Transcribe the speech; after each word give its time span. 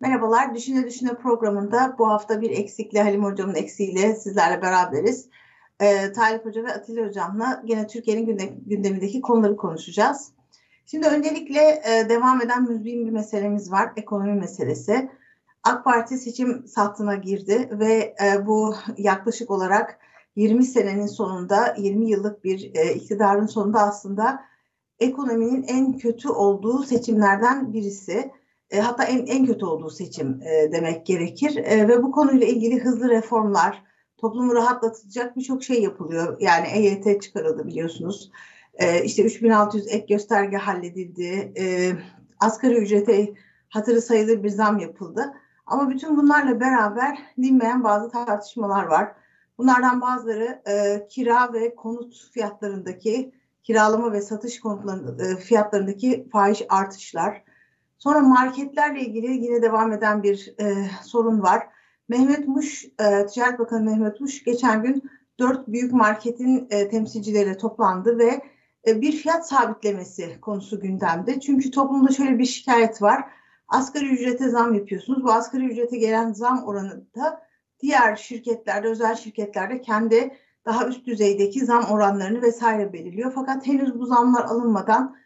Merhabalar, 0.00 0.54
Düşüne 0.54 0.86
Düşüne 0.86 1.14
programında 1.14 1.96
bu 1.98 2.08
hafta 2.08 2.40
bir 2.40 2.50
eksikle, 2.50 3.02
Halim 3.02 3.24
Hocam'ın 3.24 3.54
eksiğiyle 3.54 4.14
sizlerle 4.14 4.62
beraberiz. 4.62 5.28
Ee, 5.80 6.12
Talip 6.12 6.44
Hoca 6.44 6.64
ve 6.64 6.72
Atilla 6.72 7.06
Hocam'la 7.06 7.62
gene 7.64 7.86
Türkiye'nin 7.86 8.26
gündem, 8.26 8.48
gündemindeki 8.66 9.20
konuları 9.20 9.56
konuşacağız. 9.56 10.32
Şimdi 10.86 11.06
öncelikle 11.06 11.60
e, 11.60 12.08
devam 12.08 12.42
eden 12.42 12.62
müzmin 12.62 13.06
bir 13.06 13.10
meselemiz 13.10 13.72
var, 13.72 13.92
ekonomi 13.96 14.34
meselesi. 14.34 15.10
AK 15.64 15.84
Parti 15.84 16.18
seçim 16.18 16.66
sahtına 16.66 17.14
girdi 17.14 17.68
ve 17.72 18.14
e, 18.24 18.46
bu 18.46 18.74
yaklaşık 18.96 19.50
olarak 19.50 19.98
20 20.36 20.64
senenin 20.64 21.06
sonunda, 21.06 21.74
20 21.78 22.10
yıllık 22.10 22.44
bir 22.44 22.74
e, 22.74 22.94
iktidarın 22.94 23.46
sonunda 23.46 23.80
aslında 23.80 24.44
ekonominin 25.00 25.62
en 25.62 25.98
kötü 25.98 26.28
olduğu 26.28 26.82
seçimlerden 26.82 27.72
birisi 27.72 28.30
e, 28.70 28.80
hatta 28.80 29.04
en, 29.04 29.26
en 29.26 29.46
kötü 29.46 29.64
olduğu 29.64 29.90
seçim 29.90 30.42
e, 30.42 30.72
demek 30.72 31.06
gerekir. 31.06 31.56
E, 31.56 31.88
ve 31.88 32.02
bu 32.02 32.12
konuyla 32.12 32.46
ilgili 32.46 32.80
hızlı 32.80 33.08
reformlar, 33.08 33.82
toplumu 34.16 34.54
rahatlatacak 34.54 35.36
birçok 35.36 35.64
şey 35.64 35.82
yapılıyor. 35.82 36.40
Yani 36.40 36.66
EYT 36.66 37.22
çıkarıldı 37.22 37.66
biliyorsunuz. 37.66 38.30
E, 38.74 39.04
işte 39.04 39.24
3600 39.24 39.86
ek 39.88 40.06
gösterge 40.08 40.56
halledildi. 40.56 41.52
E, 41.58 41.92
asgari 42.40 42.74
ücrete 42.74 43.34
hatırı 43.68 44.02
sayılır 44.02 44.42
bir 44.42 44.48
zam 44.48 44.78
yapıldı. 44.78 45.34
Ama 45.66 45.90
bütün 45.90 46.16
bunlarla 46.16 46.60
beraber 46.60 47.18
dinmeyen 47.42 47.84
bazı 47.84 48.10
tartışmalar 48.10 48.84
var. 48.84 49.12
Bunlardan 49.58 50.00
bazıları 50.00 50.62
e, 50.68 51.06
kira 51.08 51.52
ve 51.52 51.74
konut 51.74 52.30
fiyatlarındaki 52.32 53.32
kiralama 53.62 54.12
ve 54.12 54.20
satış 54.20 54.60
konutlarında 54.60 55.24
e, 55.26 55.36
fiyatlarındaki 55.36 56.28
fahiş 56.32 56.62
artışlar, 56.68 57.42
Sonra 57.98 58.20
marketlerle 58.20 59.00
ilgili 59.00 59.44
yine 59.44 59.62
devam 59.62 59.92
eden 59.92 60.22
bir 60.22 60.54
e, 60.60 60.90
sorun 61.02 61.42
var. 61.42 61.68
Mehmet 62.08 62.48
Muş, 62.48 62.84
e, 62.84 63.26
Ticaret 63.26 63.58
Bakanı 63.58 63.84
Mehmet 63.84 64.20
Muş 64.20 64.44
geçen 64.44 64.82
gün 64.82 65.10
dört 65.38 65.68
büyük 65.68 65.92
marketin 65.92 66.66
e, 66.70 66.88
temsilcileriyle 66.88 67.56
toplandı 67.56 68.18
ve 68.18 68.42
e, 68.86 69.00
bir 69.00 69.12
fiyat 69.12 69.48
sabitlemesi 69.48 70.40
konusu 70.40 70.80
gündemde. 70.80 71.40
Çünkü 71.40 71.70
toplumda 71.70 72.12
şöyle 72.12 72.38
bir 72.38 72.44
şikayet 72.44 73.02
var. 73.02 73.24
Asgari 73.68 74.08
ücrete 74.08 74.48
zam 74.48 74.74
yapıyorsunuz. 74.74 75.24
Bu 75.24 75.32
asgari 75.32 75.66
ücrete 75.66 75.96
gelen 75.96 76.32
zam 76.32 76.64
oranı 76.64 77.06
da 77.14 77.46
diğer 77.80 78.16
şirketlerde, 78.16 78.88
özel 78.88 79.14
şirketlerde 79.14 79.80
kendi 79.80 80.36
daha 80.64 80.86
üst 80.88 81.06
düzeydeki 81.06 81.64
zam 81.64 81.84
oranlarını 81.84 82.42
vesaire 82.42 82.92
belirliyor. 82.92 83.32
Fakat 83.34 83.66
henüz 83.66 83.98
bu 83.98 84.06
zamlar 84.06 84.44
alınmadan 84.44 85.16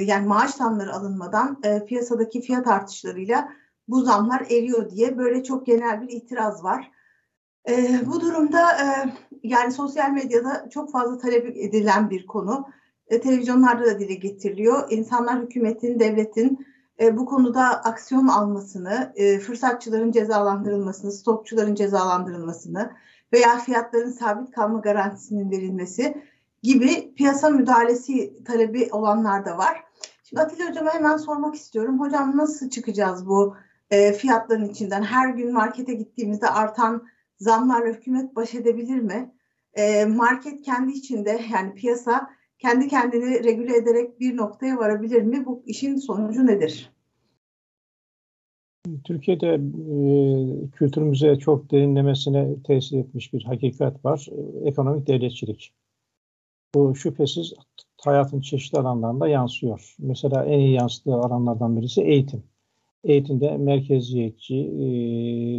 yani 0.00 0.26
maaş 0.26 0.50
zamları 0.50 0.92
alınmadan 0.92 1.58
e, 1.64 1.84
piyasadaki 1.84 2.40
fiyat 2.40 2.66
artışlarıyla 2.66 3.48
bu 3.88 4.00
zamlar 4.00 4.40
eriyor 4.40 4.90
diye 4.90 5.18
böyle 5.18 5.44
çok 5.44 5.66
genel 5.66 6.00
bir 6.02 6.08
itiraz 6.08 6.64
var. 6.64 6.90
E, 7.68 8.00
bu 8.06 8.20
durumda 8.20 8.72
e, 8.72 8.86
yani 9.42 9.72
sosyal 9.72 10.10
medyada 10.10 10.68
çok 10.70 10.92
fazla 10.92 11.18
talep 11.18 11.56
edilen 11.56 12.10
bir 12.10 12.26
konu. 12.26 12.68
E, 13.06 13.20
televizyonlarda 13.20 13.86
da 13.86 13.98
dile 13.98 14.14
getiriliyor. 14.14 14.90
İnsanlar 14.90 15.42
hükümetin, 15.42 16.00
devletin 16.00 16.66
e, 17.00 17.16
bu 17.16 17.26
konuda 17.26 17.64
aksiyon 17.84 18.28
almasını, 18.28 19.12
e, 19.16 19.38
fırsatçıların 19.38 20.12
cezalandırılmasını, 20.12 21.12
stokçuların 21.12 21.74
cezalandırılmasını 21.74 22.90
veya 23.32 23.58
fiyatların 23.58 24.10
sabit 24.10 24.50
kalma 24.50 24.78
garantisinin 24.78 25.50
verilmesi 25.50 26.22
gibi 26.62 27.14
piyasa 27.14 27.50
müdahalesi 27.50 28.44
talebi 28.44 28.88
olanlar 28.92 29.44
da 29.44 29.58
var. 29.58 29.84
Şimdi 30.24 30.42
Atilla 30.42 30.70
Hocam'a 30.70 30.94
hemen 30.94 31.16
sormak 31.16 31.54
istiyorum. 31.54 32.00
Hocam 32.00 32.36
nasıl 32.36 32.70
çıkacağız 32.70 33.26
bu 33.26 33.56
e, 33.90 34.12
fiyatların 34.12 34.68
içinden? 34.68 35.02
Her 35.02 35.28
gün 35.28 35.52
markete 35.52 35.94
gittiğimizde 35.94 36.48
artan 36.48 37.06
zamlarla 37.38 37.92
hükümet 37.92 38.36
baş 38.36 38.54
edebilir 38.54 38.98
mi? 38.98 39.34
E, 39.74 40.04
market 40.04 40.62
kendi 40.62 40.92
içinde 40.92 41.40
yani 41.52 41.74
piyasa 41.74 42.30
kendi 42.58 42.88
kendini 42.88 43.44
regüle 43.44 43.76
ederek 43.76 44.20
bir 44.20 44.36
noktaya 44.36 44.76
varabilir 44.76 45.22
mi? 45.22 45.46
Bu 45.46 45.62
işin 45.66 45.96
sonucu 45.96 46.46
nedir? 46.46 46.92
Türkiye'de 49.04 49.46
e, 49.46 50.70
kültürümüze 50.70 51.36
çok 51.36 51.70
derinlemesine 51.70 52.62
tesir 52.66 52.98
etmiş 52.98 53.32
bir 53.32 53.44
hakikat 53.44 54.04
var. 54.04 54.28
E, 54.32 54.68
ekonomik 54.68 55.06
devletçilik. 55.06 55.72
Bu 56.74 56.94
şüphesiz 56.94 57.52
hayatın 58.04 58.40
çeşitli 58.40 58.78
alanlarında 58.78 59.28
yansıyor. 59.28 59.94
Mesela 59.98 60.44
en 60.44 60.58
iyi 60.58 60.72
yansıdığı 60.72 61.14
alanlardan 61.14 61.76
birisi 61.76 62.02
eğitim. 62.02 62.42
Eğitimde 63.04 63.56
merkeziyetçi, 63.56 64.56
e, 64.56 64.88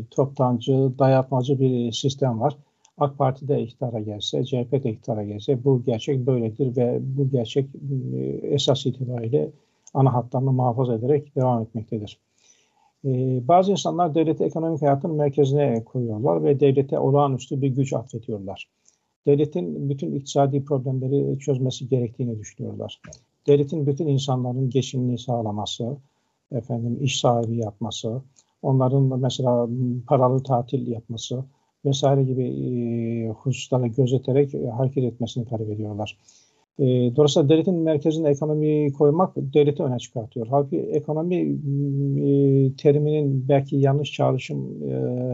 toptancı, 0.05 0.91
dayatmacı 0.99 1.59
bir 1.59 1.91
sistem 1.91 2.39
var. 2.39 2.57
AK 2.97 3.17
Parti 3.17 3.47
de 3.47 3.61
iktidara 3.61 3.99
gelse, 3.99 4.45
CHP 4.45 4.83
de 4.83 4.89
iktidara 4.91 5.23
gelse 5.23 5.63
bu 5.63 5.83
gerçek 5.83 6.25
böyledir 6.25 6.77
ve 6.77 6.99
bu 7.01 7.29
gerçek 7.29 7.69
e, 8.13 8.17
esas 8.47 8.85
itibariyle 8.85 9.51
ana 9.93 10.13
hatlarını 10.13 10.51
muhafaza 10.51 10.95
ederek 10.95 11.35
devam 11.35 11.61
etmektedir. 11.61 12.19
E, 13.05 13.09
bazı 13.47 13.71
insanlar 13.71 14.15
devleti 14.15 14.43
ekonomik 14.43 14.81
hayatın 14.81 15.11
merkezine 15.11 15.83
koyuyorlar 15.83 16.43
ve 16.43 16.59
devlete 16.59 16.99
olağanüstü 16.99 17.61
bir 17.61 17.67
güç 17.67 17.93
atfediyorlar 17.93 18.69
devletin 19.27 19.89
bütün 19.89 20.15
iktisadi 20.15 20.63
problemleri 20.63 21.39
çözmesi 21.39 21.89
gerektiğini 21.89 22.39
düşünüyorlar. 22.39 23.01
Devletin 23.47 23.87
bütün 23.87 24.07
insanların 24.07 24.69
geçimini 24.69 25.17
sağlaması, 25.17 25.97
efendim 26.51 26.97
iş 27.01 27.19
sahibi 27.19 27.57
yapması, 27.57 28.21
onların 28.61 29.19
mesela 29.19 29.67
paralı 30.07 30.43
tatil 30.43 30.87
yapması 30.87 31.43
vesaire 31.85 32.23
gibi 32.23 32.43
e, 32.43 33.29
hususları 33.29 33.87
gözeterek 33.87 34.55
e, 34.55 34.67
hareket 34.67 35.03
etmesini 35.03 35.45
talep 35.45 35.69
ediyorlar. 35.69 36.17
E, 36.79 36.85
dolayısıyla 37.15 37.49
devletin 37.49 37.75
merkezine 37.75 38.29
ekonomiyi 38.29 38.93
koymak 38.93 39.33
devleti 39.35 39.83
öne 39.83 39.99
çıkartıyor. 39.99 40.47
Halbuki 40.49 40.79
ekonomi 40.79 41.35
e, 41.35 42.75
teriminin 42.75 43.49
belki 43.49 43.75
yanlış 43.75 44.11
çağrışım 44.11 44.89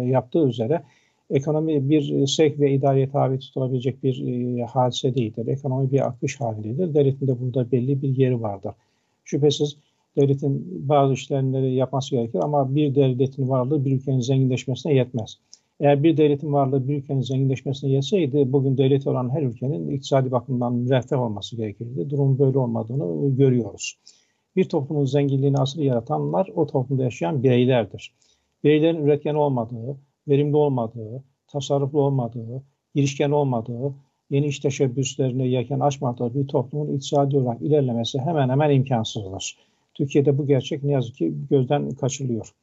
yaptığı 0.08 0.48
üzere 0.48 0.82
Ekonomi 1.30 1.90
bir 1.90 2.28
sevk 2.28 2.60
ve 2.60 2.74
idareye 2.74 3.10
tabi 3.10 3.40
tutulabilecek 3.40 4.04
bir 4.04 4.28
e, 4.28 4.64
hadise 4.64 5.16
değildir. 5.16 5.48
Ekonomi 5.48 5.92
bir 5.92 6.08
akış 6.08 6.42
halindedir. 6.42 6.94
Devletin 6.94 7.28
de 7.28 7.40
burada 7.40 7.72
belli 7.72 8.02
bir 8.02 8.18
yeri 8.18 8.42
vardır. 8.42 8.72
Şüphesiz 9.24 9.78
devletin 10.18 10.66
bazı 10.90 11.14
işlemleri 11.14 11.74
yapması 11.74 12.16
gerekir 12.16 12.40
ama 12.44 12.76
bir 12.76 12.96
devletin 12.96 13.50
varlığı 13.50 13.86
bir 13.86 13.92
ülkenin 13.92 14.20
zenginleşmesine 14.20 14.94
yetmez. 14.94 15.40
Eğer 15.80 16.04
bir 16.04 16.18
devletin 16.18 16.54
varlığı 16.54 16.88
bir 16.88 16.98
ülkenin 16.98 17.22
zenginleşmesine 17.22 17.92
yetseydi 17.92 18.54
bugün 18.54 18.78
devleti 18.78 19.10
olan 19.10 19.30
her 19.30 19.42
ülkenin 19.42 19.90
iktisadi 19.90 20.32
bakımdan 20.32 20.74
müreffeh 20.74 21.20
olması 21.20 21.56
gerekirdi. 21.56 22.10
Durum 22.10 22.40
böyle 22.40 22.58
olmadığını 22.58 23.36
görüyoruz. 23.36 24.00
Bir 24.56 24.64
toplumun 24.64 25.06
zenginliğini 25.06 25.58
asıl 25.58 25.82
yaratanlar 25.82 26.52
o 26.56 26.68
toplumda 26.68 27.04
yaşayan 27.04 27.44
bireylerdir. 27.44 28.14
Bireylerin 28.64 29.06
üretken 29.06 29.36
olmadığı, 29.36 29.98
verimli 30.28 30.56
olmadığı, 30.56 31.24
tasarruflu 31.48 32.02
olmadığı, 32.02 32.64
girişken 32.96 33.32
olmadığı, 33.32 33.94
yeni 34.30 34.46
iş 34.46 34.60
teşebbüslerine 34.60 35.48
yelken 35.48 35.80
açmadığı 35.80 36.36
bir 36.36 36.48
toplumun 36.48 36.96
iktisadi 36.96 37.38
olarak 37.38 37.62
ilerlemesi 37.62 38.20
hemen 38.20 38.50
hemen 38.50 38.70
imkansızdır. 38.70 39.58
Türkiye'de 39.94 40.38
bu 40.38 40.48
gerçek 40.48 40.84
ne 40.84 40.92
yazık 40.92 41.16
ki 41.16 41.34
gözden 41.50 41.90
kaçırılıyor. 41.90 42.54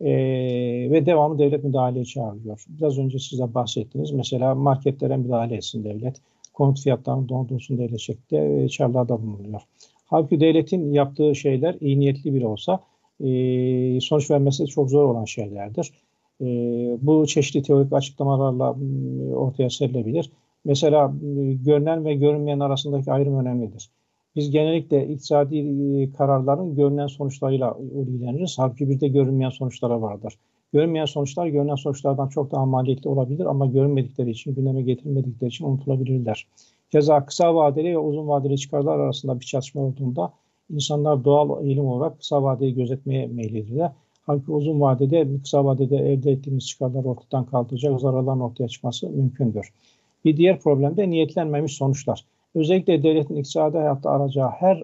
Ee, 0.00 0.88
ve 0.90 1.06
devamlı 1.06 1.38
devlet 1.38 1.64
müdahaleye 1.64 2.04
çağırıyor. 2.04 2.64
Biraz 2.68 2.98
önce 2.98 3.18
size 3.18 3.54
bahsettiniz. 3.54 4.10
Mesela 4.10 4.54
marketlere 4.54 5.16
müdahale 5.16 5.54
etsin 5.54 5.84
devlet. 5.84 6.16
Konut 6.52 6.80
fiyatlarını 6.80 7.28
dondursun 7.28 7.78
devlet 7.78 8.00
şeklinde 8.00 8.68
çağrılarda 8.68 9.22
bulunuyor. 9.22 9.60
Halbuki 10.06 10.40
devletin 10.40 10.92
yaptığı 10.92 11.34
şeyler 11.34 11.76
iyi 11.80 12.00
niyetli 12.00 12.34
bile 12.34 12.46
olsa 12.46 12.80
e, 13.20 14.00
sonuç 14.00 14.30
vermesi 14.30 14.66
çok 14.66 14.90
zor 14.90 15.04
olan 15.04 15.24
şeylerdir. 15.24 15.92
E, 16.42 16.46
bu 17.02 17.26
çeşitli 17.26 17.62
teorik 17.62 17.92
açıklamalarla 17.92 18.76
ortaya 19.34 19.70
serilebilir. 19.70 20.30
Mesela 20.64 21.12
görünen 21.64 22.04
ve 22.04 22.14
görünmeyen 22.14 22.60
arasındaki 22.60 23.12
ayrım 23.12 23.38
önemlidir. 23.38 23.90
Biz 24.36 24.50
genellikle 24.50 25.08
iktisadi 25.08 25.58
e, 25.58 26.12
kararların 26.12 26.74
görünen 26.74 27.06
sonuçlarıyla 27.06 27.76
ilgileniriz. 27.94 28.54
Halbuki 28.58 28.90
bir 28.90 29.00
de 29.00 29.08
görünmeyen 29.08 29.50
sonuçlara 29.50 30.02
vardır. 30.02 30.38
Görünmeyen 30.72 31.04
sonuçlar 31.04 31.46
görünen 31.46 31.74
sonuçlardan 31.74 32.28
çok 32.28 32.52
daha 32.52 32.66
maliyetli 32.66 33.08
olabilir 33.08 33.46
ama 33.46 33.66
görünmedikleri 33.66 34.30
için, 34.30 34.54
gündeme 34.54 34.82
getirilmedikleri 34.82 35.48
için 35.48 35.64
unutulabilirler. 35.64 36.46
Keza 36.92 37.26
kısa 37.26 37.54
vadeli 37.54 37.88
ve 37.88 37.98
uzun 37.98 38.28
vadeli 38.28 38.58
çıkarlar 38.58 38.98
arasında 38.98 39.40
bir 39.40 39.44
çatışma 39.44 39.82
olduğunda 39.82 40.32
insanlar 40.70 41.24
doğal 41.24 41.64
eğilim 41.64 41.84
olarak 41.84 42.18
kısa 42.18 42.42
vadeyi 42.42 42.74
gözetmeye 42.74 43.26
meyillidirler. 43.26 43.92
Halbuki 44.26 44.52
uzun 44.52 44.80
vadede, 44.80 45.28
kısa 45.42 45.64
vadede 45.64 45.96
elde 45.96 46.30
ettiğimiz 46.32 46.68
çıkarlar 46.68 47.04
ortadan 47.04 47.44
kaldıracak 47.46 48.00
zararların 48.00 48.40
ortaya 48.40 48.68
çıkması 48.68 49.10
mümkündür. 49.10 49.72
Bir 50.24 50.36
diğer 50.36 50.60
problem 50.60 50.96
de 50.96 51.10
niyetlenmemiş 51.10 51.72
sonuçlar. 51.72 52.24
Özellikle 52.54 53.02
devletin 53.02 53.36
iktisadi 53.36 53.78
hayatta 53.78 54.10
aracağı 54.10 54.50
her 54.50 54.82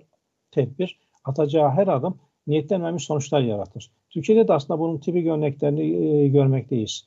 tedbir, 0.50 0.98
atacağı 1.24 1.70
her 1.70 1.88
adım 1.88 2.14
niyetlenmemiş 2.46 3.04
sonuçlar 3.04 3.40
yaratır. 3.40 3.90
Türkiye'de 4.10 4.48
de 4.48 4.52
aslında 4.52 4.80
bunun 4.80 4.98
tipik 4.98 5.26
örneklerini 5.26 5.82
e, 5.82 6.28
görmekteyiz. 6.28 7.06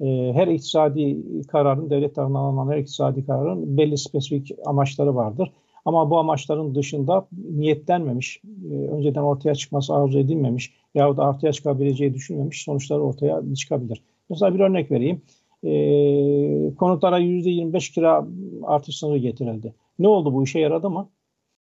E, 0.00 0.32
her 0.34 0.48
iktisadi 0.48 1.16
kararın, 1.46 1.90
devlet 1.90 2.14
tarafından 2.14 2.40
alınan 2.40 2.72
her 2.72 2.78
iktisadi 2.78 3.26
kararın 3.26 3.76
belli 3.76 3.98
spesifik 3.98 4.50
amaçları 4.66 5.14
vardır. 5.14 5.52
Ama 5.84 6.10
bu 6.10 6.18
amaçların 6.18 6.74
dışında 6.74 7.28
niyetlenmemiş, 7.50 8.40
e, 8.70 8.74
önceden 8.74 9.22
ortaya 9.22 9.54
çıkması 9.54 9.94
arzu 9.94 10.18
edilmemiş 10.18 10.74
yahut 10.94 11.16
da 11.16 11.28
ortaya 11.28 11.52
çıkabileceği 11.52 12.14
düşünmemiş 12.14 12.62
sonuçlar 12.62 12.98
ortaya 12.98 13.42
çıkabilir. 13.54 14.02
Mesela 14.30 14.54
bir 14.54 14.60
örnek 14.60 14.90
vereyim. 14.90 15.22
E, 15.64 16.74
konutlara 16.74 17.18
%25 17.20 17.92
kira 17.92 18.26
artış 18.62 18.98
sınırı 18.98 19.18
getirildi. 19.18 19.74
Ne 19.98 20.08
oldu 20.08 20.34
bu 20.34 20.44
işe 20.44 20.58
yaradı 20.58 20.90
mı? 20.90 21.08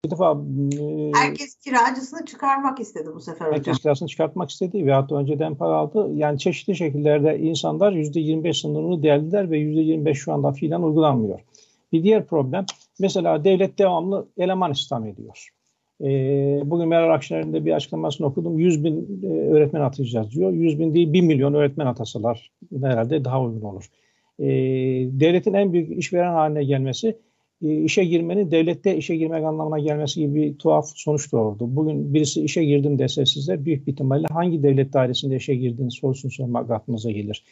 Bir 0.05 0.11
defa 0.11 0.31
e, 0.79 1.11
herkes 1.15 1.55
kiracısını 1.55 2.25
çıkarmak 2.25 2.79
istedi 2.79 3.09
bu 3.15 3.19
sefer 3.19 3.45
hocam. 3.45 3.57
Herkes 3.57 3.79
kirasını 3.79 4.07
çıkartmak 4.07 4.49
istedi 4.49 4.85
veyahut 4.85 5.09
da 5.09 5.15
önceden 5.15 5.55
para 5.55 5.75
aldı. 5.75 6.09
Yani 6.15 6.39
çeşitli 6.39 6.75
şekillerde 6.75 7.39
insanlar 7.39 7.93
%25 7.93 8.61
sınırını 8.61 9.03
deldiler 9.03 9.51
ve 9.51 9.57
%25 9.57 10.15
şu 10.15 10.33
anda 10.33 10.51
fiilen 10.51 10.81
uygulanmıyor. 10.81 11.39
Bir 11.91 12.03
diğer 12.03 12.25
problem 12.25 12.65
mesela 12.99 13.43
devlet 13.43 13.79
devamlı 13.79 14.27
eleman 14.37 14.71
istihdam 14.71 15.05
ediyor. 15.05 15.49
Ee, 16.01 16.61
bugün 16.65 16.87
Meral 16.87 17.13
Akşener'in 17.13 17.53
de 17.53 17.65
bir 17.65 17.71
açıklamasını 17.71 18.27
okudum. 18.27 18.59
100 18.59 18.83
bin 18.83 19.21
e, 19.23 19.27
öğretmen 19.27 19.81
atacağız 19.81 20.31
diyor. 20.31 20.51
100 20.51 20.79
bin 20.79 20.93
değil 20.93 21.13
1 21.13 21.21
milyon 21.21 21.53
öğretmen 21.53 21.85
atasalar 21.85 22.51
herhalde 22.81 23.25
daha 23.25 23.41
uygun 23.41 23.61
olur. 23.61 23.89
Ee, 24.39 24.45
devletin 25.19 25.53
en 25.53 25.73
büyük 25.73 25.97
işveren 25.97 26.33
haline 26.33 26.63
gelmesi 26.63 27.17
e, 27.63 27.83
işe 27.83 28.03
girmenin 28.03 28.51
devlette 28.51 28.97
işe 28.97 29.15
girmek 29.15 29.43
anlamına 29.43 29.79
gelmesi 29.79 30.19
gibi 30.19 30.35
bir 30.35 30.57
tuhaf 30.57 30.85
sonuç 30.95 31.31
doğurdu. 31.31 31.75
Bugün 31.75 32.13
birisi 32.13 32.41
işe 32.41 32.63
girdim 32.63 32.99
dese 32.99 33.25
size 33.25 33.65
büyük 33.65 33.87
bir 33.87 33.91
ihtimalle 33.91 34.27
hangi 34.31 34.63
devlet 34.63 34.93
dairesinde 34.93 35.35
işe 35.35 35.55
girdiğiniz 35.55 35.93
sorusunu 35.93 36.31
sormak 36.31 36.71
aklınıza 36.71 37.11
gelir. 37.11 37.43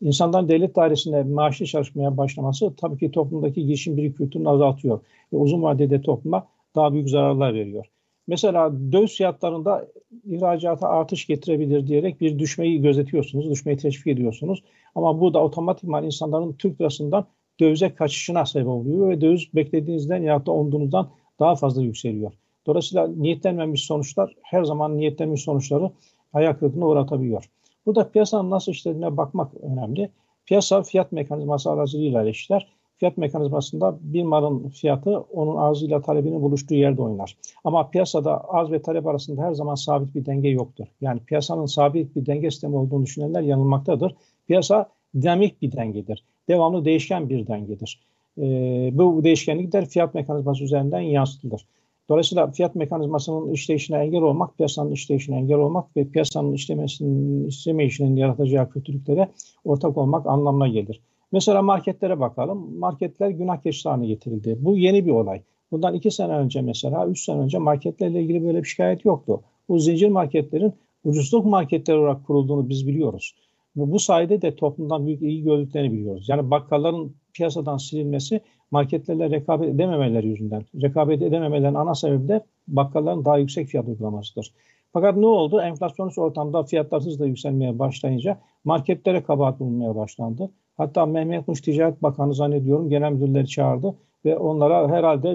İnsanların 0.00 0.48
devlet 0.48 0.76
dairesinde 0.76 1.22
maaşlı 1.22 1.66
çalışmaya 1.66 2.16
başlaması 2.16 2.76
tabii 2.76 2.98
ki 2.98 3.10
toplumdaki 3.10 3.66
girişim 3.66 3.96
bir 3.96 4.12
kültürünü 4.12 4.48
azaltıyor 4.48 5.00
ve 5.32 5.36
uzun 5.36 5.62
vadede 5.62 6.00
topluma 6.02 6.46
daha 6.74 6.92
büyük 6.92 7.10
zararlar 7.10 7.54
veriyor. 7.54 7.86
Mesela 8.26 8.72
döviz 8.92 9.16
fiyatlarında 9.16 9.88
ihracata 10.24 10.88
artış 10.88 11.26
getirebilir 11.26 11.86
diyerek 11.86 12.20
bir 12.20 12.38
düşmeyi 12.38 12.82
gözetiyorsunuz, 12.82 13.50
düşmeyi 13.50 13.78
teşvik 13.78 14.06
ediyorsunuz. 14.06 14.62
Ama 14.94 15.20
bu 15.20 15.34
da 15.34 15.44
otomatikman 15.44 16.04
insanların 16.04 16.52
Türk 16.52 16.80
lirasından 16.80 17.26
dövize 17.60 17.94
kaçışına 17.94 18.46
sebep 18.46 18.68
oluyor 18.68 19.08
ve 19.08 19.20
döviz 19.20 19.54
beklediğinizden 19.54 20.22
ya 20.22 20.46
da 20.46 20.52
umduğunuzdan 20.52 21.10
daha 21.40 21.56
fazla 21.56 21.82
yükseliyor. 21.82 22.32
Dolayısıyla 22.66 23.08
niyetlenmemiş 23.08 23.84
sonuçlar 23.84 24.34
her 24.42 24.64
zaman 24.64 24.96
niyetlenmiş 24.96 25.42
sonuçları 25.42 25.90
ayak 26.32 26.60
kırıklığına 26.60 26.86
uğratabiliyor. 26.86 27.50
Burada 27.88 28.10
piyasanın 28.10 28.50
nasıl 28.50 28.72
işlediğine 28.72 29.16
bakmak 29.16 29.54
önemli. 29.62 30.10
Piyasa 30.46 30.82
fiyat 30.82 31.12
mekanizması 31.12 31.70
aracılığıyla 31.70 32.28
işler. 32.28 32.66
Fiyat 32.96 33.16
mekanizmasında 33.16 33.98
bir 34.00 34.22
malın 34.22 34.68
fiyatı 34.68 35.18
onun 35.18 35.56
arzıyla 35.56 36.02
talebinin 36.02 36.42
buluştuğu 36.42 36.74
yerde 36.74 37.02
oynar. 37.02 37.36
Ama 37.64 37.90
piyasada 37.90 38.48
arz 38.48 38.70
ve 38.70 38.82
talep 38.82 39.06
arasında 39.06 39.42
her 39.42 39.52
zaman 39.52 39.74
sabit 39.74 40.14
bir 40.14 40.26
denge 40.26 40.48
yoktur. 40.48 40.86
Yani 41.00 41.20
piyasanın 41.20 41.66
sabit 41.66 42.16
bir 42.16 42.26
denge 42.26 42.50
sistemi 42.50 42.76
olduğunu 42.76 43.04
düşünenler 43.04 43.40
yanılmaktadır. 43.40 44.14
Piyasa 44.46 44.88
dinamik 45.14 45.62
bir 45.62 45.72
dengedir. 45.72 46.24
Devamlı 46.48 46.84
değişken 46.84 47.28
bir 47.28 47.46
dengedir. 47.46 48.00
E, 48.38 48.44
bu 48.92 49.24
değişkenlikler 49.24 49.86
fiyat 49.86 50.14
mekanizması 50.14 50.64
üzerinden 50.64 51.00
yansıtılır. 51.00 51.66
Dolayısıyla 52.08 52.50
fiyat 52.50 52.74
mekanizmasının 52.74 53.52
işleyişine 53.52 53.98
engel 53.98 54.22
olmak, 54.22 54.56
piyasanın 54.56 54.90
işleyişine 54.90 55.36
engel 55.36 55.58
olmak 55.58 55.96
ve 55.96 56.08
piyasanın 56.08 56.52
işlemesinin, 56.52 57.46
işlemeyişinin 57.46 58.16
yaratacağı 58.16 58.70
kötülüklere 58.70 59.28
ortak 59.64 59.96
olmak 59.96 60.26
anlamına 60.26 60.68
gelir. 60.68 61.00
Mesela 61.32 61.62
marketlere 61.62 62.20
bakalım. 62.20 62.78
Marketler 62.78 63.28
günah 63.28 63.62
keçisi 63.62 63.88
getirildi. 64.06 64.56
Bu 64.60 64.76
yeni 64.76 65.06
bir 65.06 65.10
olay. 65.10 65.42
Bundan 65.70 65.94
iki 65.94 66.10
sene 66.10 66.32
önce 66.32 66.62
mesela, 66.62 67.06
üç 67.06 67.24
sene 67.24 67.40
önce 67.40 67.58
marketlerle 67.58 68.22
ilgili 68.22 68.44
böyle 68.44 68.62
bir 68.62 68.68
şikayet 68.68 69.04
yoktu. 69.04 69.40
Bu 69.68 69.78
zincir 69.78 70.08
marketlerin 70.08 70.72
ucuzluk 71.04 71.44
marketleri 71.44 71.98
olarak 71.98 72.26
kurulduğunu 72.26 72.68
biz 72.68 72.86
biliyoruz. 72.86 73.34
Ve 73.76 73.92
bu 73.92 73.98
sayede 73.98 74.42
de 74.42 74.56
toplumdan 74.56 75.06
büyük 75.06 75.22
ilgi 75.22 75.42
gördüklerini 75.42 75.92
biliyoruz. 75.92 76.28
Yani 76.28 76.50
bakkalların 76.50 77.14
piyasadan 77.32 77.76
silinmesi 77.76 78.40
marketlerle 78.70 79.30
rekabet 79.30 79.68
edememeleri 79.68 80.28
yüzünden. 80.28 80.62
Rekabet 80.82 81.22
edememelerin 81.22 81.74
ana 81.74 81.94
sebebi 81.94 82.28
de 82.28 82.44
bakkalların 82.68 83.24
daha 83.24 83.38
yüksek 83.38 83.68
fiyat 83.68 83.88
uygulamasıdır. 83.88 84.52
Fakat 84.92 85.16
ne 85.16 85.26
oldu? 85.26 85.60
Enflasyonist 85.60 86.18
ortamda 86.18 86.62
fiyatlar 86.62 87.02
hızla 87.02 87.26
yükselmeye 87.26 87.78
başlayınca 87.78 88.38
marketlere 88.64 89.22
kabahat 89.22 89.60
bulunmaya 89.60 89.96
başlandı. 89.96 90.50
Hatta 90.76 91.06
Mehmet 91.06 91.48
Muş 91.48 91.60
Ticaret 91.60 92.02
Bakanı 92.02 92.34
zannediyorum 92.34 92.88
genel 92.88 93.12
müdürleri 93.12 93.46
çağırdı 93.46 93.94
ve 94.24 94.38
onlara 94.38 94.88
herhalde 94.88 95.34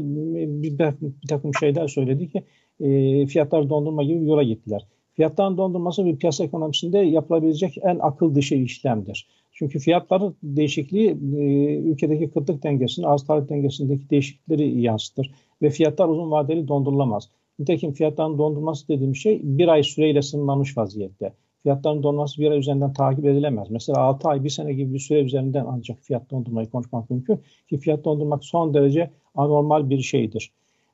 bir, 0.61 0.79
bir 1.21 1.27
takım 1.29 1.51
şeyler 1.59 1.87
söyledi 1.87 2.29
ki 2.29 2.43
e, 2.79 3.25
fiyatlar 3.25 3.69
dondurma 3.69 4.03
gibi 4.03 4.25
yola 4.25 4.43
gittiler. 4.43 4.87
Fiyatların 5.13 5.57
dondurması 5.57 6.05
bir 6.05 6.17
piyasa 6.17 6.43
ekonomisinde 6.43 6.97
yapılabilecek 6.97 7.77
en 7.83 7.99
akıl 7.99 8.35
dışı 8.35 8.55
işlemdir. 8.55 9.27
Çünkü 9.63 9.79
fiyatların 9.79 10.35
değişikliği 10.43 11.09
e, 11.09 11.77
ülkedeki 11.77 12.31
kıtlık 12.31 12.63
dengesini, 12.63 13.07
arz 13.07 13.23
talep 13.23 13.49
dengesindeki 13.49 14.09
değişiklikleri 14.09 14.81
yansıtır 14.81 15.31
ve 15.61 15.69
fiyatlar 15.69 16.07
uzun 16.07 16.31
vadeli 16.31 16.67
dondurulamaz. 16.67 17.29
Nitekim 17.59 17.93
fiyatların 17.93 18.37
dondurması 18.37 18.87
dediğim 18.87 19.15
şey 19.15 19.39
bir 19.43 19.67
ay 19.67 19.83
süreyle 19.83 20.21
sınırlanmış 20.21 20.77
vaziyette. 20.77 21.33
Fiyatların 21.61 22.03
dondurması 22.03 22.41
bir 22.41 22.51
ay 22.51 22.59
üzerinden 22.59 22.93
takip 22.93 23.25
edilemez. 23.25 23.69
Mesela 23.69 23.99
6 23.99 24.27
ay, 24.27 24.43
bir 24.43 24.49
sene 24.49 24.73
gibi 24.73 24.93
bir 24.93 24.99
süre 24.99 25.21
üzerinden 25.21 25.65
ancak 25.69 25.99
fiyat 26.01 26.31
dondurmayı 26.31 26.69
konuşmak 26.69 27.09
mümkün. 27.09 27.39
Ki 27.69 27.77
fiyat 27.77 28.05
dondurmak 28.05 28.45
son 28.45 28.73
derece 28.73 29.09
anormal 29.35 29.89
bir 29.89 30.01
şeydir. 30.01 30.51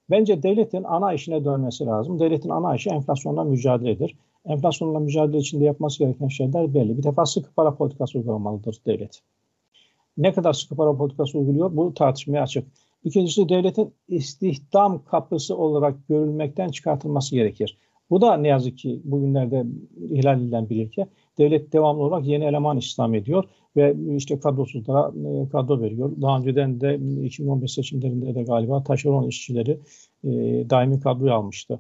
Bence 0.10 0.44
devletin 0.44 0.84
ana 0.84 1.14
işine 1.14 1.46
dönmesi 1.46 1.86
lazım. 1.86 2.20
Devletin 2.20 2.50
ana 2.50 2.76
işi 2.76 2.90
enflasyonla 2.90 3.44
mücadeledir. 3.44 4.16
Enflasyonla 4.46 5.00
mücadele 5.00 5.38
içinde 5.38 5.64
yapması 5.64 6.00
gereken 6.00 6.28
şeyler 6.28 6.74
belli. 6.74 6.98
Bir 6.98 7.04
defa 7.04 7.26
sıkı 7.26 7.54
para 7.54 7.76
politikası 7.76 8.18
uygulamalıdır 8.18 8.82
devlet. 8.86 9.22
Ne 10.18 10.34
kadar 10.34 10.54
sıkı 10.54 10.76
para 10.76 10.98
politikası 10.98 11.38
uyguluyor 11.38 11.78
bu 11.78 11.94
tartışmaya 11.94 12.44
açık. 12.44 12.68
İkincisi 13.04 13.50
devletin 13.50 13.94
istihdam 14.08 15.04
kapısı 15.06 15.58
olarak 15.58 16.08
görülmekten 16.08 16.70
çıkartılması 16.70 17.36
gerekir. 17.36 17.78
Bu 18.10 18.22
da 18.22 18.38
ne 18.38 18.48
yazık 18.48 18.78
ki 18.78 19.02
bugünlerde 19.04 19.66
ihlal 20.10 20.42
edilen 20.42 20.70
bir 20.70 20.76
ilke. 20.76 21.08
Devlet 21.38 21.74
devamlı 21.74 22.04
olarak 22.04 22.28
yeni 22.28 22.44
eleman 22.44 22.78
istihdam 22.78 23.16
ediyor 23.16 23.44
ve 23.76 23.96
işte 24.16 24.40
kadrosuzlara 24.40 25.08
e, 25.08 25.50
kadro 25.50 25.82
veriyor. 25.82 26.12
Daha 26.22 26.38
önceden 26.38 26.82
de 26.82 27.00
2015 27.26 27.74
seçimlerinde 27.74 28.36
de 28.36 28.44
galiba 28.44 28.84
taşeron 28.84 29.28
işçileri 29.28 29.80
e, 30.24 30.30
daimi 30.70 31.00
kadroya 31.00 31.34
almıştı. 31.34 31.80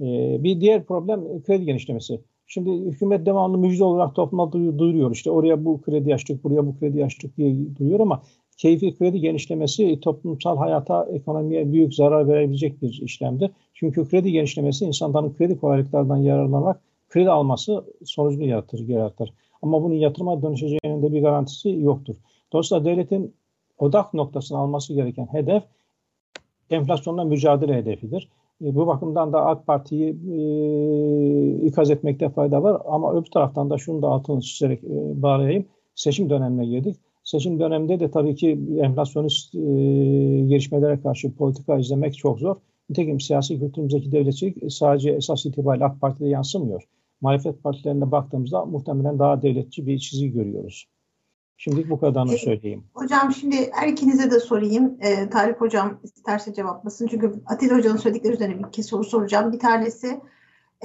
E, 0.00 0.04
bir 0.44 0.60
diğer 0.60 0.84
problem 0.84 1.42
kredi 1.42 1.64
genişlemesi. 1.64 2.20
Şimdi 2.46 2.70
hükümet 2.70 3.26
devamlı 3.26 3.58
müjde 3.58 3.84
olarak 3.84 4.14
topluma 4.14 4.52
duyuruyor. 4.52 5.10
İşte 5.10 5.30
oraya 5.30 5.64
bu 5.64 5.80
kredi 5.80 6.14
açtık, 6.14 6.44
buraya 6.44 6.66
bu 6.66 6.78
kredi 6.78 7.04
açtık 7.04 7.36
diye 7.36 7.76
duyuyor 7.78 8.00
ama 8.00 8.22
keyfi 8.56 8.94
kredi 8.94 9.20
genişlemesi 9.20 10.00
toplumsal 10.00 10.56
hayata, 10.56 11.08
ekonomiye 11.12 11.72
büyük 11.72 11.94
zarar 11.94 12.28
verebilecek 12.28 12.82
bir 12.82 13.00
işlemdir. 13.02 13.50
Çünkü 13.74 14.08
kredi 14.08 14.32
genişlemesi 14.32 14.84
insanların 14.84 15.34
kredi 15.34 15.58
kolaylıklardan 15.58 16.16
yararlanarak 16.16 16.80
kredi 17.08 17.30
alması 17.30 17.84
sonucunu 18.04 18.44
yaratır, 18.44 18.88
yaratır. 18.88 19.32
Ama 19.62 19.82
bunun 19.82 19.94
yatırıma 19.94 20.42
dönüşeceğinin 20.42 21.02
de 21.02 21.12
bir 21.12 21.22
garantisi 21.22 21.70
yoktur. 21.70 22.16
Dolayısıyla 22.52 22.84
devletin 22.84 23.34
odak 23.78 24.14
noktasını 24.14 24.58
alması 24.58 24.94
gereken 24.94 25.26
hedef 25.26 25.62
enflasyonla 26.70 27.24
mücadele 27.24 27.76
hedefidir. 27.76 28.28
E, 28.64 28.74
bu 28.74 28.86
bakımdan 28.86 29.32
da 29.32 29.46
AK 29.46 29.66
Parti'yi 29.66 30.08
e, 30.10 31.66
ikaz 31.66 31.90
etmekte 31.90 32.28
fayda 32.28 32.62
var. 32.62 32.82
Ama 32.86 33.12
öbür 33.12 33.30
taraftan 33.30 33.70
da 33.70 33.78
şunu 33.78 34.02
da 34.02 34.08
altını 34.08 34.40
çizerek 34.40 34.84
e, 34.84 35.22
bağlayayım. 35.22 35.66
Seçim 35.94 36.30
dönemine 36.30 36.66
girdik. 36.66 36.96
Seçim 37.24 37.60
döneminde 37.60 38.00
de 38.00 38.10
tabii 38.10 38.34
ki 38.34 38.58
enflasyonist 38.78 39.54
e, 39.54 39.58
gelişmelere 40.46 41.00
karşı 41.00 41.34
politika 41.34 41.78
izlemek 41.78 42.16
çok 42.16 42.38
zor. 42.38 42.56
Nitekim 42.90 43.20
siyasi 43.20 43.58
kültürümüzdeki 43.58 44.12
devletçilik 44.12 44.72
sadece 44.72 45.10
esas 45.10 45.46
itibariyle 45.46 45.84
AK 45.84 46.00
Parti'de 46.00 46.28
yansımıyor. 46.28 46.82
Muhalefet 47.20 47.62
partilerine 47.62 48.10
baktığımızda 48.10 48.64
muhtemelen 48.64 49.18
daha 49.18 49.42
devletçi 49.42 49.86
bir 49.86 49.98
çizgi 49.98 50.32
görüyoruz. 50.32 50.86
Şimdi 51.60 51.90
bu 51.90 52.00
kadarını 52.00 52.34
e, 52.34 52.38
söyleyeyim. 52.38 52.84
Hocam 52.94 53.32
şimdi 53.32 53.70
her 53.72 53.88
ikinize 53.88 54.30
de 54.30 54.40
sorayım. 54.40 54.96
E, 55.00 55.30
Tarık 55.30 55.60
Hocam 55.60 56.00
isterse 56.02 56.54
cevaplasın. 56.54 57.06
Çünkü 57.06 57.32
Atilla 57.46 57.76
Hoca'nın 57.76 57.96
söyledikleri 57.96 58.32
üzerine 58.32 58.58
bir 58.58 58.64
iki 58.64 58.82
soru 58.82 59.04
soracağım. 59.04 59.52
Bir 59.52 59.58
tanesi 59.58 60.20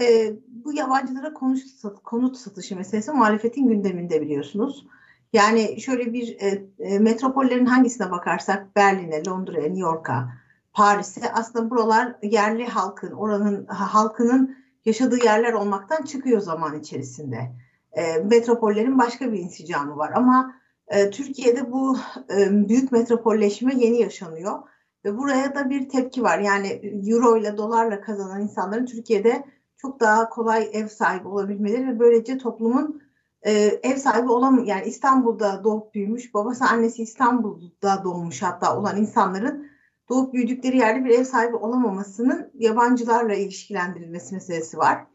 e, 0.02 0.34
bu 0.48 0.74
yabancılara 0.74 1.34
konut, 1.34 1.62
konut 2.04 2.38
satışı 2.38 2.76
meselesi 2.76 3.12
muhalefetin 3.12 3.68
gündeminde 3.68 4.22
biliyorsunuz. 4.22 4.88
Yani 5.34 5.82
şöyle 5.82 6.14
bir 6.14 6.38
e, 6.40 6.66
e, 6.80 7.00
metropollerin 7.00 7.66
hangisine 7.66 8.12
bakarsak 8.12 8.76
Berlin'e, 8.76 9.26
Londra'ya, 9.26 9.68
New 9.68 9.80
York'a, 9.80 10.30
Paris'e 10.74 11.34
aslında 11.34 11.70
buralar 11.70 12.16
yerli 12.24 12.66
halkın, 12.66 13.12
oranın 13.12 13.66
halkının 13.66 14.58
yaşadığı 14.86 15.24
yerler 15.26 15.54
olmaktan 15.54 16.04
çıkıyor 16.04 16.42
zaman 16.42 16.80
içerisinde. 16.80 17.52
E, 17.92 18.18
metropollerin 18.18 19.00
başka 19.00 19.32
bir 19.32 19.40
insicamı 19.40 19.98
var 19.98 20.12
ama 20.16 20.63
e, 20.88 21.10
Türkiye'de 21.10 21.72
bu 21.72 21.98
e, 22.38 22.68
büyük 22.70 22.92
metropolleşme 22.92 23.76
yeni 23.76 24.02
yaşanıyor 24.02 24.60
ve 25.06 25.18
buraya 25.18 25.56
da 25.56 25.70
bir 25.70 25.90
tepki 25.90 26.24
var. 26.24 26.40
Yani 26.40 26.68
euro 27.08 27.38
ile 27.38 27.58
dolarla 27.58 28.02
kazanan 28.02 28.42
insanların 28.42 28.86
Türkiye'de 28.86 29.44
çok 29.78 30.00
daha 30.00 30.30
kolay 30.30 30.70
ev 30.74 30.88
sahibi 30.88 31.28
olabilmeleri 31.28 31.88
ve 31.88 32.00
böylece 32.00 32.38
toplumun 32.38 33.02
e, 33.42 33.52
ev 33.84 33.98
sahibi 33.98 34.32
olan 34.32 34.64
yani 34.66 34.86
İstanbul'da 34.86 35.64
doğup 35.64 35.94
büyümüş, 35.94 36.34
babası 36.34 36.66
annesi 36.66 37.04
İstanbul'da 37.04 38.04
doğmuş 38.04 38.42
hatta 38.42 38.78
olan 38.78 38.98
insanların 38.98 39.68
doğup 40.10 40.34
büyüdükleri 40.34 40.78
yerde 40.78 41.06
bir 41.06 41.20
ev 41.20 41.24
sahibi 41.24 41.56
olamamasının 41.56 42.52
yabancılarla 42.54 43.34
ilişkilendirilmesi 43.34 44.34
meselesi 44.34 44.78
var. 44.78 45.06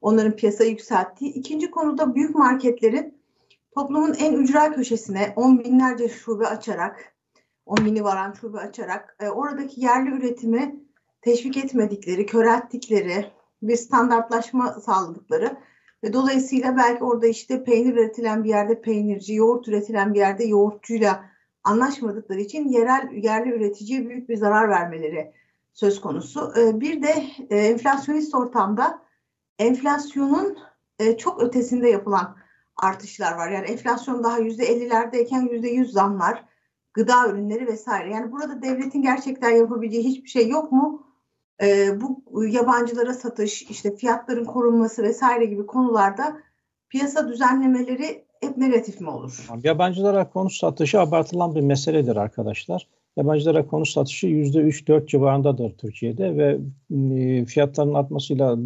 Onların 0.00 0.36
piyasa 0.36 0.64
yükselttiği. 0.64 1.32
İkinci 1.32 1.70
konuda 1.70 2.14
büyük 2.14 2.34
marketlerin 2.34 3.17
toplumun 3.78 4.14
en 4.18 4.32
ücra 4.32 4.72
köşesine 4.72 5.32
on 5.36 5.58
binlerce 5.58 6.08
şube 6.08 6.46
açarak, 6.46 7.14
on 7.66 7.84
bini 7.84 8.04
varan 8.04 8.32
şube 8.32 8.58
açarak 8.58 9.16
e, 9.20 9.28
oradaki 9.28 9.80
yerli 9.80 10.10
üretimi 10.10 10.76
teşvik 11.20 11.56
etmedikleri, 11.56 12.26
körelttikleri, 12.26 13.30
bir 13.62 13.76
standartlaşma 13.76 14.72
sağladıkları 14.72 15.56
ve 16.04 16.12
dolayısıyla 16.12 16.76
belki 16.76 17.04
orada 17.04 17.26
işte 17.26 17.64
peynir 17.64 17.94
üretilen 17.94 18.44
bir 18.44 18.48
yerde 18.48 18.80
peynirci, 18.80 19.34
yoğurt 19.34 19.68
üretilen 19.68 20.14
bir 20.14 20.18
yerde 20.18 20.44
yoğurtçuyla 20.44 21.24
anlaşmadıkları 21.64 22.40
için 22.40 22.68
yerel 22.68 23.10
yerli 23.12 23.50
üreticiye 23.50 24.08
büyük 24.08 24.28
bir 24.28 24.36
zarar 24.36 24.68
vermeleri 24.68 25.32
söz 25.72 26.00
konusu. 26.00 26.52
Ee, 26.56 26.80
bir 26.80 27.02
de 27.02 27.24
e, 27.50 27.56
enflasyonist 27.56 28.34
ortamda 28.34 29.02
enflasyonun 29.58 30.58
e, 30.98 31.16
çok 31.16 31.42
ötesinde 31.42 31.88
yapılan 31.88 32.37
artışlar 32.78 33.32
var. 33.32 33.50
Yani 33.50 33.66
enflasyon 33.66 34.24
daha 34.24 34.38
yüzde 34.38 34.64
ellilerdeyken 34.64 35.40
yüzde 35.40 35.68
yüz 35.68 35.92
zamlar, 35.92 36.44
gıda 36.94 37.28
ürünleri 37.28 37.66
vesaire. 37.66 38.10
Yani 38.10 38.32
burada 38.32 38.62
devletin 38.62 39.02
gerçekten 39.02 39.50
yapabileceği 39.50 40.04
hiçbir 40.04 40.28
şey 40.28 40.48
yok 40.48 40.72
mu? 40.72 41.08
e, 41.62 41.88
bu 42.00 42.44
yabancılara 42.44 43.14
satış, 43.14 43.62
işte 43.62 43.96
fiyatların 43.96 44.44
korunması 44.44 45.02
vesaire 45.02 45.46
gibi 45.46 45.66
konularda 45.66 46.36
piyasa 46.88 47.28
düzenlemeleri 47.28 48.24
hep 48.40 48.56
negatif 48.56 49.00
mi 49.00 49.10
olur? 49.10 49.48
Yabancılara 49.64 50.30
konu 50.30 50.50
satışı 50.50 51.00
abartılan 51.00 51.54
bir 51.54 51.60
meseledir 51.60 52.16
arkadaşlar. 52.16 52.86
Yabancılara 53.16 53.66
konu 53.66 53.86
satışı 53.86 54.26
%3-4 54.26 55.06
civarındadır 55.06 55.70
Türkiye'de 55.78 56.36
ve 56.36 56.58
e, 57.14 57.44
fiyatların 57.44 57.94
artmasıyla 57.94 58.56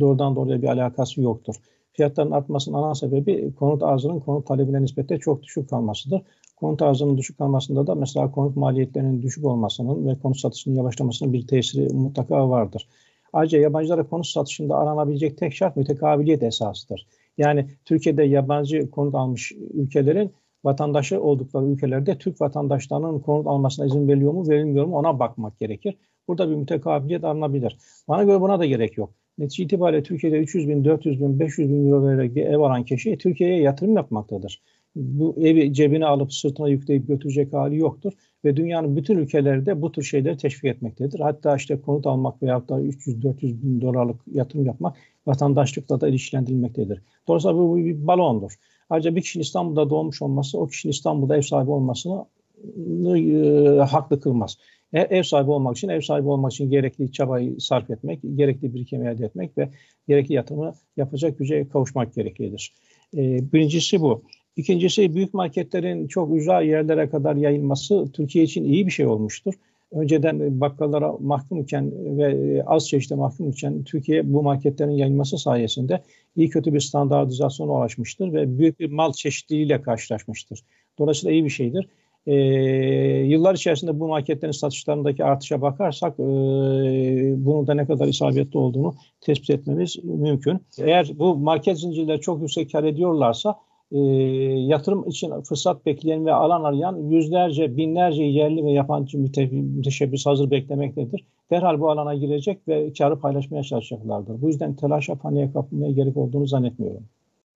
doğrudan 0.00 0.36
doğruya 0.36 0.62
bir 0.62 0.68
alakası 0.68 1.20
yoktur. 1.20 1.54
Fiyatların 1.98 2.30
artmasının 2.30 2.76
ana 2.76 2.94
sebebi 2.94 3.54
konut 3.54 3.82
arzının 3.82 4.20
konut 4.20 4.46
talebine 4.46 4.82
nispetle 4.82 5.18
çok 5.18 5.42
düşük 5.42 5.70
kalmasıdır. 5.70 6.22
Konut 6.56 6.82
arzının 6.82 7.16
düşük 7.16 7.38
kalmasında 7.38 7.86
da 7.86 7.94
mesela 7.94 8.30
konut 8.32 8.56
maliyetlerinin 8.56 9.22
düşük 9.22 9.44
olmasının 9.44 10.06
ve 10.06 10.18
konut 10.18 10.38
satışının 10.38 10.74
yavaşlamasının 10.74 11.32
bir 11.32 11.46
tesiri 11.46 11.94
mutlaka 11.94 12.50
vardır. 12.50 12.88
Ayrıca 13.32 13.58
yabancılara 13.58 14.08
konut 14.08 14.26
satışında 14.26 14.76
aranabilecek 14.76 15.38
tek 15.38 15.54
şart 15.54 15.76
mütekabiliyet 15.76 16.42
esasıdır. 16.42 17.06
Yani 17.38 17.66
Türkiye'de 17.84 18.22
yabancı 18.22 18.90
konut 18.90 19.14
almış 19.14 19.52
ülkelerin 19.74 20.32
vatandaşı 20.64 21.22
oldukları 21.22 21.66
ülkelerde 21.66 22.18
Türk 22.18 22.40
vatandaşlarının 22.40 23.20
konut 23.20 23.46
almasına 23.46 23.86
izin 23.86 24.08
veriliyor 24.08 24.32
mu 24.32 24.48
verilmiyor 24.48 24.86
mu 24.86 24.96
ona 24.96 25.18
bakmak 25.18 25.58
gerekir. 25.58 25.96
Burada 26.28 26.50
bir 26.50 26.54
mütekabiliyet 26.54 27.24
alınabilir. 27.24 27.76
Bana 28.08 28.24
göre 28.24 28.40
buna 28.40 28.58
da 28.58 28.66
gerek 28.66 28.98
yok. 28.98 29.10
Netice 29.38 29.64
itibariyle 29.64 30.02
Türkiye'de 30.02 30.38
300 30.38 30.68
bin, 30.68 30.84
400 30.84 31.20
bin, 31.20 31.40
500 31.40 31.68
bin 31.68 31.90
euro 31.90 32.06
vererek 32.06 32.34
bir 32.34 32.46
ev 32.46 32.58
alan 32.58 32.84
kişi 32.84 33.18
Türkiye'ye 33.18 33.60
yatırım 33.60 33.96
yapmaktadır 33.96 34.62
bu 34.98 35.34
evi 35.40 35.74
cebine 35.74 36.06
alıp 36.06 36.32
sırtına 36.32 36.68
yükleyip 36.68 37.08
götürecek 37.08 37.52
hali 37.52 37.76
yoktur. 37.78 38.12
Ve 38.44 38.56
dünyanın 38.56 38.96
bütün 38.96 39.18
ülkeleri 39.18 39.66
de 39.66 39.82
bu 39.82 39.92
tür 39.92 40.02
şeyleri 40.02 40.36
teşvik 40.36 40.64
etmektedir. 40.64 41.20
Hatta 41.20 41.56
işte 41.56 41.80
konut 41.80 42.06
almak 42.06 42.42
veya 42.42 42.68
da 42.68 42.80
300-400 42.80 43.62
bin 43.62 43.80
dolarlık 43.80 44.20
yatırım 44.32 44.66
yapmak 44.66 44.96
vatandaşlıkla 45.26 46.00
da 46.00 46.08
ilişkilendirilmektedir. 46.08 47.02
Dolayısıyla 47.28 47.56
bu 47.56 47.76
bir 47.76 48.06
balondur. 48.06 48.52
Ayrıca 48.90 49.16
bir 49.16 49.22
kişinin 49.22 49.42
İstanbul'da 49.42 49.90
doğmuş 49.90 50.22
olması 50.22 50.58
o 50.58 50.66
kişinin 50.66 50.92
İstanbul'da 50.92 51.36
ev 51.36 51.42
sahibi 51.42 51.70
olmasını 51.70 52.24
e, 53.16 53.80
haklı 53.80 54.20
kılmaz. 54.20 54.58
E, 54.92 55.00
ev 55.00 55.22
sahibi 55.22 55.50
olmak 55.50 55.76
için, 55.76 55.88
ev 55.88 56.00
sahibi 56.00 56.28
olmak 56.28 56.52
için 56.52 56.70
gerekli 56.70 57.12
çabayı 57.12 57.60
sarf 57.60 57.90
etmek, 57.90 58.20
gerekli 58.34 58.74
birikimi 58.74 59.08
elde 59.08 59.24
etmek 59.24 59.58
ve 59.58 59.68
gerekli 60.08 60.34
yatırımı 60.34 60.74
yapacak 60.96 61.38
güce 61.38 61.68
kavuşmak 61.68 62.14
gereklidir. 62.14 62.72
E, 63.16 63.52
birincisi 63.52 64.00
bu. 64.00 64.22
İkincisi 64.56 65.14
büyük 65.14 65.34
marketlerin 65.34 66.08
çok 66.08 66.30
uzak 66.30 66.66
yerlere 66.66 67.10
kadar 67.10 67.36
yayılması 67.36 68.12
Türkiye 68.12 68.44
için 68.44 68.64
iyi 68.64 68.86
bir 68.86 68.92
şey 68.92 69.06
olmuştur. 69.06 69.54
Önceden 69.92 70.60
bakkallara 70.60 71.12
mahkum 71.20 71.60
iken 71.60 71.92
ve 72.18 72.62
az 72.66 72.88
çeşitli 72.88 73.16
mahkum 73.16 73.50
iken 73.50 73.84
Türkiye 73.84 74.32
bu 74.32 74.42
marketlerin 74.42 74.90
yayılması 74.90 75.38
sayesinde 75.38 76.02
iyi 76.36 76.48
kötü 76.48 76.74
bir 76.74 76.80
standartizasyona 76.80 77.72
ulaşmıştır 77.72 78.32
ve 78.32 78.58
büyük 78.58 78.80
bir 78.80 78.90
mal 78.90 79.12
çeşitliliğiyle 79.12 79.82
karşılaşmıştır. 79.82 80.60
Dolayısıyla 80.98 81.32
iyi 81.32 81.44
bir 81.44 81.50
şeydir. 81.50 81.88
Ee, 82.28 82.34
yıllar 83.26 83.54
içerisinde 83.54 84.00
bu 84.00 84.08
marketlerin 84.08 84.52
satışlarındaki 84.52 85.24
artışa 85.24 85.60
bakarsak 85.60 86.20
e, 86.20 86.24
bunun 87.46 87.66
da 87.66 87.74
ne 87.74 87.86
kadar 87.86 88.06
isabetli 88.06 88.58
olduğunu 88.58 88.94
tespit 89.20 89.50
etmemiz 89.50 89.96
mümkün. 90.04 90.60
Eğer 90.78 91.10
bu 91.18 91.36
market 91.36 91.80
zincirleri 91.80 92.20
çok 92.20 92.40
yüksek 92.40 92.72
kar 92.72 92.84
ediyorlarsa 92.84 93.58
e, 93.92 93.98
yatırım 93.98 95.08
için 95.08 95.40
fırsat 95.48 95.86
bekleyen 95.86 96.26
ve 96.26 96.32
alan 96.32 96.64
arayan 96.64 97.10
yüzlerce, 97.10 97.76
binlerce 97.76 98.22
yerli 98.22 98.64
ve 98.64 98.72
yabancı 98.72 99.18
müteşebbis 99.18 100.26
hazır 100.26 100.50
beklemektedir. 100.50 101.24
Derhal 101.50 101.80
bu 101.80 101.90
alana 101.90 102.14
girecek 102.14 102.68
ve 102.68 102.92
karı 102.92 103.20
paylaşmaya 103.20 103.62
çalışacaklardır. 103.62 104.42
Bu 104.42 104.48
yüzden 104.48 104.76
telaşa 104.76 105.14
paniğe 105.14 105.52
kapılmaya 105.52 105.92
gerek 105.92 106.16
olduğunu 106.16 106.46
zannetmiyorum. 106.46 107.04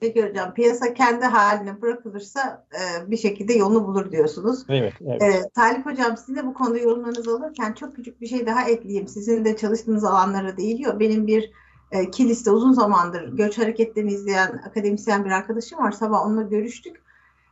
Peki 0.03 0.29
hocam 0.29 0.55
piyasa 0.55 0.95
kendi 0.95 1.25
haline 1.25 1.83
bırakılırsa 1.83 2.67
e, 2.73 3.11
bir 3.11 3.17
şekilde 3.17 3.53
yolunu 3.53 3.87
bulur 3.87 4.13
diyorsunuz. 4.13 4.65
Evet. 4.69 4.93
evet. 5.01 5.23
E, 5.23 5.49
Talip 5.55 5.87
hocam 5.87 6.17
sizin 6.17 6.37
de 6.37 6.47
bu 6.47 6.55
konuda 6.55 6.79
yorumlarınızı 6.79 7.37
alırken 7.37 7.73
çok 7.73 7.97
küçük 7.97 8.21
bir 8.21 8.27
şey 8.27 8.47
daha 8.47 8.69
ekleyeyim. 8.69 9.09
Sizin 9.09 9.45
de 9.45 9.57
çalıştığınız 9.57 10.05
alanlara 10.05 10.57
değiliyor. 10.57 11.01
Benim 11.01 11.27
bir 11.27 11.51
e, 11.93 12.11
Kilis'te 12.11 12.51
uzun 12.51 12.73
zamandır 12.73 13.37
göç 13.37 13.59
hareketlerini 13.59 14.13
izleyen 14.13 14.63
akademisyen 14.67 15.25
bir 15.25 15.31
arkadaşım 15.31 15.79
var. 15.79 15.93
Sabah 15.93 16.27
onunla 16.27 16.43
görüştük. 16.43 17.03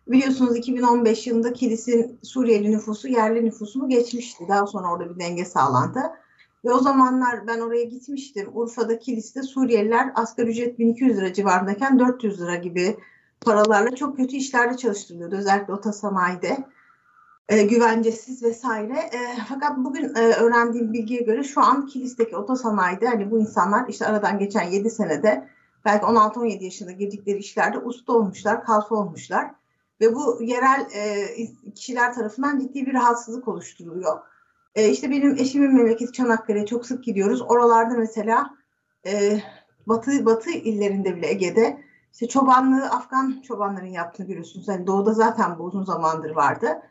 Biliyorsunuz 0.08 0.56
2015 0.56 1.26
yılında 1.26 1.52
Kilis'in 1.52 2.18
Suriyeli 2.22 2.70
nüfusu 2.70 3.08
yerli 3.08 3.44
nüfusunu 3.44 3.88
geçmişti. 3.88 4.44
Daha 4.48 4.66
sonra 4.66 4.92
orada 4.92 5.14
bir 5.14 5.20
denge 5.20 5.44
sağlandı. 5.44 6.00
Ve 6.64 6.72
o 6.72 6.78
zamanlar 6.78 7.46
ben 7.46 7.60
oraya 7.60 7.84
gitmiştim. 7.84 8.50
Urfa'da 8.54 8.98
Kilis'te 8.98 9.42
Suriyeliler 9.42 10.12
asgari 10.14 10.50
ücret 10.50 10.78
1200 10.78 11.16
lira 11.16 11.32
civarındayken 11.32 11.98
400 11.98 12.40
lira 12.40 12.54
gibi 12.54 12.96
paralarla 13.40 13.94
çok 13.94 14.16
kötü 14.16 14.36
işlerde 14.36 14.76
çalıştırılıyordu. 14.76 15.36
Özellikle 15.36 15.72
otosanayide 15.72 16.64
e, 17.48 17.62
güvencesiz 17.62 18.42
vesaire. 18.42 18.98
E, 18.98 19.18
fakat 19.48 19.76
bugün 19.76 20.14
e, 20.14 20.20
öğrendiğim 20.20 20.92
bilgiye 20.92 21.20
göre 21.20 21.44
şu 21.44 21.60
an 21.60 21.86
Kilis'teki 21.86 22.36
otosanayide 22.36 23.06
hani 23.08 23.30
bu 23.30 23.38
insanlar 23.38 23.88
işte 23.88 24.06
aradan 24.06 24.38
geçen 24.38 24.62
7 24.62 24.90
senede 24.90 25.48
belki 25.84 26.04
16-17 26.04 26.64
yaşında 26.64 26.92
girdikleri 26.92 27.38
işlerde 27.38 27.78
usta 27.78 28.12
olmuşlar, 28.12 28.64
kalfa 28.64 28.94
olmuşlar. 28.94 29.50
Ve 30.00 30.14
bu 30.14 30.42
yerel 30.42 30.86
e, 30.94 31.26
kişiler 31.74 32.14
tarafından 32.14 32.58
ciddi 32.58 32.86
bir 32.86 32.94
rahatsızlık 32.94 33.48
oluşturuluyor. 33.48 34.29
E, 34.74 34.88
işte 34.88 35.10
benim 35.10 35.36
eşimin 35.36 35.74
memleketi 35.74 36.12
Çanakkale'ye 36.12 36.66
çok 36.66 36.86
sık 36.86 37.04
gidiyoruz. 37.04 37.42
Oralarda 37.42 37.94
mesela 37.94 38.50
e, 39.06 39.40
batı 39.86 40.26
batı 40.26 40.50
illerinde 40.50 41.16
bile 41.16 41.30
Ege'de 41.30 41.80
işte 42.12 42.28
çobanlığı 42.28 42.84
Afgan 42.84 43.42
çobanların 43.48 43.86
yaptığını 43.86 44.26
görüyorsunuz. 44.26 44.68
Yani 44.68 44.86
doğuda 44.86 45.12
zaten 45.12 45.58
bu 45.58 45.62
uzun 45.62 45.84
zamandır 45.84 46.30
vardı 46.30 46.82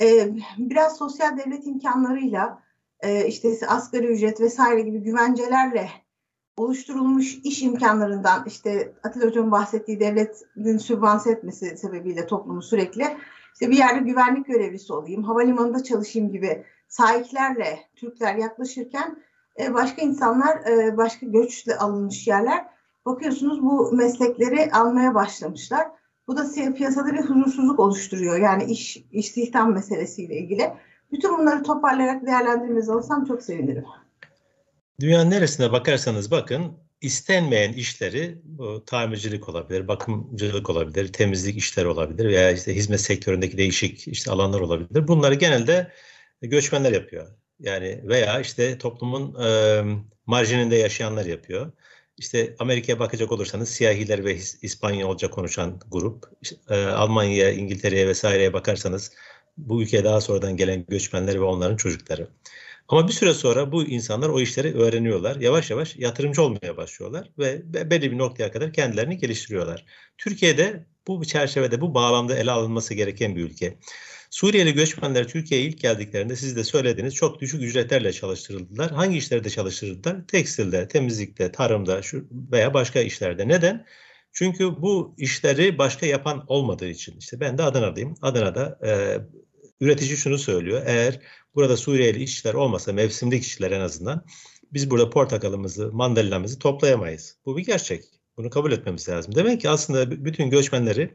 e, 0.00 0.34
biraz 0.58 0.96
sosyal 0.96 1.38
devlet 1.38 1.66
imkanlarıyla 1.66 2.62
e, 3.00 3.26
işte 3.26 3.58
asgari 3.68 4.06
ücret 4.06 4.40
vesaire 4.40 4.80
gibi 4.80 4.98
güvencelerle 4.98 5.90
oluşturulmuş 6.56 7.34
iş 7.34 7.62
imkanlarından 7.62 8.44
işte 8.46 8.92
Atilla 9.04 9.26
Hoca'nın 9.26 9.50
bahsettiği 9.50 10.00
devletin 10.00 10.78
sübvanse 10.78 11.30
etmesi 11.30 11.76
sebebiyle 11.76 12.26
toplumu 12.26 12.62
sürekli 12.62 13.16
işte 13.52 13.70
bir 13.70 13.76
yerde 13.76 13.98
güvenlik 13.98 14.46
görevlisi 14.46 14.92
olayım, 14.92 15.24
havalimanında 15.24 15.82
çalışayım 15.82 16.32
gibi 16.32 16.64
sahiplerle 16.88 17.78
Türkler 17.96 18.34
yaklaşırken 18.34 19.22
e, 19.60 19.74
başka 19.74 20.02
insanlar, 20.02 20.56
e, 20.56 20.96
başka 20.96 21.26
göçle 21.26 21.76
alınmış 21.76 22.26
yerler 22.26 22.66
bakıyorsunuz 23.06 23.62
bu 23.62 23.92
meslekleri 23.92 24.72
almaya 24.72 25.14
başlamışlar. 25.14 25.86
Bu 26.28 26.36
da 26.36 26.72
piyasada 26.74 27.12
bir 27.12 27.20
huzursuzluk 27.20 27.80
oluşturuyor. 27.80 28.38
Yani 28.38 28.64
iş 28.64 29.04
istihdam 29.12 29.72
meselesiyle 29.72 30.36
ilgili. 30.36 30.72
Bütün 31.12 31.38
bunları 31.38 31.62
toparlayarak 31.62 32.26
değerlendirmenizi 32.26 32.92
alırsam 32.92 33.24
çok 33.24 33.42
sevinirim. 33.42 33.84
Dünyanın 35.00 35.30
neresine 35.30 35.72
bakarsanız 35.72 36.30
bakın 36.30 36.72
istenmeyen 37.00 37.72
işleri 37.72 38.40
bu 38.44 38.84
tamircilik 38.84 39.48
olabilir, 39.48 39.88
bakımcılık 39.88 40.70
olabilir, 40.70 41.12
temizlik 41.12 41.56
işleri 41.56 41.88
olabilir 41.88 42.24
veya 42.24 42.50
işte 42.50 42.74
hizmet 42.74 43.00
sektöründeki 43.00 43.58
değişik 43.58 44.08
işte 44.08 44.30
alanlar 44.30 44.60
olabilir. 44.60 45.08
Bunları 45.08 45.34
genelde 45.34 45.92
göçmenler 46.42 46.92
yapıyor. 46.92 47.26
Yani 47.60 48.00
veya 48.04 48.40
işte 48.40 48.78
toplumun 48.78 49.44
e, 49.44 49.82
marjininde 50.26 50.76
yaşayanlar 50.76 51.26
yapıyor. 51.26 51.72
İşte 52.18 52.56
Amerika'ya 52.58 52.98
bakacak 52.98 53.32
olursanız 53.32 53.68
siyahiler 53.68 54.24
ve 54.24 54.36
İspanyolca 54.62 55.30
konuşan 55.30 55.80
grup, 55.90 56.24
e, 56.70 56.84
Almanya'ya, 56.84 57.50
İngiltere'ye 57.52 58.08
vesaireye 58.08 58.52
bakarsanız 58.52 59.12
bu 59.56 59.82
ülkeye 59.82 60.04
daha 60.04 60.20
sonradan 60.20 60.56
gelen 60.56 60.86
göçmenler 60.88 61.34
ve 61.34 61.44
onların 61.44 61.76
çocukları. 61.76 62.28
Ama 62.88 63.08
bir 63.08 63.12
süre 63.12 63.34
sonra 63.34 63.72
bu 63.72 63.84
insanlar 63.84 64.28
o 64.28 64.40
işleri 64.40 64.74
öğreniyorlar. 64.74 65.36
Yavaş 65.36 65.70
yavaş 65.70 65.96
yatırımcı 65.96 66.42
olmaya 66.42 66.76
başlıyorlar 66.76 67.30
ve 67.38 67.62
belli 67.90 68.12
bir 68.12 68.18
noktaya 68.18 68.52
kadar 68.52 68.72
kendilerini 68.72 69.18
geliştiriyorlar. 69.18 69.84
Türkiye'de 70.18 70.86
bu 71.06 71.24
çerçevede 71.24 71.80
bu 71.80 71.94
bağlamda 71.94 72.38
ele 72.38 72.50
alınması 72.50 72.94
gereken 72.94 73.36
bir 73.36 73.44
ülke. 73.44 73.78
Suriyeli 74.30 74.74
göçmenler 74.74 75.28
Türkiye'ye 75.28 75.66
ilk 75.66 75.80
geldiklerinde 75.80 76.36
siz 76.36 76.56
de 76.56 76.64
söylediniz 76.64 77.14
çok 77.14 77.40
düşük 77.40 77.62
ücretlerle 77.62 78.12
çalıştırıldılar. 78.12 78.90
Hangi 78.90 79.18
işlerde 79.18 79.50
çalıştırıldılar? 79.50 80.26
Tekstilde, 80.26 80.88
temizlikte, 80.88 81.52
tarımda 81.52 82.02
şu 82.02 82.28
veya 82.52 82.74
başka 82.74 83.00
işlerde. 83.00 83.48
Neden? 83.48 83.86
Çünkü 84.32 84.82
bu 84.82 85.14
işleri 85.18 85.78
başka 85.78 86.06
yapan 86.06 86.44
olmadığı 86.48 86.88
için. 86.88 87.18
İşte 87.18 87.40
ben 87.40 87.58
de 87.58 87.62
Adana'dayım. 87.62 88.14
Adana'da 88.22 88.78
e, 88.86 88.90
üretici 89.80 90.16
şunu 90.16 90.38
söylüyor. 90.38 90.82
Eğer 90.86 91.20
burada 91.54 91.76
Suriyeli 91.76 92.22
işçiler 92.22 92.54
olmasa, 92.54 92.92
mevsimlik 92.92 93.42
işçiler 93.42 93.70
en 93.70 93.80
azından, 93.80 94.24
biz 94.72 94.90
burada 94.90 95.10
portakalımızı, 95.10 95.92
mandalinamızı 95.92 96.58
toplayamayız. 96.58 97.38
Bu 97.46 97.56
bir 97.56 97.64
gerçek. 97.64 98.04
Bunu 98.36 98.50
kabul 98.50 98.72
etmemiz 98.72 99.08
lazım. 99.08 99.34
Demek 99.34 99.60
ki 99.60 99.70
aslında 99.70 100.24
bütün 100.24 100.50
göçmenleri 100.50 101.14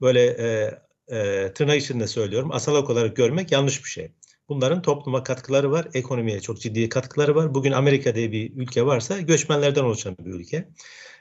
böyle 0.00 0.24
e, 0.24 0.78
e, 1.08 1.52
tırnak 1.54 1.76
içinde 1.76 2.06
söylüyorum 2.06 2.50
asalak 2.52 2.90
olarak 2.90 3.16
görmek 3.16 3.52
yanlış 3.52 3.84
bir 3.84 3.88
şey. 3.88 4.12
Bunların 4.48 4.82
topluma 4.82 5.22
katkıları 5.22 5.70
var, 5.70 5.88
ekonomiye 5.94 6.40
çok 6.40 6.60
ciddi 6.60 6.88
katkıları 6.88 7.34
var. 7.34 7.54
Bugün 7.54 7.72
Amerika 7.72 8.14
diye 8.14 8.32
bir 8.32 8.52
ülke 8.56 8.86
varsa 8.86 9.20
göçmenlerden 9.20 9.84
oluşan 9.84 10.16
bir 10.18 10.34
ülke. 10.34 10.68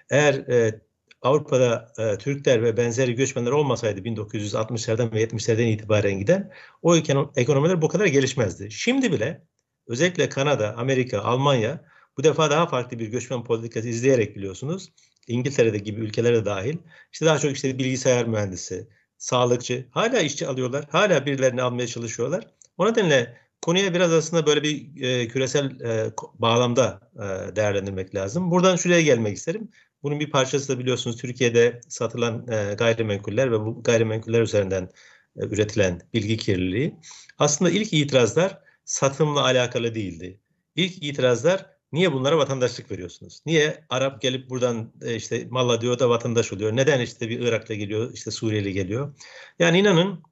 Eğer 0.10 0.34
e, 0.34 0.82
Avrupa'da 1.22 1.94
e, 1.98 2.18
Türkler 2.18 2.64
ve 2.64 2.78
benzeri 2.78 3.16
göçmenler 3.16 3.52
olmasaydı 3.52 4.00
1960'lardan 4.02 5.14
ve 5.14 5.24
70'lerden 5.24 5.68
itibaren 5.68 6.20
giden 6.20 6.52
o 6.82 6.96
ülkenin 6.96 7.28
ekonomiler 7.36 7.82
bu 7.82 7.88
kadar 7.88 8.06
gelişmezdi. 8.06 8.72
Şimdi 8.72 9.12
bile 9.12 9.42
özellikle 9.88 10.30
Kanada, 10.30 10.76
Amerika, 10.78 11.20
Almanya 11.20 11.86
bu 12.18 12.24
defa 12.24 12.52
daha 12.52 12.68
farklı 12.68 13.00
bir 13.00 13.08
göçmen 13.08 13.44
politikası 13.44 13.88
izleyerek 13.88 14.36
biliyorsunuz. 14.36 14.92
İngiltere'de 15.28 15.78
gibi 15.78 16.02
ülkelere 16.02 16.46
dahil 16.46 16.78
işte 17.14 17.26
daha 17.26 17.40
çok 17.40 17.52
işte 17.52 17.78
bilgisayar 17.78 18.28
mühendisi, 18.28 18.88
sağlıkçı 19.18 19.86
hala 19.92 20.20
işçi 20.20 20.48
alıyorlar. 20.48 20.86
Hala 20.90 21.26
birilerini 21.26 21.62
almaya 21.62 21.88
çalışıyorlar. 21.88 22.48
O 22.78 22.88
nedenle 22.88 23.38
konuya 23.62 23.94
biraz 23.94 24.14
aslında 24.14 24.46
böyle 24.46 24.64
bir 24.64 25.02
e, 25.02 25.28
küresel 25.28 25.80
e, 25.80 26.12
bağlamda 26.40 27.12
e, 27.16 27.56
değerlendirmek 27.56 28.16
lazım. 28.16 28.52
Buradan 28.52 28.76
şuraya 28.76 29.02
gelmek 29.02 29.38
isterim. 29.38 29.70
Bunun 30.04 30.20
bir 30.20 30.32
parçası 30.32 30.76
da 30.76 30.80
biliyorsunuz 30.80 31.18
Türkiye'de 31.18 31.82
satılan 31.88 32.48
e, 32.52 32.74
gayrimenkuller 32.74 33.52
ve 33.52 33.60
bu 33.60 33.84
gayrimenkuller 33.84 34.42
üzerinden 34.42 34.90
e, 35.38 35.46
üretilen 35.46 36.02
bilgi 36.14 36.38
kirliliği. 36.38 36.96
Aslında 37.38 37.72
ilk 37.72 37.94
itirazlar 37.94 38.60
satımla 38.86 39.44
alakalı 39.44 39.96
değildi. 39.96 40.40
İlk 40.76 41.04
itirazlar 41.04 41.75
niye 41.92 42.14
bunlara 42.14 42.38
vatandaşlık 42.38 42.92
veriyorsunuz? 42.92 43.42
Niye 43.46 43.86
Arap 43.90 44.22
gelip 44.22 44.50
buradan 44.50 44.94
e, 45.02 45.16
işte 45.16 45.48
malla 45.50 45.82
diyor 45.82 46.00
da 46.00 46.10
vatandaş 46.10 46.54
oluyor? 46.54 46.76
Neden 46.76 47.00
işte 47.02 47.30
bir 47.30 47.40
Irak'ta 47.40 47.74
geliyor, 47.74 48.14
işte 48.14 48.32
Suriyeli 48.32 48.74
geliyor? 48.74 49.16
Yani 49.60 49.80
inanın 49.80 50.24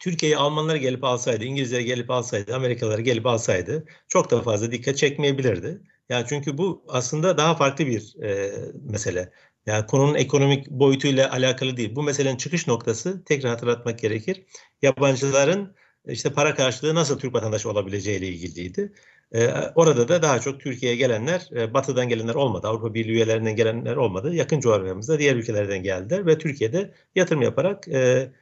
Türkiye'ye 0.00 0.36
Almanlar 0.36 0.76
gelip 0.76 1.04
alsaydı, 1.04 1.44
İngilizler 1.44 1.80
gelip 1.80 2.10
alsaydı, 2.10 2.54
Amerikalılar 2.54 2.98
gelip 2.98 3.26
alsaydı 3.26 3.84
çok 4.08 4.30
da 4.30 4.42
fazla 4.42 4.72
dikkat 4.72 4.96
çekmeyebilirdi. 4.96 5.80
Yani 6.08 6.26
çünkü 6.28 6.58
bu 6.58 6.84
aslında 6.88 7.38
daha 7.38 7.56
farklı 7.56 7.86
bir 7.86 8.22
e, 8.22 8.52
mesele. 8.90 9.32
Yani 9.66 9.86
konunun 9.86 10.14
ekonomik 10.14 10.70
boyutuyla 10.70 11.32
alakalı 11.32 11.76
değil. 11.76 11.96
Bu 11.96 12.02
meselenin 12.02 12.36
çıkış 12.36 12.66
noktası 12.66 13.24
tekrar 13.24 13.50
hatırlatmak 13.50 13.98
gerekir. 13.98 14.44
Yabancıların 14.82 15.74
işte 16.06 16.32
para 16.32 16.54
karşılığı 16.54 16.94
nasıl 16.94 17.18
Türk 17.18 17.34
vatandaşı 17.34 17.70
olabileceğiyle 17.70 18.28
ilgiliydi. 18.28 18.92
Ee, 19.32 19.48
orada 19.74 20.08
da 20.08 20.22
daha 20.22 20.40
çok 20.40 20.60
Türkiye'ye 20.60 20.96
gelenler, 20.96 21.48
e, 21.52 21.74
batıdan 21.74 22.08
gelenler 22.08 22.34
olmadı. 22.34 22.68
Avrupa 22.68 22.94
Birliği 22.94 23.12
üyelerinden 23.12 23.56
gelenler 23.56 23.96
olmadı. 23.96 24.34
Yakın 24.34 24.60
coğrafyamızda 24.60 25.18
diğer 25.18 25.36
ülkelerden 25.36 25.82
geldiler 25.82 26.26
ve 26.26 26.38
Türkiye'de 26.38 26.94
yatırım 27.14 27.42
yaparak 27.42 27.88
e, 27.88 28.32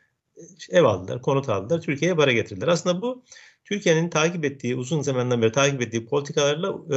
ev 0.70 0.84
aldılar, 0.84 1.22
konut 1.22 1.48
aldılar. 1.48 1.80
Türkiye'ye 1.80 2.16
para 2.16 2.32
getirdiler. 2.32 2.68
Aslında 2.68 3.02
bu 3.02 3.24
Türkiye'nin 3.64 4.10
takip 4.10 4.44
ettiği, 4.44 4.76
uzun 4.76 5.02
zamandan 5.02 5.42
beri 5.42 5.52
takip 5.52 5.82
ettiği 5.82 6.06
politikalarla 6.06 6.68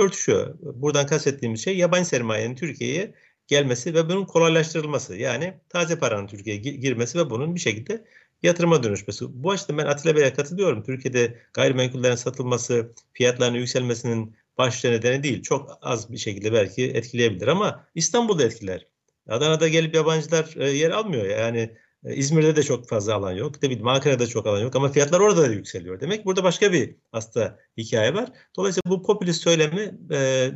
örtüşüyor. 0.00 0.54
Buradan 0.60 1.06
kastettiğimiz 1.06 1.64
şey 1.64 1.76
yabancı 1.76 2.08
sermayenin 2.08 2.54
Türkiye'ye 2.54 3.14
gelmesi 3.46 3.94
ve 3.94 4.08
bunun 4.08 4.24
kolaylaştırılması. 4.24 5.16
Yani 5.16 5.54
taze 5.68 5.98
paranın 5.98 6.26
Türkiye'ye 6.26 6.60
girmesi 6.62 7.18
ve 7.18 7.30
bunun 7.30 7.54
bir 7.54 7.60
şekilde 7.60 8.04
yatırıma 8.46 8.82
dönüşmesi. 8.82 9.24
Bu 9.28 9.50
açıdan 9.50 9.78
ben 9.78 9.86
Atilla 9.86 10.16
Bey'e 10.16 10.32
katılıyorum. 10.32 10.82
Türkiye'de 10.82 11.38
gayrimenkullerin 11.54 12.14
satılması, 12.14 12.92
fiyatlarının 13.12 13.58
yükselmesinin 13.58 14.36
başlıca 14.58 14.90
nedeni 14.90 15.22
değil. 15.22 15.42
Çok 15.42 15.78
az 15.82 16.12
bir 16.12 16.18
şekilde 16.18 16.52
belki 16.52 16.90
etkileyebilir 16.90 17.46
ama 17.48 17.86
İstanbul'da 17.94 18.44
etkiler. 18.44 18.86
Adana'da 19.28 19.68
gelip 19.68 19.94
yabancılar 19.94 20.54
e, 20.56 20.70
yer 20.70 20.90
almıyor. 20.90 21.26
Yani 21.26 21.76
e, 22.04 22.14
İzmir'de 22.14 22.56
de 22.56 22.62
çok 22.62 22.88
fazla 22.88 23.14
alan 23.14 23.32
yok. 23.32 23.60
Tabii 23.60 23.80
Ankara'da 23.84 24.26
çok 24.26 24.46
alan 24.46 24.60
yok 24.60 24.76
ama 24.76 24.88
fiyatlar 24.88 25.20
orada 25.20 25.42
da 25.42 25.46
yükseliyor. 25.46 26.00
Demek 26.00 26.26
burada 26.26 26.44
başka 26.44 26.72
bir 26.72 26.96
hasta 27.12 27.58
hikaye 27.78 28.14
var. 28.14 28.28
Dolayısıyla 28.56 28.90
bu 28.90 29.02
popülist 29.02 29.42
söylemi 29.42 29.98
e, 30.12 30.50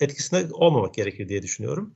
etkisinde 0.00 0.46
olmamak 0.52 0.94
gerekir 0.94 1.28
diye 1.28 1.42
düşünüyorum. 1.42 1.94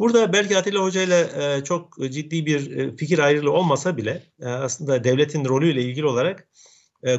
Burada 0.00 0.32
belki 0.32 0.58
Atilla 0.58 0.82
Hoca 0.82 1.02
ile 1.02 1.28
e, 1.36 1.64
çok 1.64 1.96
ciddi 2.10 2.46
bir 2.46 2.76
e, 2.76 2.96
fikir 2.96 3.18
ayrılığı 3.18 3.52
olmasa 3.52 3.96
bile 3.96 4.22
e, 4.40 4.46
aslında 4.46 5.04
devletin 5.04 5.44
rolüyle 5.44 5.82
ilgili 5.82 6.06
olarak 6.06 6.48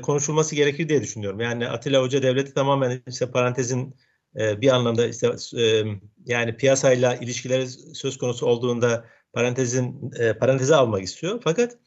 konuşulması 0.01 0.55
gerekir 0.55 0.89
diye 0.89 1.01
düşünüyorum. 1.01 1.39
Yani 1.39 1.67
Atilla 1.67 2.01
Hoca 2.01 2.21
devleti 2.21 2.53
tamamen 2.53 3.03
işte 3.07 3.31
parantezin 3.31 3.95
bir 4.35 4.75
anlamda 4.75 5.07
işte 5.07 5.35
e, 5.57 5.83
yani 6.25 6.57
piyasayla 6.57 7.15
ilişkileri 7.15 7.67
söz 7.93 8.17
konusu 8.17 8.45
olduğunda 8.45 9.05
parantezin 9.33 10.11
e, 10.19 10.33
paranteze 10.33 10.75
almak 10.75 11.03
istiyor. 11.03 11.41
Fakat 11.43 11.77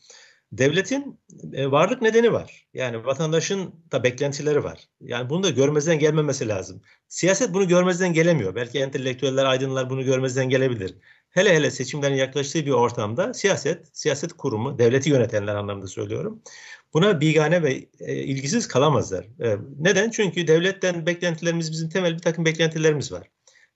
devletin 0.59 1.21
e, 1.53 1.71
varlık 1.71 2.03
nedeni 2.03 2.33
var. 2.33 2.67
Yani 2.75 3.05
vatandaşın 3.05 3.75
da 3.93 4.05
beklentileri 4.05 4.64
var. 4.64 4.88
Yani 5.01 5.31
bunu 5.31 5.43
da 5.43 5.51
görmezden 5.51 5.99
gelmemesi 5.99 6.49
lazım. 6.49 6.83
Siyaset 7.09 7.55
bunu 7.55 7.69
görmezden 7.69 8.12
gelemiyor. 8.12 8.55
Belki 8.55 8.79
entelektüeller, 8.81 9.45
aydınlar 9.45 9.90
bunu 9.90 10.05
görmezden 10.05 10.49
gelebilir. 10.49 10.95
Hele 11.31 11.55
hele 11.55 11.71
seçimlerin 11.71 12.14
yaklaştığı 12.14 12.67
bir 12.67 12.71
ortamda 12.71 13.35
siyaset, 13.35 13.97
siyaset 13.97 14.33
kurumu, 14.33 14.79
devleti 14.79 15.11
yönetenler 15.11 15.55
anlamında 15.55 15.87
söylüyorum. 15.87 16.43
Buna 16.95 17.21
bigane 17.21 17.62
ve 17.62 17.88
e, 18.01 18.14
ilgisiz 18.14 18.69
kalamazlar. 18.69 19.25
E, 19.25 19.57
neden? 19.79 20.11
Çünkü 20.11 20.47
devletten 20.47 21.07
beklentilerimiz, 21.07 21.73
bizim 21.73 21.88
temel 21.88 22.14
bir 22.14 22.23
takım 22.23 22.45
beklentilerimiz 22.45 23.12
var. 23.12 23.29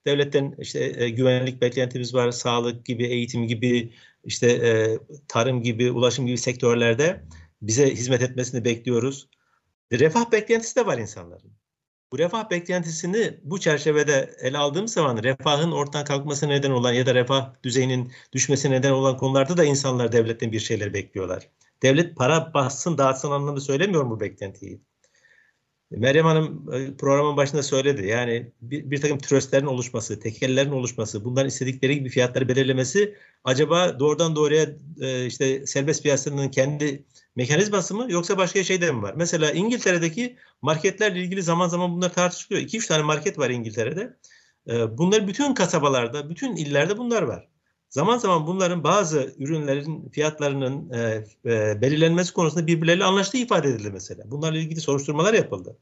Devletten 0.07 0.55
işte 0.59 1.11
güvenlik 1.11 1.61
beklentimiz 1.61 2.15
var, 2.15 2.31
sağlık 2.31 2.87
gibi, 2.87 3.05
eğitim 3.05 3.47
gibi, 3.47 3.93
işte 4.25 4.47
e, 4.51 4.99
tarım 5.29 5.63
gibi, 5.63 5.91
ulaşım 5.91 6.27
gibi 6.27 6.39
sektörlerde 6.39 7.25
bize 7.63 7.91
hizmet 7.91 8.23
etmesini 8.23 8.65
bekliyoruz. 8.65 9.29
Refah 9.93 10.33
beklentisi 10.33 10.77
de 10.77 10.87
var 10.87 10.99
insanların. 10.99 11.53
Bu 12.13 12.19
refah 12.19 12.51
beklentisini 12.51 13.41
bu 13.43 13.61
çerçevede 13.61 14.37
ele 14.41 14.59
aldığım 14.59 14.89
zaman 14.89 15.23
refahın 15.23 15.73
ortadan 15.73 16.05
kalkması 16.05 16.49
neden 16.49 16.71
olan 16.71 16.93
ya 16.93 17.07
da 17.07 17.15
refah 17.15 17.55
düzeyinin 17.63 18.13
düşmesi 18.33 18.71
neden 18.71 18.91
olan 18.91 19.17
konularda 19.17 19.57
da 19.57 19.65
insanlar 19.65 20.13
devletten 20.13 20.53
bir 20.53 20.61
şeyler 20.61 20.95
bekliyorlar. 20.95 21.51
Devlet 21.83 22.17
para 22.17 22.55
bassın 22.55 22.99
dağıtsın 22.99 23.31
anlamında 23.31 23.61
söylemiyorum 23.61 24.11
bu 24.11 24.21
beklentiyi. 24.21 24.81
Meryem 25.91 26.27
Hanım 26.27 26.75
e, 26.75 26.97
programın 26.97 27.37
başında 27.37 27.63
söyledi. 27.63 28.07
Yani 28.07 28.53
bir, 28.61 28.91
bir 28.91 29.01
takım 29.01 29.19
tröstlerin 29.19 29.67
oluşması, 29.67 30.21
tekellerin 30.21 30.71
oluşması, 30.71 31.25
bunların 31.25 31.49
istedikleri 31.49 31.95
gibi 31.95 32.09
fiyatları 32.09 32.49
belirlemesi 32.49 33.15
acaba 33.45 34.01
doğrudan 34.01 34.37
doğruya 34.37 34.67
e, 35.01 35.27
işte 35.27 35.67
serbest 35.67 36.03
piyasanın 36.03 36.49
kendi 36.49 37.05
mekanizması 37.37 37.95
mı 37.95 38.07
yoksa 38.09 38.39
başka 38.39 38.65
şey 38.65 38.81
de 38.81 38.93
mi 38.93 39.03
var? 39.03 39.15
Mesela 39.17 39.51
İngiltere'deki 39.53 40.37
marketlerle 40.63 41.21
ilgili 41.21 41.43
zaman 41.43 41.69
zaman 41.69 41.93
bunlar 41.93 42.13
tartışılıyor. 42.13 42.63
2-3 42.63 42.89
tane 42.89 43.03
market 43.03 43.39
var 43.39 43.51
İngiltere'de. 43.51 44.17
E, 44.69 44.99
bunlar 44.99 45.29
bütün 45.29 45.55
kasabalarda, 45.55 46.31
bütün 46.31 46.57
illerde 46.57 46.99
bunlar 46.99 47.23
var. 47.23 47.49
Zaman 47.91 48.19
zaman 48.19 48.47
bunların 48.47 48.85
bazı 48.85 49.35
ürünlerin 49.39 50.09
fiyatlarının 50.09 50.91
e, 50.93 51.25
e, 51.45 51.81
belirlenmesi 51.83 52.33
konusunda 52.33 52.67
birbirleriyle 52.67 53.05
anlaştığı 53.05 53.39
ifade 53.39 53.69
edildi 53.69 53.91
mesela. 53.93 54.31
Bunlarla 54.31 54.59
ilgili 54.59 54.81
soruşturmalar 54.81 55.35
yapıldı. 55.35 55.77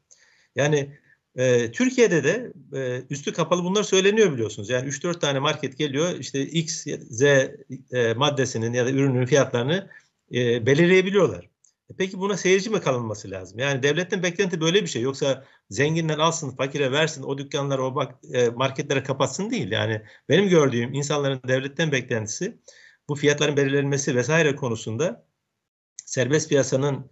Yani 0.56 0.98
E, 1.36 1.72
Türkiye'de 1.72 2.24
de 2.24 2.52
e, 2.74 3.02
üstü 3.10 3.32
kapalı 3.32 3.64
bunlar 3.64 3.82
söyleniyor 3.82 4.32
biliyorsunuz. 4.32 4.70
Yani 4.70 4.88
3-4 4.88 5.20
tane 5.20 5.38
market 5.38 5.78
geliyor 5.78 6.18
işte 6.20 6.42
X, 6.42 6.86
Z 7.10 7.22
e, 7.22 8.14
maddesinin 8.16 8.72
ya 8.72 8.86
da 8.86 8.90
ürünün 8.90 9.26
fiyatlarını 9.26 9.90
e, 10.34 10.66
belirleyebiliyorlar. 10.66 11.48
E, 11.90 11.94
peki 11.98 12.18
buna 12.18 12.36
seyirci 12.36 12.70
mi 12.70 12.80
kalınması 12.80 13.30
lazım? 13.30 13.58
Yani 13.58 13.82
devletten 13.82 14.22
beklenti 14.22 14.60
böyle 14.60 14.82
bir 14.82 14.86
şey. 14.86 15.02
Yoksa 15.02 15.44
zenginler 15.70 16.18
alsın, 16.18 16.56
fakire 16.56 16.92
versin, 16.92 17.22
o 17.22 17.38
dükkanları, 17.38 17.84
o 17.84 17.94
bak, 17.94 18.14
e, 18.32 18.48
marketlere 18.48 19.02
kapatsın 19.02 19.50
değil. 19.50 19.70
Yani 19.70 20.02
benim 20.28 20.48
gördüğüm 20.48 20.94
insanların 20.94 21.40
devletten 21.48 21.92
beklentisi 21.92 22.58
bu 23.08 23.14
fiyatların 23.14 23.56
belirlenmesi 23.56 24.16
vesaire 24.16 24.56
konusunda 24.56 25.26
serbest 26.06 26.48
piyasanın 26.48 27.10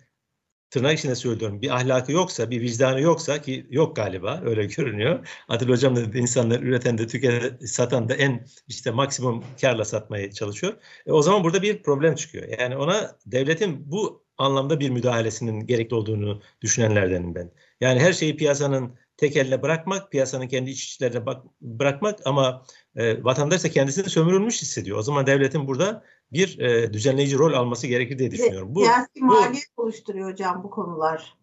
tırnak 0.70 0.98
içinde 0.98 1.14
söylüyorum 1.14 1.62
bir 1.62 1.70
ahlakı 1.70 2.12
yoksa, 2.12 2.50
bir 2.50 2.60
vicdanı 2.60 3.00
yoksa 3.00 3.42
ki 3.42 3.66
yok 3.70 3.96
galiba 3.96 4.40
öyle 4.44 4.66
görünüyor. 4.76 5.28
Adil 5.48 5.68
Hocam 5.68 5.96
da 5.96 6.00
dedi, 6.00 6.18
insanlar 6.18 6.60
üreten 6.60 6.98
de 6.98 7.06
tüketen 7.06 7.66
satan 7.66 8.08
da 8.08 8.14
en 8.14 8.46
işte 8.68 8.90
maksimum 8.90 9.44
karla 9.60 9.84
satmaya 9.84 10.32
çalışıyor. 10.32 10.74
E, 11.06 11.12
o 11.12 11.22
zaman 11.22 11.44
burada 11.44 11.62
bir 11.62 11.82
problem 11.82 12.14
çıkıyor. 12.14 12.48
Yani 12.58 12.76
ona 12.76 13.18
devletin 13.26 13.90
bu 13.90 14.23
anlamda 14.38 14.80
bir 14.80 14.90
müdahalesinin 14.90 15.66
gerekli 15.66 15.94
olduğunu 15.94 16.42
düşünenlerdenim 16.60 17.34
ben. 17.34 17.50
Yani 17.80 18.00
her 18.00 18.12
şeyi 18.12 18.36
piyasanın 18.36 18.94
tek 19.16 19.36
eline 19.36 19.62
bırakmak, 19.62 20.10
piyasanın 20.12 20.48
kendi 20.48 20.70
iç 20.70 20.84
içlerine 20.84 21.26
bak, 21.26 21.44
bırakmak 21.60 22.18
ama 22.24 22.62
e, 22.96 23.24
vatandaş 23.24 23.64
da 23.64 23.70
kendisini 23.70 24.10
sömürülmüş 24.10 24.62
hissediyor. 24.62 24.98
O 24.98 25.02
zaman 25.02 25.26
devletin 25.26 25.66
burada 25.66 26.04
bir 26.32 26.58
e, 26.58 26.92
düzenleyici 26.92 27.38
rol 27.38 27.52
alması 27.52 27.86
gerekir 27.86 28.18
diye 28.18 28.30
düşünüyorum. 28.30 28.74
Bu, 28.74 28.80
siyasi 28.80 29.20
maliyet 29.20 29.68
oluşturuyor 29.76 30.32
hocam 30.32 30.62
bu 30.64 30.70
konular. 30.70 31.34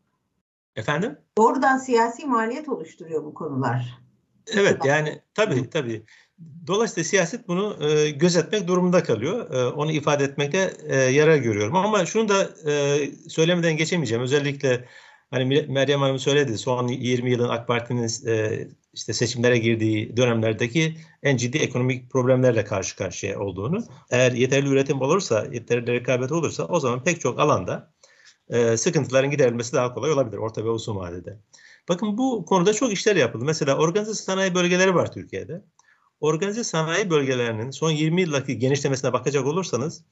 Efendim? 0.75 1.17
Doğrudan 1.37 1.77
siyasi 1.77 2.25
maliyet 2.25 2.69
oluşturuyor 2.69 3.23
bu 3.23 3.33
konular. 3.33 3.99
Evet 4.53 4.85
yani 4.85 5.21
tabii 5.33 5.69
tabii. 5.69 6.05
Dolayısıyla 6.67 7.03
siyaset 7.03 7.47
bunu 7.47 7.77
e, 7.89 8.09
gözetmek 8.09 8.67
durumunda 8.67 9.03
kalıyor. 9.03 9.53
E, 9.53 9.65
onu 9.65 9.91
ifade 9.91 10.23
etmekte 10.23 10.73
e, 10.87 10.95
yarar 10.95 11.35
görüyorum. 11.35 11.75
Ama 11.75 12.05
şunu 12.05 12.29
da 12.29 12.49
e, 12.71 12.99
söylemeden 13.29 13.77
geçemeyeceğim. 13.77 14.23
Özellikle 14.23 14.85
hani 15.31 15.65
Meryem 15.69 16.01
Hanım 16.01 16.19
söyledi 16.19 16.57
son 16.57 16.87
20 16.87 17.31
yılın 17.31 17.49
AK 17.49 17.67
Parti'nin 17.67 18.09
e, 18.27 18.67
işte 18.93 19.13
seçimlere 19.13 19.57
girdiği 19.57 20.17
dönemlerdeki 20.17 20.97
en 21.23 21.37
ciddi 21.37 21.57
ekonomik 21.57 22.11
problemlerle 22.11 22.63
karşı 22.63 22.95
karşıya 22.95 23.39
olduğunu. 23.39 23.83
Eğer 24.09 24.31
yeterli 24.31 24.69
üretim 24.69 25.01
olursa, 25.01 25.47
yeterli 25.51 25.91
rekabet 25.91 26.31
olursa 26.31 26.65
o 26.65 26.79
zaman 26.79 27.03
pek 27.03 27.21
çok 27.21 27.39
alanda 27.39 27.93
e, 28.49 28.77
sıkıntıların 28.77 29.31
giderilmesi 29.31 29.73
daha 29.73 29.93
kolay 29.93 30.11
olabilir 30.11 30.37
orta 30.37 30.65
ve 30.65 30.69
uzun 30.69 30.95
vadede. 30.95 31.39
Bakın 31.89 32.17
bu 32.17 32.45
konuda 32.45 32.73
çok 32.73 32.93
işler 32.93 33.15
yapıldı. 33.15 33.45
Mesela 33.45 33.77
organize 33.77 34.13
sanayi 34.13 34.55
bölgeleri 34.55 34.95
var 34.95 35.11
Türkiye'de. 35.11 35.61
Organize 36.21 36.63
sanayi 36.63 37.09
bölgelerinin 37.09 37.71
son 37.71 37.91
20 37.91 38.21
yıldaki 38.21 38.59
genişlemesine 38.59 39.13
bakacak 39.13 39.45
olursanız 39.45 40.03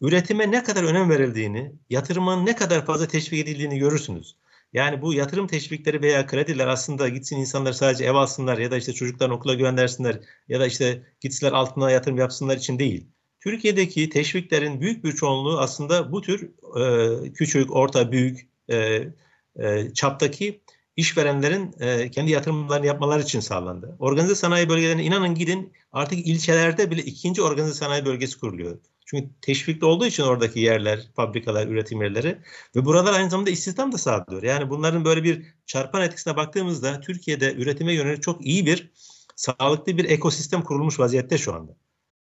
üretime 0.00 0.50
ne 0.50 0.62
kadar 0.62 0.84
önem 0.84 1.10
verildiğini, 1.10 1.72
yatırımın 1.90 2.46
ne 2.46 2.56
kadar 2.56 2.86
fazla 2.86 3.08
teşvik 3.08 3.40
edildiğini 3.40 3.78
görürsünüz. 3.78 4.36
Yani 4.72 5.02
bu 5.02 5.14
yatırım 5.14 5.46
teşvikleri 5.46 6.02
veya 6.02 6.26
krediler 6.26 6.66
aslında 6.66 7.08
gitsin 7.08 7.36
insanlar 7.36 7.72
sadece 7.72 8.04
ev 8.04 8.14
alsınlar 8.14 8.58
ya 8.58 8.70
da 8.70 8.76
işte 8.76 8.92
çocuklarını 8.92 9.34
okula 9.34 9.54
göndersinler 9.54 10.20
ya 10.48 10.60
da 10.60 10.66
işte 10.66 11.02
gitsinler 11.20 11.52
altına 11.52 11.90
yatırım 11.90 12.18
yapsınlar 12.18 12.56
için 12.56 12.78
değil. 12.78 13.06
Türkiye'deki 13.40 14.08
teşviklerin 14.08 14.80
büyük 14.80 15.04
bir 15.04 15.12
çoğunluğu 15.12 15.58
aslında 15.58 16.12
bu 16.12 16.20
tür 16.20 16.50
e, 16.80 17.32
küçük, 17.32 17.76
orta, 17.76 18.12
büyük 18.12 18.48
e, 18.68 19.08
e, 19.56 19.94
çaptaki 19.94 20.62
işverenlerin 21.02 21.74
e, 21.80 22.10
kendi 22.10 22.30
yatırımlarını 22.30 22.86
yapmaları 22.86 23.22
için 23.22 23.40
sağlandı. 23.40 23.96
Organize 23.98 24.34
sanayi 24.34 24.68
bölgelerine 24.68 25.04
inanın 25.04 25.34
gidin 25.34 25.72
artık 25.92 26.26
ilçelerde 26.26 26.90
bile 26.90 27.02
ikinci 27.02 27.42
organize 27.42 27.74
sanayi 27.74 28.04
bölgesi 28.04 28.40
kuruluyor. 28.40 28.78
Çünkü 29.06 29.30
teşvikli 29.40 29.84
olduğu 29.84 30.06
için 30.06 30.22
oradaki 30.22 30.60
yerler, 30.60 31.00
fabrikalar, 31.16 31.66
üretim 31.66 32.02
yerleri 32.02 32.38
ve 32.76 32.84
buralar 32.84 33.12
aynı 33.12 33.30
zamanda 33.30 33.50
istihdam 33.50 33.92
da 33.92 33.98
sağlıyor. 33.98 34.42
Yani 34.42 34.70
bunların 34.70 35.04
böyle 35.04 35.24
bir 35.24 35.46
çarpan 35.66 36.02
etkisine 36.02 36.36
baktığımızda 36.36 37.00
Türkiye'de 37.00 37.54
üretime 37.54 37.94
yönelik 37.94 38.22
çok 38.22 38.46
iyi 38.46 38.66
bir 38.66 38.92
sağlıklı 39.36 39.96
bir 39.96 40.04
ekosistem 40.04 40.62
kurulmuş 40.62 41.00
vaziyette 41.00 41.38
şu 41.38 41.54
anda. 41.54 41.76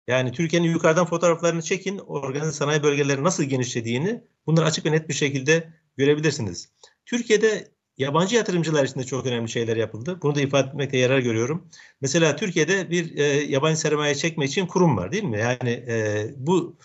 Yani 0.07 0.33
Türkiye'nin 0.33 0.69
yukarıdan 0.69 1.07
fotoğraflarını 1.07 1.63
çekin, 1.63 1.99
organize 1.99 2.53
sanayi 2.53 2.83
bölgeleri 2.83 3.25
nasıl 3.25 3.45
genişlediğini 3.45 4.25
bunları 4.47 4.67
açık 4.67 4.87
ve 4.87 4.93
net 4.93 5.09
bir 5.09 5.15
şekilde 5.15 5.73
görebilirsiniz. 5.97 6.69
Türkiye'de 7.07 7.76
yabancı 7.99 8.37
yatırımcılar 8.37 8.85
için 8.85 9.01
de 9.01 9.05
çok 9.05 9.27
önemli 9.27 9.49
şeyler 9.49 9.77
yapıldı. 9.77 10.19
Bunu 10.23 10.35
da 10.35 10.41
ifade 10.41 10.69
etmekte 10.69 10.99
yarar 10.99 11.19
görüyorum. 11.19 11.69
Mesela 12.01 12.37
Türkiye'de 12.37 12.91
bir 12.91 13.17
e, 13.19 13.23
yabancı 13.25 13.81
sermaye 13.81 14.15
çekme 14.15 14.45
için 14.45 14.67
kurum 14.67 14.97
var 14.97 15.13
değil 15.13 15.25
mi? 15.25 15.39
Yani 15.39 15.71
e, 15.71 16.27
bu 16.37 16.77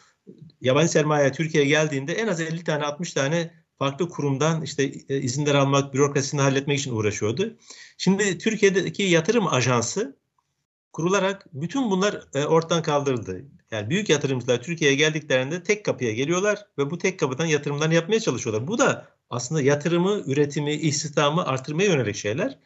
yabancı 0.62 0.92
sermaye 0.92 1.32
Türkiye'ye 1.32 1.70
geldiğinde 1.70 2.14
en 2.14 2.28
az 2.28 2.42
50 2.42 2.64
tane 2.64 2.86
60 2.86 3.14
tane 3.14 3.52
farklı 3.80 4.10
kurumdan 4.10 4.62
işte 4.62 4.84
e, 5.10 5.18
izinler 5.22 5.56
almak, 5.56 5.94
bürokrasisini 5.94 6.42
halletmek 6.42 6.80
için 6.80 6.92
uğraşıyordu. 6.96 7.58
Şimdi 7.98 8.38
Türkiye'deki 8.38 9.04
yatırım 9.04 9.48
ajansı 9.48 10.18
kurularak 10.94 11.46
bütün 11.54 11.92
bunlar 11.92 12.24
e, 12.34 12.46
ortadan 12.46 12.84
kaldırıldı. 12.84 13.46
Yani 13.72 13.90
büyük 13.90 14.10
yatırımcılar 14.10 14.62
Türkiye'ye 14.62 14.98
geldiklerinde 14.98 15.64
tek 15.64 15.86
kapıya 15.86 16.12
geliyorlar 16.12 16.66
ve 16.78 16.92
bu 16.92 16.98
tek 16.98 17.20
kapıdan 17.20 17.46
yatırımlarını 17.46 17.94
yapmaya 17.94 18.20
çalışıyorlar. 18.20 18.68
Bu 18.68 18.78
da 18.78 19.08
aslında 19.32 19.62
yatırımı, 19.62 20.22
üretimi, 20.28 20.74
istihdamı 20.74 21.46
artırmaya 21.46 21.90
yönelik 21.90 22.16
şeyler. 22.16 22.60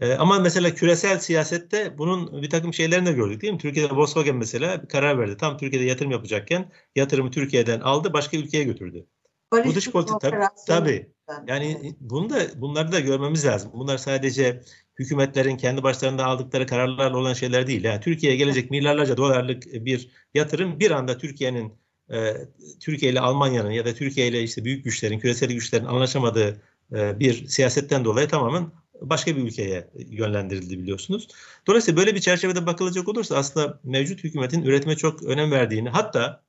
Ee, 0.00 0.14
ama 0.14 0.38
mesela 0.38 0.74
küresel 0.74 1.18
siyasette 1.18 1.98
bunun 1.98 2.42
bir 2.42 2.50
takım 2.50 2.74
şeylerini 2.74 3.06
de 3.06 3.12
gördük 3.12 3.42
değil 3.42 3.52
mi? 3.52 3.58
Türkiye'de 3.58 3.94
Volkswagen 3.94 4.36
mesela 4.36 4.82
bir 4.82 4.88
karar 4.88 5.18
verdi. 5.18 5.36
Tam 5.36 5.58
Türkiye'de 5.58 5.86
yatırım 5.86 6.10
yapacakken 6.10 6.72
yatırımı 6.96 7.30
Türkiye'den 7.30 7.80
aldı, 7.80 8.12
başka 8.12 8.36
ülkeye 8.36 8.64
götürdü. 8.64 9.06
Barış 9.52 9.66
Bu 9.66 9.74
dış 9.74 9.90
politika 9.90 10.18
tabii, 10.18 10.44
tabii. 10.66 11.12
Yani 11.46 11.96
bunu 12.00 12.30
da 12.30 12.40
bunları 12.56 12.92
da 12.92 13.00
görmemiz 13.00 13.46
lazım. 13.46 13.70
Bunlar 13.74 13.98
sadece 13.98 14.62
hükümetlerin 14.98 15.56
kendi 15.56 15.82
başlarında 15.82 16.24
aldıkları 16.24 16.66
kararlarla 16.66 17.18
olan 17.18 17.32
şeyler 17.32 17.66
değil. 17.66 17.84
Yani 17.84 18.00
Türkiye'ye 18.00 18.38
gelecek 18.38 18.70
milyarlarca 18.70 19.16
dolarlık 19.16 19.64
bir 19.66 20.10
yatırım 20.34 20.80
bir 20.80 20.90
anda 20.90 21.18
Türkiye'nin 21.18 21.72
e, 22.12 22.36
Türkiye 22.80 23.12
ile 23.12 23.20
Almanya'nın 23.20 23.70
ya 23.70 23.84
da 23.84 23.94
Türkiye 23.94 24.28
ile 24.28 24.42
işte 24.42 24.64
büyük 24.64 24.84
güçlerin, 24.84 25.18
küresel 25.18 25.52
güçlerin 25.52 25.84
anlaşamadığı 25.84 26.62
e, 26.92 27.20
bir 27.20 27.46
siyasetten 27.46 28.04
dolayı 28.04 28.28
tamamen 28.28 28.72
başka 29.00 29.36
bir 29.36 29.42
ülkeye 29.42 29.90
yönlendirildi 29.94 30.78
biliyorsunuz. 30.78 31.28
Dolayısıyla 31.66 32.00
böyle 32.00 32.14
bir 32.14 32.20
çerçevede 32.20 32.66
bakılacak 32.66 33.08
olursa 33.08 33.36
aslında 33.36 33.80
mevcut 33.84 34.24
hükümetin 34.24 34.62
üretime 34.62 34.96
çok 34.96 35.22
önem 35.22 35.50
verdiğini 35.50 35.88
hatta 35.88 36.44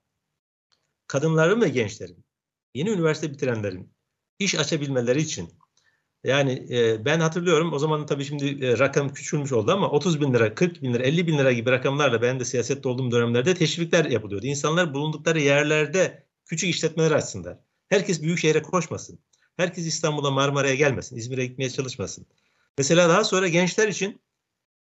kadınların 1.08 1.62
ve 1.62 1.70
gençlerin, 1.70 2.26
yeni 2.76 2.90
üniversite 2.90 3.34
bitirenlerin 3.34 3.94
iş 4.40 4.56
açabilmeleri 4.56 5.22
için 5.22 5.50
yani 6.24 6.68
e, 6.70 7.06
ben 7.06 7.20
hatırlıyorum 7.20 7.74
o 7.74 7.80
zaman 7.80 8.06
tabii 8.06 8.26
şimdi 8.26 8.66
e, 8.66 8.80
rakam 8.80 9.14
küçülmüş 9.14 9.52
oldu 9.52 9.72
ama 9.72 9.90
30 9.90 10.22
bin 10.22 10.34
lira, 10.34 10.56
40 10.56 10.82
bin 10.82 10.94
lira, 10.94 11.04
50 11.04 11.28
bin 11.28 11.38
lira 11.38 11.52
gibi 11.52 11.72
rakamlarla 11.72 12.22
ben 12.22 12.40
de 12.40 12.46
siyasette 12.46 12.90
olduğum 12.90 13.12
dönemlerde 13.12 13.54
teşvikler 13.54 14.06
yapılıyordu. 14.06 14.46
İnsanlar 14.46 14.94
bulundukları 14.94 15.40
yerlerde 15.40 16.24
küçük 16.46 16.70
işletmeler 16.70 17.12
açsınlar. 17.12 17.58
Herkes 17.90 18.22
büyük 18.22 18.40
şehre 18.40 18.62
koşmasın. 18.62 19.20
Herkes 19.58 19.86
İstanbul'a 19.86 20.32
Marmara'ya 20.32 20.76
gelmesin. 20.76 21.18
İzmir'e 21.18 21.46
gitmeye 21.46 21.70
çalışmasın. 21.70 22.28
Mesela 22.78 23.10
daha 23.10 23.24
sonra 23.24 23.48
gençler 23.48 23.88
için 23.88 24.22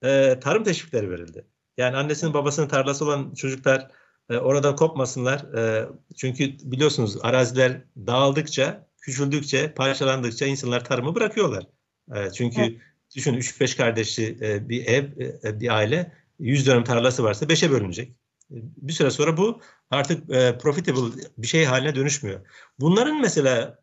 e, 0.03 0.39
tarım 0.39 0.63
teşvikleri 0.63 1.09
verildi. 1.09 1.47
Yani 1.77 1.97
annesinin 1.97 2.33
babasının 2.33 2.67
tarlası 2.67 3.05
olan 3.05 3.33
çocuklar 3.33 3.91
e, 4.29 4.37
oradan 4.37 4.75
kopmasınlar. 4.75 5.53
E, 5.57 5.89
çünkü 6.15 6.57
biliyorsunuz 6.63 7.17
araziler 7.21 7.81
dağıldıkça 7.97 8.90
küçüldükçe, 9.01 9.73
parçalandıkça 9.73 10.45
insanlar 10.45 10.85
tarımı 10.85 11.15
bırakıyorlar. 11.15 11.67
E, 12.15 12.31
çünkü 12.31 12.61
evet. 12.61 12.81
düşün 13.15 13.33
3-5 13.33 13.77
kardeşli 13.77 14.37
e, 14.41 14.69
bir 14.69 14.85
ev, 14.85 15.03
e, 15.43 15.59
bir 15.59 15.75
aile 15.75 16.11
100 16.39 16.67
dönüm 16.67 16.83
tarlası 16.83 17.23
varsa 17.23 17.45
5'e 17.45 17.71
bölünecek. 17.71 18.09
E, 18.51 18.55
bir 18.77 18.93
süre 18.93 19.11
sonra 19.11 19.37
bu 19.37 19.61
artık 19.89 20.29
e, 20.29 20.57
profitable 20.57 21.23
bir 21.37 21.47
şey 21.47 21.65
haline 21.65 21.95
dönüşmüyor. 21.95 22.39
Bunların 22.79 23.21
mesela 23.21 23.81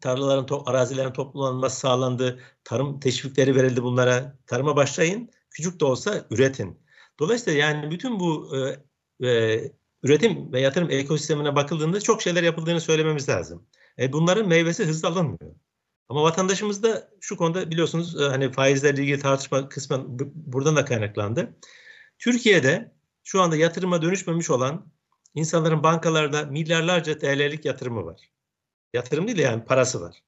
tarlaların, 0.00 0.46
to 0.46 0.62
arazilerin 0.66 1.12
toplanması 1.12 1.80
sağlandı, 1.80 2.40
tarım 2.64 3.00
teşvikleri 3.00 3.56
verildi 3.56 3.82
bunlara. 3.82 4.36
Tarıma 4.46 4.76
başlayın, 4.76 5.30
küçük 5.50 5.80
de 5.80 5.84
olsa 5.84 6.26
üretin. 6.30 6.80
Dolayısıyla 7.18 7.58
yani 7.58 7.90
bütün 7.90 8.20
bu 8.20 8.56
e, 8.56 9.28
e, 9.28 9.60
üretim 10.02 10.52
ve 10.52 10.60
yatırım 10.60 10.90
ekosistemine 10.90 11.56
bakıldığında 11.56 12.00
çok 12.00 12.22
şeyler 12.22 12.42
yapıldığını 12.42 12.80
söylememiz 12.80 13.28
lazım. 13.28 13.66
E, 13.98 14.12
bunların 14.12 14.48
meyvesi 14.48 14.84
hızlı 14.84 15.08
alınmıyor. 15.08 15.54
Ama 16.08 16.22
vatandaşımızda 16.22 17.10
şu 17.20 17.36
konuda 17.36 17.70
biliyorsunuz 17.70 18.20
e, 18.20 18.24
hani 18.24 18.52
faizlerle 18.52 19.02
ilgili 19.02 19.18
tartışma 19.18 19.68
kısmen 19.68 20.18
buradan 20.34 20.76
da 20.76 20.84
kaynaklandı. 20.84 21.56
Türkiye'de 22.18 22.92
şu 23.24 23.42
anda 23.42 23.56
yatırıma 23.56 24.02
dönüşmemiş 24.02 24.50
olan 24.50 24.92
insanların 25.34 25.82
bankalarda 25.82 26.42
milyarlarca 26.42 27.18
TL'lik 27.18 27.64
yatırımı 27.64 28.04
var. 28.06 28.20
Yatırım 28.94 29.26
değil 29.26 29.38
yani 29.38 29.64
parası 29.64 30.00
var. 30.00 30.22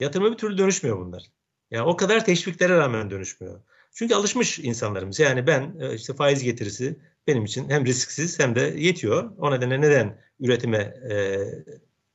Yatırıma 0.00 0.32
bir 0.32 0.36
türlü 0.36 0.58
dönüşmüyor 0.58 0.98
bunlar. 0.98 1.22
Yani 1.70 1.88
o 1.88 1.96
kadar 1.96 2.24
teşviklere 2.24 2.76
rağmen 2.76 3.10
dönüşmüyor. 3.10 3.60
Çünkü 3.92 4.14
alışmış 4.14 4.58
insanlarımız. 4.58 5.18
Yani 5.18 5.46
ben 5.46 5.76
e, 5.80 5.94
işte 5.94 6.14
faiz 6.14 6.42
getirisi 6.42 7.00
benim 7.26 7.44
için 7.44 7.70
hem 7.70 7.86
risksiz 7.86 8.38
hem 8.38 8.54
de 8.54 8.60
yetiyor. 8.60 9.32
O 9.38 9.50
nedenle 9.50 9.80
neden 9.80 10.20
üretime 10.40 10.78
e, 10.78 11.14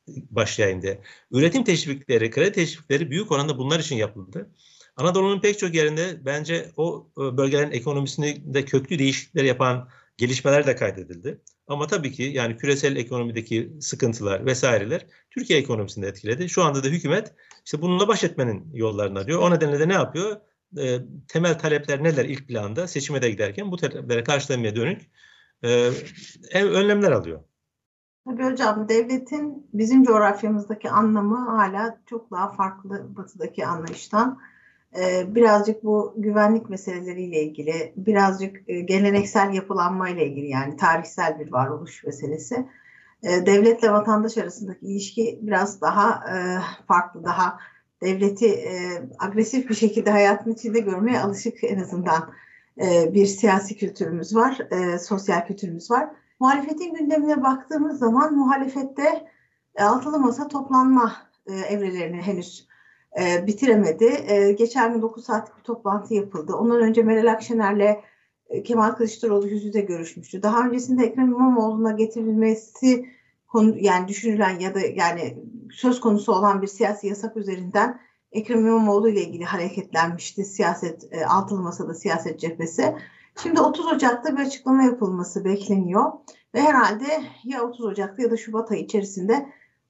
başlayayım 0.08 0.82
diye. 0.82 1.00
Üretim 1.30 1.64
teşvikleri, 1.64 2.30
kredi 2.30 2.52
teşvikleri 2.52 3.10
büyük 3.10 3.32
oranda 3.32 3.58
bunlar 3.58 3.80
için 3.80 3.96
yapıldı. 3.96 4.50
Anadolu'nun 4.96 5.40
pek 5.40 5.58
çok 5.58 5.74
yerinde 5.74 6.24
bence 6.24 6.72
o 6.76 7.10
e, 7.18 7.36
bölgelerin 7.36 7.70
ekonomisinde 7.70 8.64
köklü 8.64 8.98
değişiklikler 8.98 9.44
yapan 9.44 9.88
gelişmeler 10.16 10.66
de 10.66 10.76
kaydedildi. 10.76 11.40
Ama 11.66 11.86
tabii 11.86 12.12
ki 12.12 12.22
yani 12.22 12.56
küresel 12.56 12.96
ekonomideki 12.96 13.72
sıkıntılar 13.80 14.46
vesaireler 14.46 15.06
Türkiye 15.30 15.58
ekonomisini 15.58 16.06
etkiledi. 16.06 16.48
Şu 16.48 16.62
anda 16.62 16.84
da 16.84 16.88
hükümet 16.88 17.34
işte 17.64 17.82
bununla 17.82 18.08
baş 18.08 18.24
etmenin 18.24 18.74
yollarını 18.74 19.18
arıyor. 19.18 19.40
O 19.42 19.50
nedenle 19.50 19.80
de 19.80 19.88
ne 19.88 19.92
yapıyor? 19.92 20.36
E, 20.78 20.98
temel 21.28 21.58
talepler 21.58 22.04
neler 22.04 22.24
ilk 22.24 22.48
planda 22.48 22.88
seçime 22.88 23.22
de 23.22 23.30
giderken 23.30 23.70
bu 23.72 23.76
taleplere 23.76 24.24
karşılamaya 24.24 24.76
dönük 24.76 25.02
e, 25.62 25.92
önlemler 26.54 27.12
alıyor. 27.12 27.40
Tabii 28.24 28.44
hocam 28.44 28.88
devletin 28.88 29.66
bizim 29.74 30.04
coğrafyamızdaki 30.04 30.90
anlamı 30.90 31.50
hala 31.50 31.98
çok 32.06 32.30
daha 32.30 32.52
farklı 32.52 33.16
batıdaki 33.16 33.66
anlayıştan. 33.66 34.38
Ee, 34.98 35.34
birazcık 35.34 35.84
bu 35.84 36.14
güvenlik 36.16 36.70
meseleleriyle 36.70 37.42
ilgili, 37.42 37.92
birazcık 37.96 38.68
e, 38.68 38.80
geleneksel 38.80 39.54
yapılanma 39.54 40.08
ile 40.08 40.26
ilgili 40.26 40.48
yani 40.48 40.76
tarihsel 40.76 41.40
bir 41.40 41.52
varoluş 41.52 42.04
meselesi. 42.04 42.68
Ee, 43.22 43.46
devletle 43.46 43.92
vatandaş 43.92 44.38
arasındaki 44.38 44.86
ilişki 44.86 45.38
biraz 45.42 45.80
daha 45.80 46.24
e, 46.36 46.36
farklı, 46.88 47.24
daha 47.24 47.58
devleti 48.02 48.46
e, 48.46 49.02
agresif 49.18 49.68
bir 49.68 49.74
şekilde 49.74 50.10
hayatın 50.10 50.52
içinde 50.52 50.80
görmeye 50.80 51.20
alışık 51.20 51.64
en 51.64 51.80
azından 51.80 52.30
bir 53.14 53.26
siyasi 53.26 53.76
kültürümüz 53.76 54.36
var, 54.36 54.58
sosyal 55.00 55.46
kültürümüz 55.46 55.90
var. 55.90 56.08
Muhalefetin 56.42 56.94
gündemine 56.94 57.42
baktığımız 57.42 57.98
zaman 57.98 58.34
muhalefette 58.34 59.28
altılı 59.78 60.18
masa 60.18 60.48
toplanma 60.48 61.16
evrelerini 61.46 62.22
henüz 62.22 62.68
e, 63.20 63.46
bitiremedi. 63.46 64.04
E, 64.04 64.52
geçen 64.52 64.92
gün 64.92 65.02
9 65.02 65.24
saatlik 65.24 65.58
bir 65.58 65.62
toplantı 65.62 66.14
yapıldı. 66.14 66.54
Ondan 66.54 66.80
önce 66.80 67.02
Meral 67.02 67.32
Akşener'le 67.32 67.96
e, 68.48 68.62
Kemal 68.62 68.90
Kılıçdaroğlu 68.90 69.48
yüz 69.48 69.64
yüze 69.64 69.80
görüşmüştü. 69.80 70.42
Daha 70.42 70.66
öncesinde 70.66 71.04
Ekrem 71.06 71.26
İmamoğlu'na 71.26 71.92
getirilmesi 71.92 73.06
konu 73.48 73.78
yani 73.78 74.08
düşünülen 74.08 74.58
ya 74.58 74.74
da 74.74 74.80
yani 74.80 75.38
söz 75.72 76.00
konusu 76.00 76.32
olan 76.32 76.62
bir 76.62 76.66
siyasi 76.66 77.06
yasak 77.06 77.36
üzerinden 77.36 78.00
Ekrem 78.32 78.66
İmamoğlu 78.66 79.08
ile 79.08 79.22
ilgili 79.22 79.44
hareketlenmişti 79.44 80.44
siyaset 80.44 81.12
e, 81.12 81.26
altılı 81.26 81.60
masada 81.60 81.94
siyaset 81.94 82.40
cephesi. 82.40 82.94
Şimdi 83.36 83.60
30 83.60 83.86
Ocak'ta 83.86 84.36
bir 84.36 84.42
açıklama 84.42 84.82
yapılması 84.82 85.44
bekleniyor 85.44 86.12
ve 86.54 86.60
herhalde 86.60 87.06
ya 87.44 87.62
30 87.62 87.84
Ocak'ta 87.84 88.22
ya 88.22 88.30
da 88.30 88.36
Şubat 88.36 88.72
ayı 88.72 88.82
içerisinde 88.82 89.48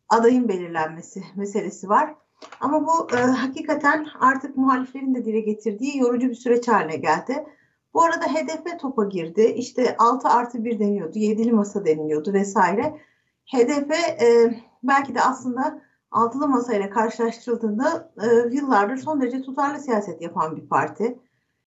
adayın 0.09 0.48
belirlenmesi 0.48 1.24
meselesi 1.37 1.88
var. 1.88 2.14
Ama 2.61 2.87
bu 2.87 3.16
e, 3.16 3.20
hakikaten 3.20 4.07
artık 4.20 4.57
muhaliflerin 4.57 5.14
de 5.14 5.24
dile 5.24 5.40
getirdiği 5.40 5.98
yorucu 5.98 6.28
bir 6.28 6.35
süreç 6.35 6.68
haline 6.68 6.96
geldi. 6.96 7.46
Bu 7.94 8.02
arada 8.02 8.24
HDP 8.24 8.81
topa 8.81 9.05
girdi. 9.05 9.42
İşte 9.42 9.96
6 9.98 10.28
artı 10.28 10.64
1 10.64 10.78
deniyordu, 10.78 11.18
7'li 11.18 11.52
masa 11.52 11.85
deniliyordu 11.85 12.33
vesaire. 12.33 13.00
HDP 13.46 13.92
e, 14.22 14.55
belki 14.83 15.14
de 15.14 15.20
aslında 15.20 15.83
altılı 16.11 16.48
masayla 16.48 16.90
karşılaştırıldığında 16.90 18.12
e, 18.22 18.57
yıllardır 18.57 18.96
son 18.96 19.20
derece 19.20 19.42
tutarlı 19.42 19.81
siyaset 19.81 20.22
yapan 20.22 20.57
bir 20.57 20.68
parti. 20.68 21.18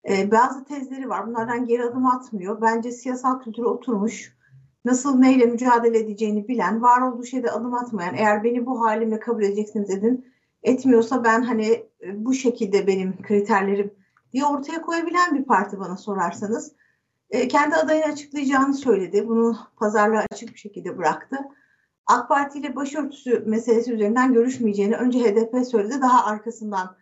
E, 0.09 0.31
bazı 0.31 0.65
tezleri 0.65 1.09
var. 1.09 1.27
Bunlardan 1.27 1.67
geri 1.67 1.85
adım 1.85 2.07
atmıyor. 2.07 2.61
Bence 2.61 2.93
siyasal 2.93 3.41
kültürü 3.41 3.67
oturmuş. 3.67 4.39
Nasıl 4.85 5.19
neyle 5.19 5.47
mücadele 5.47 5.99
edeceğini 5.99 6.49
bilen, 6.49 6.83
var 6.83 7.01
olduğu 7.01 7.25
şeyde 7.25 7.51
adım 7.51 7.75
atmayan, 7.75 8.15
eğer 8.15 8.45
beni 8.45 8.67
bu 8.67 8.81
halimle 8.81 9.21
kabul 9.21 9.43
edeceksiniz 9.43 9.91
edin, 9.91 10.27
etmiyorsa 10.63 11.25
ben 11.25 11.43
hani 11.43 11.67
e, 12.03 12.25
bu 12.25 12.35
şekilde 12.35 12.87
benim 12.87 13.23
kriterlerim 13.23 13.91
diye 14.33 14.45
ortaya 14.45 14.83
koyabilen 14.83 15.35
bir 15.35 15.45
parti 15.45 15.81
bana 15.81 15.97
sorarsanız. 15.97 16.73
E, 17.31 17.49
kendi 17.49 17.77
adayını 17.77 18.05
açıklayacağını 18.05 18.75
söyledi. 18.75 19.29
Bunu 19.29 19.57
pazarlığa 19.77 20.25
açık 20.31 20.55
bir 20.55 20.59
şekilde 20.59 20.99
bıraktı. 20.99 21.37
AK 22.07 22.29
Parti 22.29 22.59
ile 22.59 22.77
başörtüsü 22.77 23.43
meselesi 23.47 23.93
üzerinden 23.93 24.33
görüşmeyeceğini 24.33 24.97
önce 24.97 25.19
HDP 25.19 25.67
söyledi. 25.67 26.01
Daha 26.03 26.25
arkasından 26.25 26.97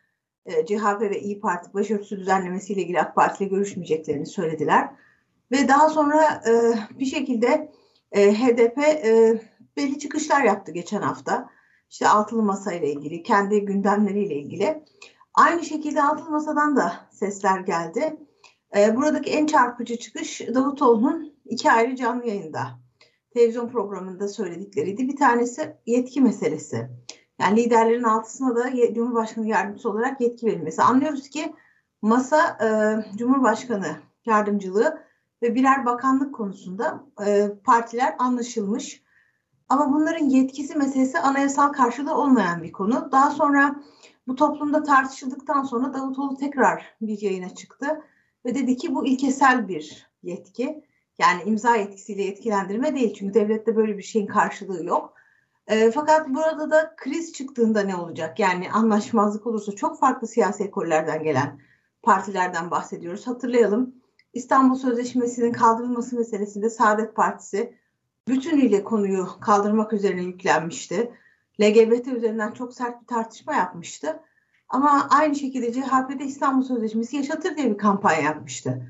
e, 0.47 0.67
CHP 0.67 1.01
ve 1.01 1.21
İyi 1.21 1.41
Parti 1.41 1.75
başörtüsü 1.75 2.19
düzenlemesiyle 2.19 2.83
ilgili 2.83 3.01
AK 3.01 3.15
Parti 3.15 3.45
ile 3.45 3.51
görüşmeyeceklerini 3.51 4.27
söylediler. 4.27 4.91
Ve 5.53 5.69
daha 5.69 5.89
sonra 5.89 6.43
e, 6.49 6.53
bir 6.99 7.07
şekilde 7.07 7.73
e, 8.13 8.33
HDP 8.33 8.79
e, 8.79 9.41
belli 9.77 9.99
çıkışlar 9.99 10.43
yaptı 10.45 10.73
geçen 10.73 11.03
hafta 11.03 11.51
işte 11.91 12.09
altılı 12.09 12.43
masa 12.43 12.73
ile 12.73 12.93
ilgili, 12.93 13.23
kendi 13.23 13.65
gündemleriyle 13.65 14.35
ilgili. 14.35 14.85
Aynı 15.35 15.65
şekilde 15.65 16.03
altılı 16.03 16.31
masadan 16.31 16.77
da 16.77 17.09
sesler 17.11 17.61
geldi. 17.61 18.17
Ee, 18.77 18.97
buradaki 18.97 19.31
en 19.31 19.47
çarpıcı 19.47 19.99
çıkış 19.99 20.41
Davutoğlu'nun 20.55 21.35
iki 21.45 21.71
ayrı 21.71 21.97
canlı 21.97 22.27
yayında 22.27 22.81
televizyon 23.31 23.69
programında 23.69 24.29
söyledikleriydi. 24.29 25.09
Bir 25.09 25.17
tanesi 25.17 25.77
yetki 25.87 26.21
meselesi. 26.21 26.89
Yani 27.39 27.65
liderlerin 27.65 28.03
altısına 28.03 28.57
da 28.57 28.95
Cumhurbaşkanı 28.95 29.49
yardımcısı 29.49 29.91
olarak 29.91 30.21
yetki 30.21 30.47
verilmesi. 30.47 30.83
Anlıyoruz 30.83 31.29
ki 31.29 31.55
masa 32.03 32.59
e, 32.65 32.69
Cumhurbaşkanı 33.19 33.97
yardımcılığı 34.27 35.03
ve 35.43 35.55
birer 35.55 35.87
bakanlık 35.87 36.35
konusunda 36.35 37.05
e, 37.27 37.49
partiler 37.65 38.15
anlaşılmış. 38.19 39.03
Ama 39.69 39.93
bunların 39.93 40.25
yetkisi 40.25 40.79
meselesi 40.79 41.19
anayasal 41.19 41.73
karşılığı 41.73 42.15
olmayan 42.15 42.63
bir 42.63 42.73
konu. 42.73 43.09
Daha 43.13 43.31
sonra 43.31 43.77
bu 44.27 44.35
toplumda 44.35 44.83
tartışıldıktan 44.83 45.63
sonra 45.63 45.95
Davutoğlu 45.95 46.37
tekrar 46.37 46.97
bir 47.01 47.23
yayına 47.23 47.55
çıktı 47.55 48.03
ve 48.45 48.55
dedi 48.55 48.77
ki 48.77 48.95
bu 48.95 49.07
ilkesel 49.07 49.69
bir 49.69 50.11
yetki. 50.23 50.85
Yani 51.19 51.43
imza 51.43 51.77
yetkisiyle 51.77 52.23
yetkilendirme 52.23 52.95
değil 52.95 53.15
çünkü 53.19 53.35
devlette 53.35 53.77
böyle 53.77 53.99
bir 53.99 54.03
şeyin 54.03 54.27
karşılığı 54.27 54.85
yok. 54.85 55.15
E, 55.67 55.91
fakat 55.91 56.29
burada 56.29 56.71
da 56.71 56.95
kriz 56.97 57.33
çıktığında 57.33 57.81
ne 57.81 57.97
olacak? 57.97 58.39
Yani 58.39 58.73
anlaşmazlık 58.73 59.47
olursa 59.47 59.73
çok 59.73 60.01
farklı 60.01 60.27
siyasi 60.27 60.65
ekollerden 60.65 61.23
gelen 61.23 61.61
partilerden 62.03 62.71
bahsediyoruz. 62.71 63.27
Hatırlayalım 63.27 63.95
İstanbul 64.33 64.77
Sözleşmesi'nin 64.77 65.53
kaldırılması 65.53 66.17
meselesinde 66.17 66.71
Saadet 66.71 67.17
Partisi 67.17 67.75
bütünüyle 68.29 68.85
konuyu 68.85 69.29
kaldırmak 69.41 69.93
üzerine 69.93 70.23
yüklenmişti. 70.23 71.11
LGBT 71.61 72.09
üzerinden 72.09 72.53
çok 72.53 72.75
sert 72.75 73.03
bir 73.03 73.07
tartışma 73.07 73.55
yapmıştı. 73.55 74.21
Ama 74.69 75.09
aynı 75.11 75.35
şekilde 75.35 75.73
CHP'de 75.73 76.25
İstanbul 76.25 76.63
Sözleşmesi 76.63 77.17
yaşatır 77.17 77.57
diye 77.57 77.71
bir 77.71 77.79
kampanya 77.79 78.21
yapmıştı. 78.21 78.83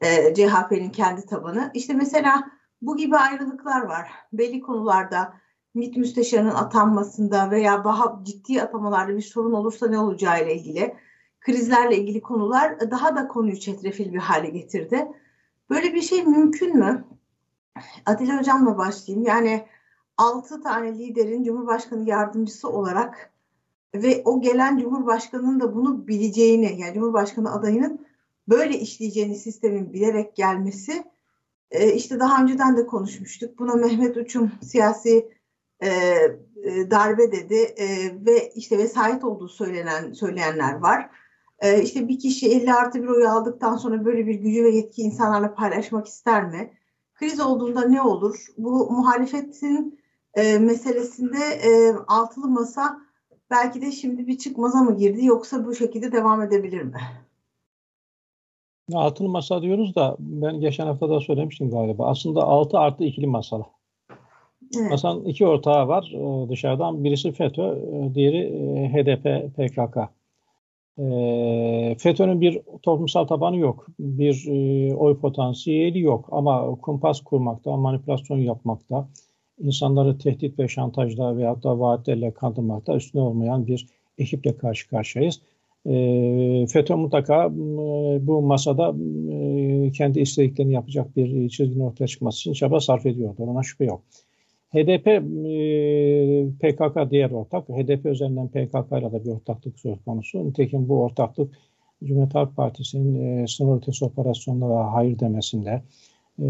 E, 0.00 0.34
CHP'nin 0.34 0.90
kendi 0.90 1.26
tabanı. 1.26 1.70
İşte 1.74 1.94
mesela 1.94 2.50
bu 2.82 2.96
gibi 2.96 3.16
ayrılıklar 3.16 3.82
var. 3.82 4.10
Belli 4.32 4.60
konularda 4.60 5.34
MİT 5.74 5.96
müsteşarının 5.96 6.54
atanmasında 6.54 7.50
veya 7.50 7.84
daha 7.84 8.20
ciddi 8.22 8.62
atamalarda 8.62 9.16
bir 9.16 9.22
sorun 9.22 9.52
olursa 9.52 9.88
ne 9.88 9.98
olacağı 9.98 10.44
ile 10.44 10.54
ilgili 10.54 10.94
krizlerle 11.40 11.96
ilgili 11.96 12.20
konular 12.20 12.90
daha 12.90 13.16
da 13.16 13.28
konuyu 13.28 13.60
çetrefil 13.60 14.12
bir 14.12 14.18
hale 14.18 14.48
getirdi. 14.48 15.08
Böyle 15.70 15.94
bir 15.94 16.02
şey 16.02 16.24
mümkün 16.24 16.78
mü? 16.78 17.04
Atilla 18.06 18.38
Hocam'la 18.38 18.78
başlayayım. 18.78 19.26
Yani 19.26 19.66
6 20.16 20.62
tane 20.62 20.98
liderin 20.98 21.44
Cumhurbaşkanı 21.44 22.08
yardımcısı 22.08 22.68
olarak 22.68 23.32
ve 23.94 24.22
o 24.24 24.40
gelen 24.40 24.78
Cumhurbaşkanı'nın 24.78 25.60
da 25.60 25.74
bunu 25.74 26.08
bileceğini, 26.08 26.80
yani 26.80 26.94
Cumhurbaşkanı 26.94 27.52
adayının 27.52 28.06
böyle 28.48 28.78
işleyeceğini 28.78 29.36
sistemin 29.36 29.92
bilerek 29.92 30.36
gelmesi 30.36 31.04
e, 31.70 31.92
işte 31.92 32.20
daha 32.20 32.42
önceden 32.42 32.76
de 32.76 32.86
konuşmuştuk. 32.86 33.58
Buna 33.58 33.74
Mehmet 33.74 34.16
Uçum 34.16 34.52
siyasi 34.62 35.32
e, 35.82 35.88
e, 36.64 36.90
darbe 36.90 37.32
dedi 37.32 37.54
e, 37.54 37.86
ve 38.26 38.52
işte 38.54 38.78
vesayet 38.78 39.24
olduğu 39.24 39.48
söylenen 39.48 40.12
söyleyenler 40.12 40.74
var. 40.74 41.10
E, 41.58 41.82
işte 41.82 42.08
bir 42.08 42.18
kişi 42.18 42.52
50 42.52 42.72
artı 42.72 43.02
bir 43.02 43.08
oyu 43.08 43.28
aldıktan 43.28 43.76
sonra 43.76 44.04
böyle 44.04 44.26
bir 44.26 44.34
gücü 44.34 44.64
ve 44.64 44.70
yetki 44.70 45.02
insanlarla 45.02 45.54
paylaşmak 45.54 46.06
ister 46.06 46.44
mi? 46.44 46.72
kriz 47.22 47.40
olduğunda 47.40 47.88
ne 47.88 48.02
olur? 48.02 48.46
Bu 48.58 48.90
muhalefetin 48.90 50.00
e, 50.34 50.58
meselesinde 50.58 51.38
e, 51.38 51.94
altılı 52.08 52.48
masa 52.48 52.98
belki 53.50 53.82
de 53.82 53.92
şimdi 53.92 54.26
bir 54.26 54.38
çıkmaza 54.38 54.78
mı 54.78 54.96
girdi 54.96 55.24
yoksa 55.24 55.66
bu 55.66 55.74
şekilde 55.74 56.12
devam 56.12 56.42
edebilir 56.42 56.82
mi? 56.82 57.00
Altılı 58.94 59.28
masa 59.28 59.62
diyoruz 59.62 59.94
da 59.94 60.16
ben 60.18 60.60
geçen 60.60 60.86
hafta 60.86 61.10
da 61.10 61.20
söylemiştim 61.20 61.70
galiba. 61.70 62.06
Aslında 62.06 62.42
altı 62.42 62.78
artı 62.78 63.04
ikili 63.04 63.26
masalı. 63.26 63.64
Evet. 64.76 64.90
Masanın 64.90 65.24
iki 65.24 65.46
ortağı 65.46 65.88
var 65.88 66.12
e, 66.14 66.48
dışarıdan. 66.48 67.04
Birisi 67.04 67.32
FETÖ, 67.32 67.62
e, 67.62 68.14
diğeri 68.14 68.38
e, 68.38 68.88
HDP, 68.92 69.54
PKK. 69.56 69.98
FETÖ'nün 71.98 72.40
bir 72.40 72.60
toplumsal 72.82 73.24
tabanı 73.24 73.56
yok. 73.56 73.86
Bir 73.98 74.46
oy 74.94 75.18
potansiyeli 75.18 76.00
yok. 76.00 76.28
Ama 76.32 76.74
kumpas 76.74 77.20
kurmakta, 77.20 77.76
manipülasyon 77.76 78.38
yapmakta, 78.38 79.08
insanları 79.58 80.18
tehdit 80.18 80.58
ve 80.58 80.68
şantajla 80.68 81.36
veyahut 81.36 81.64
da 81.64 81.80
vaatlerle 81.80 82.30
kandırmakta 82.30 82.96
üstüne 82.96 83.22
olmayan 83.22 83.66
bir 83.66 83.86
ekiple 84.18 84.56
karşı 84.56 84.88
karşıyayız. 84.88 85.40
FETÖ 86.72 86.96
mutlaka 86.96 87.48
bu 88.26 88.42
masada 88.42 88.94
kendi 89.92 90.20
istediklerini 90.20 90.72
yapacak 90.72 91.16
bir 91.16 91.48
çizginin 91.48 91.84
ortaya 91.84 92.06
çıkması 92.06 92.40
için 92.40 92.52
çaba 92.52 92.80
sarf 92.80 93.06
ediyordur. 93.06 93.48
Ona 93.48 93.62
şüphe 93.62 93.84
yok. 93.84 94.02
HDP 94.72 95.06
e, 95.06 95.18
PKK 96.60 97.10
diğer 97.10 97.30
ortak. 97.30 97.68
HDP 97.68 98.06
üzerinden 98.06 98.48
PKK 98.48 98.92
ile 98.98 99.12
de 99.12 99.24
bir 99.24 99.30
ortaklık 99.30 99.78
söz 99.78 100.04
konusu. 100.04 100.46
Nitekim 100.46 100.88
bu 100.88 101.02
ortaklık 101.02 101.54
Cumhuriyet 102.04 102.34
Halk 102.34 102.56
Partisi'nin 102.56 103.42
e, 103.42 103.46
sınır 103.46 103.76
ötesi 103.76 104.04
operasyonlara 104.04 104.92
hayır 104.92 105.18
demesinde, 105.18 105.82
e, 106.38 106.46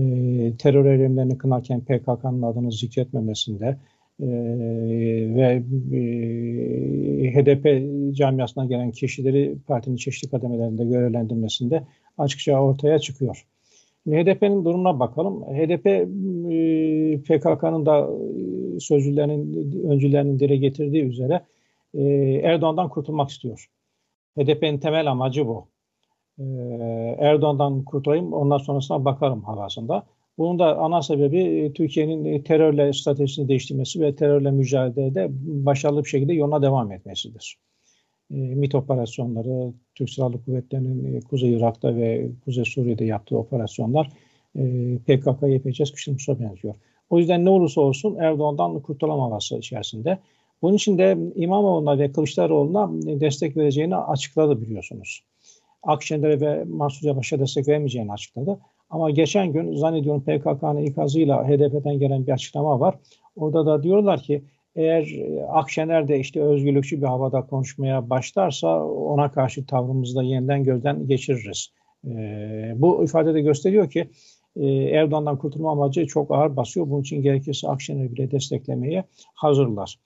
terör 0.59 0.93
eylemlerini 0.93 1.39
kınarken 1.39 1.81
PKK'nın 1.81 2.43
adını 2.43 2.73
zikretmemesinde 2.73 3.77
e, 4.21 4.27
ve 5.35 5.63
e, 5.93 7.35
HDP 7.35 7.67
camiasına 8.17 8.65
gelen 8.65 8.91
kişileri 8.91 9.57
partinin 9.67 9.97
çeşitli 9.97 10.31
kademelerinde 10.31 10.85
görevlendirmesinde 10.85 11.83
açıkça 12.19 12.61
ortaya 12.61 12.99
çıkıyor. 12.99 13.47
HDP'nin 14.07 14.65
durumuna 14.65 15.01
bakalım. 15.01 15.43
HDP 15.43 15.87
e, 15.87 16.07
PKK'nın 17.23 17.87
da 17.87 18.09
e, 18.77 18.81
sözcülerinin, 18.81 19.73
öncülerinin 19.91 20.39
dile 20.39 20.57
getirdiği 20.57 21.05
üzere 21.05 21.47
e, 21.95 22.03
Erdoğan'dan 22.43 22.89
kurtulmak 22.89 23.31
istiyor. 23.31 23.67
HDP'nin 24.39 24.79
temel 24.79 25.11
amacı 25.11 25.47
bu. 25.47 25.69
Erdoğan'dan 27.19 27.85
kurtulayım 27.85 28.33
ondan 28.33 28.59
sonrasına 28.59 29.05
bakarım 29.05 29.43
havasında. 29.43 30.07
Bunun 30.39 30.59
da 30.59 30.79
ana 30.79 31.03
sebebi 31.03 31.73
Türkiye'nin 31.75 32.43
terörle 32.43 32.93
stratejisini 32.93 33.49
değiştirmesi 33.49 34.01
ve 34.01 34.15
terörle 34.15 34.51
mücadelede 34.51 35.29
başarılı 35.67 36.05
bir 36.05 36.09
şekilde 36.09 36.33
yoluna 36.35 36.63
devam 36.63 36.93
etmesidir. 36.93 37.59
E, 38.33 38.37
MİT 38.37 38.75
operasyonları, 38.75 39.73
Türk 39.95 40.11
Silahlı 40.11 40.45
Kuvvetleri'nin 40.45 41.15
e, 41.15 41.21
Kuzey 41.21 41.53
Irak'ta 41.53 41.97
ve 41.97 42.29
Kuzey 42.45 42.65
Suriye'de 42.65 43.05
yaptığı 43.05 43.39
operasyonlar 43.39 44.09
e, 44.57 44.63
PKK, 44.99 45.43
YPG 45.43 45.87
sıkıştırmışa 45.87 46.41
benziyor. 46.41 46.75
O 47.11 47.19
yüzden 47.19 47.45
ne 47.45 47.51
olursa 47.51 47.81
olsun 47.81 48.17
Erdoğan'dan 48.17 48.81
kurtulamaması 48.81 49.59
içerisinde. 49.59 50.19
Bunun 50.63 50.77
için 50.77 50.99
de 50.99 51.19
İmamoğlu'na 51.35 51.99
ve 51.99 52.13
Kılıçdaroğlu'na 52.13 52.91
destek 53.21 53.57
vereceğini 53.57 53.97
açıkladı 53.97 54.63
biliyorsunuz. 54.63 55.25
Akşener'e 55.83 56.41
ve 56.41 56.65
Mansur 56.65 57.07
Yavaş'a 57.07 57.39
destek 57.39 57.69
vermeyeceğini 57.69 58.13
açıkladı. 58.13 58.59
Ama 58.91 59.11
geçen 59.11 59.53
gün 59.53 59.77
zannediyorum 59.77 60.23
PKK'nın 60.23 60.83
ikazıyla 60.83 61.49
HDP'den 61.49 61.99
gelen 61.99 62.27
bir 62.27 62.33
açıklama 62.33 62.81
var. 62.81 62.95
Orada 63.37 63.67
da 63.67 63.83
diyorlar 63.83 64.23
ki 64.23 64.45
eğer 64.77 65.03
e, 65.03 65.47
Akşener 65.47 66.09
de 66.09 66.19
işte 66.19 66.43
özgürlükçü 66.43 67.03
bir 67.03 67.07
havada 67.07 67.47
konuşmaya 67.47 68.11
başlarsa 68.11 68.85
ona 68.87 69.33
karşı 69.33 69.67
tavrımızı 69.67 70.17
da 70.17 70.23
yeniden 70.23 70.65
gözden 70.65 71.07
geçiririz. 71.07 71.69
E, 72.07 72.11
bu 72.77 73.05
ifade 73.05 73.35
de 73.35 73.41
gösteriyor 73.41 73.91
ki 73.91 74.11
e, 74.57 74.67
Erdoğan'dan 74.69 75.39
kurtulma 75.39 75.71
amacı 75.71 76.07
çok 76.07 76.31
ağır 76.31 76.57
basıyor. 76.57 76.91
Bunun 76.91 77.03
için 77.03 77.23
gerekirse 77.23 77.69
Akşener'i 77.69 78.13
bile 78.13 78.31
desteklemeye 78.31 79.05
hazırlar. 79.35 79.99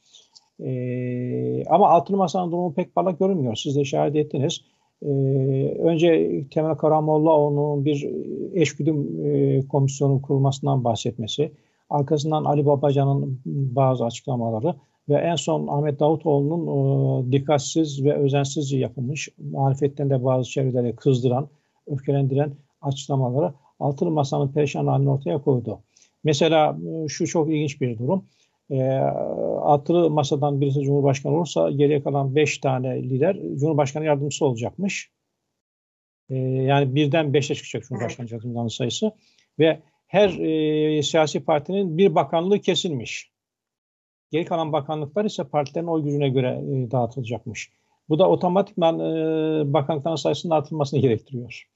E, 0.61 1.65
ama 1.65 1.89
Altılı 1.89 2.17
Masa'nın 2.17 2.53
durumu 2.53 2.75
pek 2.75 2.95
parlak 2.95 3.19
görünmüyor. 3.19 3.57
Siz 3.57 3.77
de 3.77 3.85
şahit 3.85 4.17
ettiniz. 4.17 4.61
E, 5.03 5.09
önce 5.79 6.43
Temel 6.51 6.75
Karamollaoğlu'nun 6.75 7.85
bir 7.85 8.09
eşgüdüm 8.55 9.27
e, 9.27 9.61
komisyonu 9.69 10.23
kurulmasından 10.23 10.85
bahsetmesi, 10.85 11.53
Arkasından 11.91 12.45
Ali 12.45 12.67
Babacan'ın 12.67 13.41
bazı 13.47 14.05
açıklamaları 14.05 14.75
ve 15.09 15.15
en 15.15 15.37
son 15.37 15.67
Ahmet 15.67 16.01
Davutoğlu'nun 16.01 17.29
e, 17.29 17.33
dikkatsiz 17.33 18.05
ve 18.05 18.15
özensizce 18.15 18.79
yapılmış, 18.79 19.29
muhalefetten 19.39 20.11
de 20.11 20.25
bazı 20.25 20.51
çevreleri 20.51 20.97
kızdıran, 20.97 21.49
öfkelendiren 21.87 22.53
açıklamaları 22.81 23.53
altılı 23.81 24.11
masanın 24.11 24.49
perişan 24.49 24.87
halini 24.87 25.11
ortaya 25.11 25.39
koydu. 25.39 25.81
Mesela 26.25 26.79
e, 27.05 27.09
şu 27.09 27.27
çok 27.27 27.49
ilginç 27.49 27.81
bir 27.81 27.99
durum. 27.99 28.25
E, 28.71 28.91
altılı 29.61 30.11
masadan 30.11 30.61
birisi 30.61 30.83
Cumhurbaşkanı 30.83 31.37
olursa 31.37 31.71
geriye 31.71 32.03
kalan 32.03 32.35
beş 32.37 32.59
tane 32.59 33.03
lider 33.03 33.37
Cumhurbaşkanı 33.55 34.05
yardımcısı 34.05 34.47
olacakmış. 34.47 35.11
E, 36.31 36.37
yani 36.39 36.95
birden 36.95 37.35
beşe 37.35 37.55
çıkacak 37.55 37.89
Cumhurbaşkanı 37.89 38.31
yardımcılarının 38.31 38.69
sayısı. 38.69 39.13
Ve 39.59 39.81
her 40.07 40.29
e, 40.29 41.03
siyasi 41.03 41.45
partinin 41.45 41.99
bir 41.99 42.15
bakanlığı 42.15 42.61
kesilmiş. 42.61 43.31
Geri 44.31 44.45
kalan 44.45 44.73
bakanlıklar 44.73 45.25
ise 45.25 45.45
partilerin 45.45 45.87
oy 45.87 46.03
gücüne 46.03 46.29
göre 46.29 46.49
e, 46.49 46.91
dağıtılacakmış. 46.91 47.73
Bu 48.09 48.19
da 48.19 48.29
otomatikman 48.29 48.99
e, 48.99 49.73
bakanlıkların 49.73 50.17
sayısının 50.17 50.55
artırılmasını 50.55 51.01
gerektiriyor. 51.01 51.69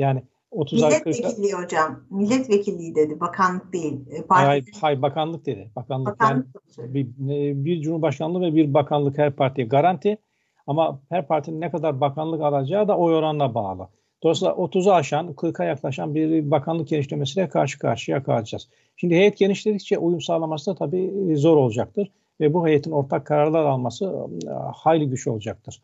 Yani 0.00 0.22
30 0.50 0.82
Milletvekilliği 0.82 1.52
hocam. 1.52 2.04
Milletvekilliği 2.10 2.94
dedi. 2.94 3.20
Bakanlık 3.20 3.72
değil. 3.72 4.00
E, 4.10 4.22
parti... 4.22 4.46
Hayır, 4.46 4.64
hayır 4.80 5.02
bakanlık 5.02 5.46
dedi. 5.46 5.70
Bakanlık, 5.76 6.12
bakanlık 6.12 6.46
yani 6.78 6.94
bir, 6.94 7.06
e, 7.06 7.64
bir 7.64 7.82
cumhurbaşkanlığı 7.82 8.40
ve 8.40 8.54
bir 8.54 8.74
bakanlık 8.74 9.18
her 9.18 9.32
partiye 9.32 9.66
garanti. 9.66 10.18
Ama 10.66 11.00
her 11.08 11.26
partinin 11.26 11.60
ne 11.60 11.70
kadar 11.70 12.00
bakanlık 12.00 12.42
alacağı 12.42 12.88
da 12.88 12.98
oy 12.98 13.14
oranına 13.14 13.54
bağlı. 13.54 13.88
Dolayısıyla 14.22 14.54
30'u 14.54 14.92
aşan, 14.92 15.32
40'a 15.32 15.64
yaklaşan 15.64 16.14
bir 16.14 16.50
bakanlık 16.50 16.88
genişlemesiyle 16.88 17.48
karşı 17.48 17.78
karşıya 17.78 18.22
kalacağız. 18.22 18.68
Şimdi 18.96 19.14
heyet 19.14 19.38
genişledikçe 19.38 19.98
uyum 19.98 20.20
sağlaması 20.20 20.70
da 20.70 20.74
tabii 20.74 21.12
e, 21.30 21.36
zor 21.36 21.56
olacaktır. 21.56 22.10
Ve 22.40 22.54
bu 22.54 22.68
heyetin 22.68 22.90
ortak 22.90 23.26
kararlar 23.26 23.64
alması 23.64 24.14
e, 24.46 24.50
hayli 24.74 25.08
güç 25.08 25.26
olacaktır. 25.26 25.80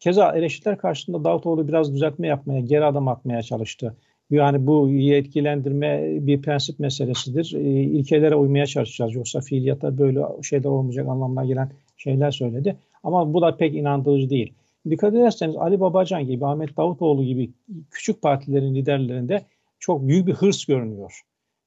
Keza 0.00 0.32
eleştiriler 0.32 0.78
karşısında 0.78 1.24
Davutoğlu 1.24 1.68
biraz 1.68 1.94
düzeltme 1.94 2.26
yapmaya, 2.26 2.60
geri 2.60 2.84
adım 2.84 3.08
atmaya 3.08 3.42
çalıştı. 3.42 3.96
Yani 4.30 4.66
bu 4.66 4.88
yetkilendirme 4.88 6.02
bir 6.26 6.42
prensip 6.42 6.78
meselesidir. 6.78 7.54
E, 7.54 7.60
ilkelere 7.82 8.34
uymaya 8.34 8.66
çalışacağız. 8.66 9.14
Yoksa 9.14 9.40
fiiliyata 9.40 9.98
böyle 9.98 10.20
şeyler 10.42 10.68
olmayacak 10.68 11.08
anlamına 11.08 11.44
gelen 11.44 11.70
şeyler 11.96 12.30
söyledi. 12.30 12.76
Ama 13.02 13.34
bu 13.34 13.42
da 13.42 13.56
pek 13.56 13.74
inandırıcı 13.74 14.30
değil. 14.30 14.52
Dikkat 14.90 15.14
ederseniz 15.14 15.56
Ali 15.56 15.80
Babacan 15.80 16.26
gibi, 16.26 16.46
Ahmet 16.46 16.76
Davutoğlu 16.76 17.24
gibi 17.24 17.50
küçük 17.90 18.22
partilerin 18.22 18.74
liderlerinde 18.74 19.42
çok 19.78 20.08
büyük 20.08 20.26
bir 20.26 20.32
hırs 20.32 20.64
görünüyor. 20.64 21.20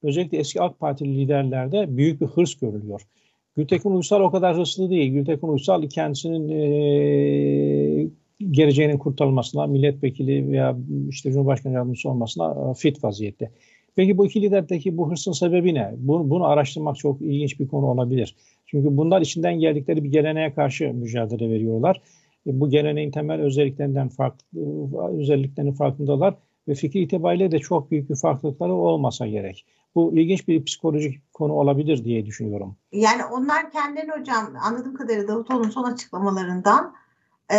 Özellikle 0.03 0.38
eski 0.38 0.62
AK 0.62 0.79
Partili 0.79 1.17
liderlerde 1.17 1.97
büyük 1.97 2.21
bir 2.21 2.25
hırs 2.25 2.55
görülüyor. 2.55 3.01
Gültekin 3.55 3.89
Uysal 3.89 4.21
o 4.21 4.32
kadar 4.32 4.58
hırslı 4.58 4.89
değil. 4.89 5.12
Gültekin 5.12 5.47
Uysal 5.47 5.89
kendisinin 5.89 6.49
e, 6.49 8.10
geleceğinin 8.51 8.97
kurtarılmasına, 8.97 9.67
milletvekili 9.67 10.51
veya 10.51 10.77
işte 11.10 11.32
Cumhurbaşkanı 11.32 11.73
yardımcısı 11.73 12.10
olmasına 12.10 12.73
fit 12.73 13.03
vaziyette. 13.03 13.51
Peki 13.95 14.17
bu 14.17 14.25
iki 14.25 14.41
liderdeki 14.41 14.97
bu 14.97 15.12
hırsın 15.12 15.32
sebebi 15.32 15.73
ne? 15.73 15.91
Bunu, 15.97 16.29
bunu 16.29 16.45
araştırmak 16.45 16.97
çok 16.97 17.21
ilginç 17.21 17.60
bir 17.60 17.67
konu 17.67 17.86
olabilir. 17.86 18.36
Çünkü 18.65 18.97
bunlar 18.97 19.21
içinden 19.21 19.60
geldikleri 19.60 20.03
bir 20.03 20.12
geleneğe 20.12 20.53
karşı 20.53 20.93
mücadele 20.93 21.49
veriyorlar 21.49 21.95
e, 21.95 22.01
bu 22.45 22.69
geleneğin 22.69 23.12
temel 23.12 23.41
özelliklerinden 23.41 24.10
farklı 24.10 24.45
özelliklerinin 25.19 25.73
farkındalar 25.73 26.36
ve 26.67 26.73
fikir 26.73 27.02
itibariyle 27.02 27.52
de 27.52 27.60
çok 27.60 27.91
büyük 27.91 28.10
bir 28.10 28.15
farklılıkları 28.15 28.73
olmasa 28.73 29.28
gerek. 29.28 29.65
Bu 29.95 30.13
ilginç 30.13 30.47
bir 30.47 30.65
psikolojik 30.65 31.34
konu 31.34 31.54
olabilir 31.54 32.04
diye 32.04 32.25
düşünüyorum. 32.25 32.75
Yani 32.91 33.25
onlar 33.25 33.71
kendilerini 33.71 34.12
hocam 34.12 34.54
anladığım 34.63 34.95
kadarıyla 34.95 35.28
Davutoğlu'nun 35.28 35.69
son 35.69 35.84
açıklamalarından 35.84 36.94
e, 37.52 37.58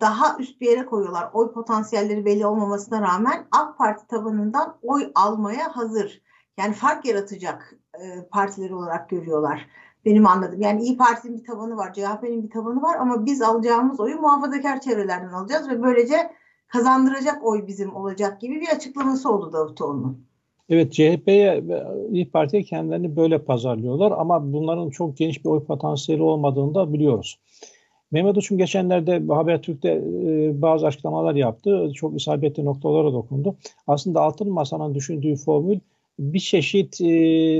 daha 0.00 0.38
üst 0.38 0.60
bir 0.60 0.70
yere 0.70 0.86
koyuyorlar. 0.86 1.30
Oy 1.32 1.52
potansiyelleri 1.52 2.24
belli 2.24 2.46
olmamasına 2.46 3.00
rağmen 3.00 3.46
AK 3.50 3.78
Parti 3.78 4.06
tabanından 4.06 4.76
oy 4.82 5.10
almaya 5.14 5.76
hazır. 5.76 6.22
Yani 6.58 6.74
fark 6.74 7.04
yaratacak 7.04 7.74
e, 7.94 8.28
partileri 8.30 8.74
olarak 8.74 9.10
görüyorlar. 9.10 9.66
Benim 10.04 10.26
anladığım. 10.26 10.60
Yani 10.60 10.82
İyi 10.82 10.96
Parti'nin 10.96 11.38
bir 11.38 11.44
tabanı 11.44 11.76
var, 11.76 11.92
CHP'nin 11.92 12.42
bir 12.42 12.50
tabanı 12.50 12.82
var 12.82 12.96
ama 13.00 13.26
biz 13.26 13.42
alacağımız 13.42 14.00
oyu 14.00 14.20
muhafazakar 14.20 14.80
çevrelerden 14.80 15.32
alacağız 15.32 15.68
ve 15.68 15.82
böylece 15.82 16.16
kazandıracak 16.68 17.46
oy 17.46 17.66
bizim 17.66 17.96
olacak 17.96 18.40
gibi 18.40 18.60
bir 18.60 18.68
açıklaması 18.68 19.30
oldu 19.30 19.52
Davutoğlu'nun. 19.52 20.24
Evet 20.68 20.92
CHP'ye 20.92 21.68
ve 21.68 21.84
İyi 22.10 22.30
Parti'ye 22.30 22.62
kendilerini 22.62 23.16
böyle 23.16 23.38
pazarlıyorlar 23.44 24.12
ama 24.12 24.52
bunların 24.52 24.90
çok 24.90 25.16
geniş 25.16 25.44
bir 25.44 25.50
oy 25.50 25.64
potansiyeli 25.64 26.22
olmadığını 26.22 26.74
da 26.74 26.92
biliyoruz. 26.92 27.38
Mehmet 28.10 28.36
Uçum 28.36 28.58
geçenlerde 28.58 29.22
Habertürk'te 29.28 29.88
e, 29.88 30.62
bazı 30.62 30.86
açıklamalar 30.86 31.34
yaptı. 31.34 31.92
Çok 31.94 32.16
isabetli 32.16 32.64
noktalara 32.64 33.12
dokundu. 33.12 33.56
Aslında 33.86 34.20
Altın 34.20 34.52
Masa'nın 34.52 34.94
düşündüğü 34.94 35.36
formül 35.36 35.78
bir 36.18 36.38
çeşit 36.38 37.00
e, 37.00 37.06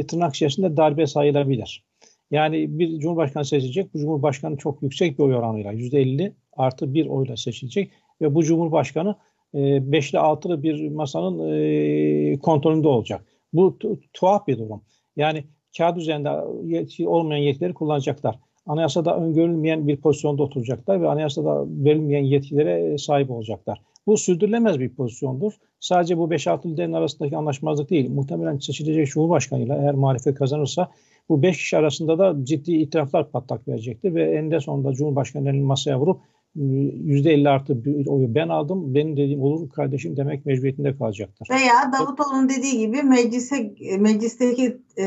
tırnak 0.07 0.34
içerisinde 0.34 0.76
darbe 0.76 1.07
sayılabilir. 1.07 1.84
Yani 2.31 2.78
bir 2.78 2.99
cumhurbaşkanı 2.99 3.45
seçilecek. 3.45 3.95
Bu 3.95 3.99
cumhurbaşkanı 3.99 4.57
çok 4.57 4.83
yüksek 4.83 5.18
bir 5.18 5.24
oy 5.24 5.35
oranıyla 5.35 5.72
%50 5.72 6.33
artı 6.53 6.95
bir 6.95 7.07
oyla 7.07 7.37
seçilecek. 7.37 7.91
ve 8.20 8.35
bu 8.35 8.43
Cumhurbaşkanı 8.43 9.16
e, 9.55 9.93
beşli 9.93 10.18
altılı 10.18 10.62
bir 10.62 10.89
masanın 10.89 11.53
e, 11.53 12.39
kontrolünde 12.39 12.89
olacak. 12.89 13.24
Bu 13.53 13.78
tuhaf 14.12 14.47
bir 14.47 14.59
durum. 14.59 14.83
Yani 15.16 15.45
kağıt 15.76 15.99
üzerinde 15.99 16.31
yetki 16.64 17.09
olmayan 17.09 17.43
yetkileri 17.43 17.74
kullanacaklar. 17.74 18.39
Anayasada 18.66 19.16
öngörülmeyen 19.16 19.89
bir 19.89 19.97
pozisyonda 19.97 20.43
oturacaklar 20.43 21.03
ve 21.03 21.09
anayasada 21.09 21.64
verilmeyen 21.68 22.24
yetkilere 22.24 22.99
sahip 22.99 23.31
olacaklar. 23.31 23.81
Bu 24.07 24.16
sürdürülemez 24.16 24.81
bir 24.81 24.95
pozisyondur. 24.95 25.53
Sadece 25.81 26.18
bu 26.18 26.28
5-6 26.28 26.72
liderin 26.72 26.93
arasındaki 26.93 27.37
anlaşmazlık 27.37 27.91
değil. 27.91 28.11
Muhtemelen 28.11 28.59
seçilecek 28.59 29.07
Cumhurbaşkanıyla 29.07 29.76
eğer 29.76 29.95
muhalefet 29.95 30.35
kazanırsa 30.35 30.91
bu 31.31 31.43
5 31.43 31.57
kişi 31.57 31.76
arasında 31.76 32.18
da 32.18 32.45
ciddi 32.45 32.72
itiraflar 32.72 33.31
patlak 33.31 33.68
verecektir 33.68 34.14
ve 34.14 34.31
eninde 34.31 34.61
sonunda 34.61 34.93
Cumhurbaşkanı'nın 34.93 35.62
masaya 35.62 36.01
vurup 36.01 36.20
%50 36.57 37.49
artı 37.49 37.85
bir 37.85 38.07
oyu 38.07 38.35
ben 38.35 38.49
aldım, 38.49 38.95
benim 38.95 39.16
dediğim 39.16 39.43
olur 39.43 39.70
kardeşim 39.70 40.16
demek 40.16 40.47
mecburiyetinde 40.47 40.97
kalacaktır. 40.97 41.49
Veya 41.51 41.93
Davutoğlu'nun 41.93 42.49
dediği 42.49 42.78
gibi 42.78 43.03
meclise 43.03 43.74
meclisteki 43.99 44.78
e, 44.99 45.05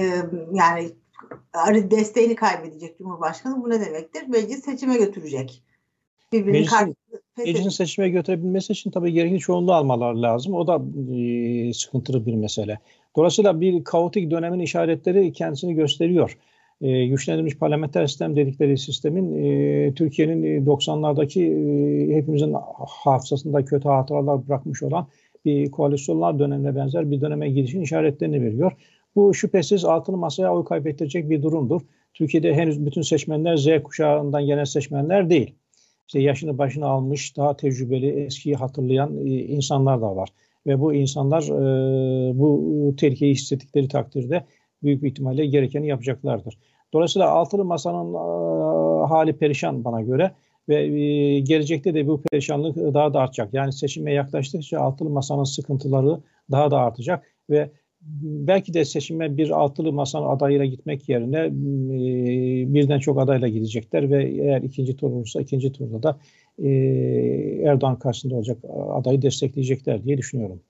yani 0.53 0.91
desteğini 1.91 2.35
kaybedecek 2.35 2.97
Cumhurbaşkanı. 2.97 3.63
Bu 3.63 3.69
ne 3.69 3.81
demektir? 3.81 4.27
Meclis 4.27 4.65
seçime 4.65 4.97
götürecek. 4.97 5.63
Meclisin, 6.33 6.95
meclisin 7.37 7.69
seçime 7.69 8.09
götürebilmesi 8.09 8.73
için 8.73 8.91
tabii 8.91 9.13
gerekli 9.13 9.39
çoğunluğu 9.39 9.73
almaları 9.73 10.21
lazım. 10.21 10.53
O 10.53 10.67
da 10.67 10.81
e, 11.15 11.73
sıkıntılı 11.73 12.25
bir 12.25 12.35
mesele. 12.35 12.79
Dolayısıyla 13.15 13.61
bir 13.61 13.83
kaotik 13.83 14.31
dönemin 14.31 14.59
işaretleri 14.59 15.33
kendisini 15.33 15.73
gösteriyor 15.73 16.37
e, 16.83 17.07
güçlendirilmiş 17.07 17.57
parlamenter 17.57 18.07
sistem 18.07 18.35
dedikleri 18.35 18.77
sistemin 18.77 19.43
e, 19.43 19.93
Türkiye'nin 19.93 20.65
90'lardaki 20.65 21.41
e, 21.41 22.15
hepimizin 22.15 22.55
hafızasında 22.87 23.65
kötü 23.65 23.89
hatıralar 23.89 24.47
bırakmış 24.47 24.83
olan 24.83 25.07
bir 25.45 25.71
koalisyonlar 25.71 26.39
dönemine 26.39 26.75
benzer 26.75 27.11
bir 27.11 27.21
döneme 27.21 27.49
gidişin 27.49 27.81
işaretlerini 27.81 28.43
veriyor. 28.43 28.71
Bu 29.15 29.33
şüphesiz 29.33 29.85
altını 29.85 30.17
masaya 30.17 30.53
oy 30.55 30.65
kaybettirecek 30.65 31.29
bir 31.29 31.43
durumdur. 31.43 31.81
Türkiye'de 32.13 32.53
henüz 32.53 32.85
bütün 32.85 33.01
seçmenler 33.01 33.57
Z 33.57 33.67
kuşağından 33.83 34.45
gelen 34.45 34.63
seçmenler 34.63 35.29
değil. 35.29 35.55
İşte 36.07 36.19
yaşını 36.19 36.57
başına 36.57 36.87
almış, 36.87 37.37
daha 37.37 37.57
tecrübeli, 37.57 38.09
eskiyi 38.09 38.55
hatırlayan 38.55 39.17
e, 39.17 39.29
insanlar 39.29 40.01
da 40.01 40.15
var. 40.15 40.29
Ve 40.67 40.79
bu 40.79 40.93
insanlar 40.93 41.43
e, 41.43 42.39
bu 42.39 42.93
tehlikeyi 42.97 43.33
hissettikleri 43.33 43.87
takdirde 43.87 44.45
büyük 44.83 45.03
bir 45.03 45.09
ihtimalle 45.09 45.45
gerekeni 45.45 45.87
yapacaklardır. 45.87 46.57
Dolayısıyla 46.93 47.29
altılı 47.29 47.65
masanın 47.65 48.13
e, 48.13 49.07
hali 49.07 49.33
perişan 49.37 49.83
bana 49.83 50.01
göre 50.01 50.31
ve 50.69 50.83
e, 50.83 51.39
gelecekte 51.39 51.93
de 51.93 52.07
bu 52.07 52.21
perişanlık 52.21 52.77
daha 52.77 53.13
da 53.13 53.19
artacak. 53.19 53.53
Yani 53.53 53.73
seçime 53.73 54.13
yaklaştıkça 54.13 54.79
altılı 54.79 55.09
masanın 55.09 55.43
sıkıntıları 55.43 56.19
daha 56.51 56.71
da 56.71 56.77
artacak 56.77 57.23
ve 57.49 57.69
belki 58.21 58.73
de 58.73 58.85
seçime 58.85 59.37
bir 59.37 59.49
altılı 59.49 59.93
masanın 59.93 60.27
adayıyla 60.27 60.65
gitmek 60.65 61.09
yerine 61.09 61.39
e, 61.39 62.73
birden 62.73 62.99
çok 62.99 63.19
adayla 63.19 63.47
gidecekler 63.47 64.11
ve 64.11 64.29
eğer 64.29 64.61
ikinci 64.61 64.95
tur 64.95 65.11
olursa 65.11 65.41
ikinci 65.41 65.71
turda 65.71 66.03
da 66.03 66.17
e, 66.57 66.69
Erdoğan 67.65 67.99
karşısında 67.99 68.35
olacak 68.35 68.57
adayı 68.93 69.21
destekleyecekler 69.21 70.03
diye 70.03 70.17
düşünüyorum. 70.17 70.61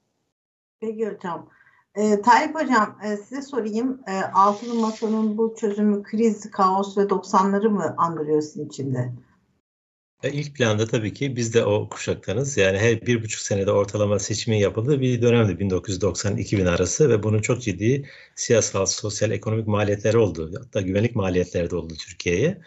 Peki 0.79 1.07
hocam. 1.09 1.49
E, 1.95 2.21
Tayyip 2.21 2.55
Hocam 2.55 2.97
e, 3.05 3.17
size 3.17 3.41
sorayım. 3.41 4.01
E, 4.07 4.11
Altılı 4.33 4.73
Masa'nın 4.73 5.37
bu 5.37 5.55
çözümü 5.59 6.03
kriz, 6.03 6.51
kaos 6.51 6.97
ve 6.97 7.01
90'ları 7.01 7.69
mı 7.69 7.95
andırıyor 7.97 8.41
sizin 8.41 8.67
içinde? 8.67 9.11
E, 10.23 10.31
ilk 10.31 10.55
planda 10.55 10.87
tabii 10.87 11.13
ki 11.13 11.35
biz 11.35 11.53
de 11.53 11.65
o 11.65 11.89
kuşaktanız. 11.89 12.57
Yani 12.57 12.77
her 12.77 13.01
bir 13.01 13.23
buçuk 13.23 13.41
senede 13.41 13.71
ortalama 13.71 14.19
seçimin 14.19 14.57
yapıldığı 14.57 15.01
bir 15.01 15.21
dönemdi 15.21 15.51
1990-2000 15.51 16.69
arası 16.69 17.09
ve 17.09 17.23
bunun 17.23 17.41
çok 17.41 17.61
ciddi 17.61 18.09
siyasal, 18.35 18.85
sosyal, 18.85 19.31
ekonomik 19.31 19.67
maliyetleri 19.67 20.17
oldu. 20.17 20.51
Hatta 20.63 20.81
güvenlik 20.81 21.15
maliyetleri 21.15 21.69
de 21.69 21.75
oldu 21.75 21.93
Türkiye'ye. 22.07 22.61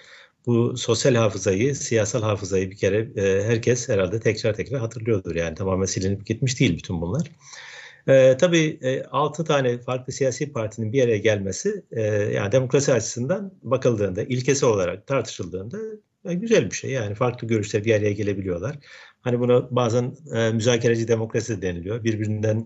Bu 0.47 0.77
sosyal 0.77 1.15
hafızayı, 1.15 1.75
siyasal 1.75 2.23
hafızayı 2.23 2.71
bir 2.71 2.77
kere 2.77 3.09
e, 3.17 3.45
herkes 3.45 3.89
herhalde 3.89 4.21
tekrar 4.21 4.55
tekrar 4.55 4.81
hatırlıyordur. 4.81 5.35
Yani 5.35 5.55
tamamen 5.55 5.87
silinip 5.87 6.27
gitmiş 6.27 6.61
değil 6.61 6.77
bütün 6.77 7.01
bunlar. 7.01 7.31
E, 8.09 8.37
tabii 8.37 8.79
e, 8.83 9.05
6 9.05 9.45
tane 9.45 9.79
farklı 9.79 10.13
siyasi 10.13 10.53
partinin 10.53 10.93
bir 10.93 11.05
araya 11.05 11.19
gelmesi 11.19 11.85
e, 11.91 12.03
yani 12.03 12.53
demokrasi 12.53 12.93
açısından 12.93 13.53
bakıldığında, 13.63 14.23
ilkesi 14.23 14.67
olarak 14.67 15.07
tartışıldığında 15.07 15.79
e, 16.25 16.35
güzel 16.35 16.71
bir 16.71 16.75
şey. 16.77 16.91
Yani 16.91 17.15
farklı 17.15 17.49
görüşler 17.49 17.85
bir 17.85 17.95
araya 17.95 18.13
gelebiliyorlar. 18.13 18.79
Hani 19.21 19.41
buna 19.41 19.77
bazen 19.77 20.17
e, 20.35 20.51
müzakereci 20.53 21.09
demokrasi 21.09 21.57
de 21.57 21.63
deniliyor. 21.63 22.05
Birbirinden 22.05 22.65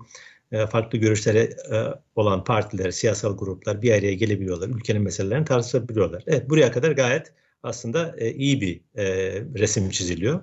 e, 0.53 0.67
farklı 0.67 0.99
görüşlere 0.99 1.41
e, 1.73 1.77
olan 2.17 2.45
partiler, 2.45 2.91
siyasal 2.91 3.37
gruplar 3.37 3.83
bir 3.83 3.93
araya 3.93 4.15
gelebiliyorlar. 4.15 4.69
Ülkenin 4.69 5.03
meselelerini 5.03 5.45
tartışabiliyorlar. 5.45 6.23
Evet 6.27 6.51
buraya 6.51 6.73
kadar 6.73 6.93
gayet 6.93 7.33
aslında 7.63 8.15
e, 8.19 8.33
iyi 8.33 8.61
bir 8.61 8.81
e, 8.97 9.05
resim 9.59 9.91
çiziliyor. 9.91 10.43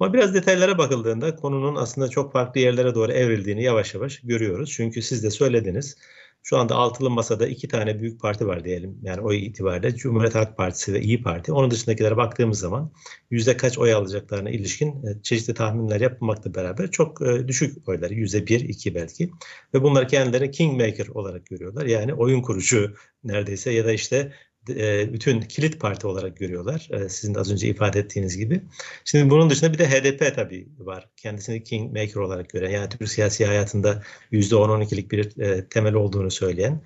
Ama 0.00 0.12
biraz 0.12 0.34
detaylara 0.34 0.78
bakıldığında 0.78 1.36
konunun 1.36 1.76
aslında 1.76 2.08
çok 2.08 2.32
farklı 2.32 2.60
yerlere 2.60 2.94
doğru 2.94 3.12
evrildiğini 3.12 3.62
yavaş 3.62 3.94
yavaş 3.94 4.20
görüyoruz. 4.20 4.72
Çünkü 4.76 5.02
siz 5.02 5.22
de 5.22 5.30
söylediniz. 5.30 5.96
Şu 6.44 6.58
anda 6.58 6.74
altılı 6.74 7.10
masada 7.10 7.46
iki 7.46 7.68
tane 7.68 8.00
büyük 8.00 8.20
parti 8.20 8.46
var 8.46 8.64
diyelim. 8.64 8.98
Yani 9.02 9.20
oy 9.20 9.46
itibariyle 9.46 9.96
Cumhuriyet 9.96 10.34
Halk 10.34 10.56
Partisi 10.56 10.92
ve 10.94 11.00
İyi 11.00 11.22
Parti. 11.22 11.52
Onun 11.52 11.70
dışındakilere 11.70 12.16
baktığımız 12.16 12.58
zaman 12.58 12.92
yüzde 13.30 13.56
kaç 13.56 13.78
oy 13.78 13.94
alacaklarına 13.94 14.50
ilişkin 14.50 15.06
e, 15.06 15.22
çeşitli 15.22 15.54
tahminler 15.54 16.00
yapılmakla 16.00 16.54
beraber 16.54 16.90
çok 16.90 17.20
düşük 17.48 17.88
oylar. 17.88 18.10
Yüzde 18.10 18.46
bir, 18.46 18.60
iki 18.60 18.94
belki. 18.94 19.30
Ve 19.74 19.82
bunları 19.82 20.06
kendilerini 20.06 20.50
kingmaker 20.50 21.06
olarak 21.06 21.46
görüyorlar. 21.46 21.86
Yani 21.86 22.14
oyun 22.14 22.42
kurucu 22.42 22.94
neredeyse 23.24 23.72
ya 23.72 23.84
da 23.84 23.92
işte 23.92 24.32
e, 24.68 25.12
bütün 25.12 25.40
kilit 25.40 25.80
parti 25.80 26.06
olarak 26.06 26.36
görüyorlar. 26.36 26.88
E, 26.90 27.08
sizin 27.08 27.34
de 27.34 27.40
az 27.40 27.52
önce 27.52 27.68
ifade 27.68 27.98
ettiğiniz 27.98 28.36
gibi. 28.36 28.60
Şimdi 29.04 29.30
bunun 29.30 29.50
dışında 29.50 29.72
bir 29.72 29.78
de 29.78 29.90
HDP 29.90 30.34
tabii 30.34 30.68
var. 30.78 31.08
Kendisini 31.16 31.64
kingmaker 31.64 32.20
olarak 32.20 32.50
gören 32.50 32.70
yani 32.70 32.88
Türk 32.88 33.08
siyasi 33.08 33.46
hayatında 33.46 34.02
%10-12'lik 34.32 35.12
bir 35.12 35.40
e, 35.40 35.68
temel 35.68 35.94
olduğunu 35.94 36.30
söyleyen 36.30 36.80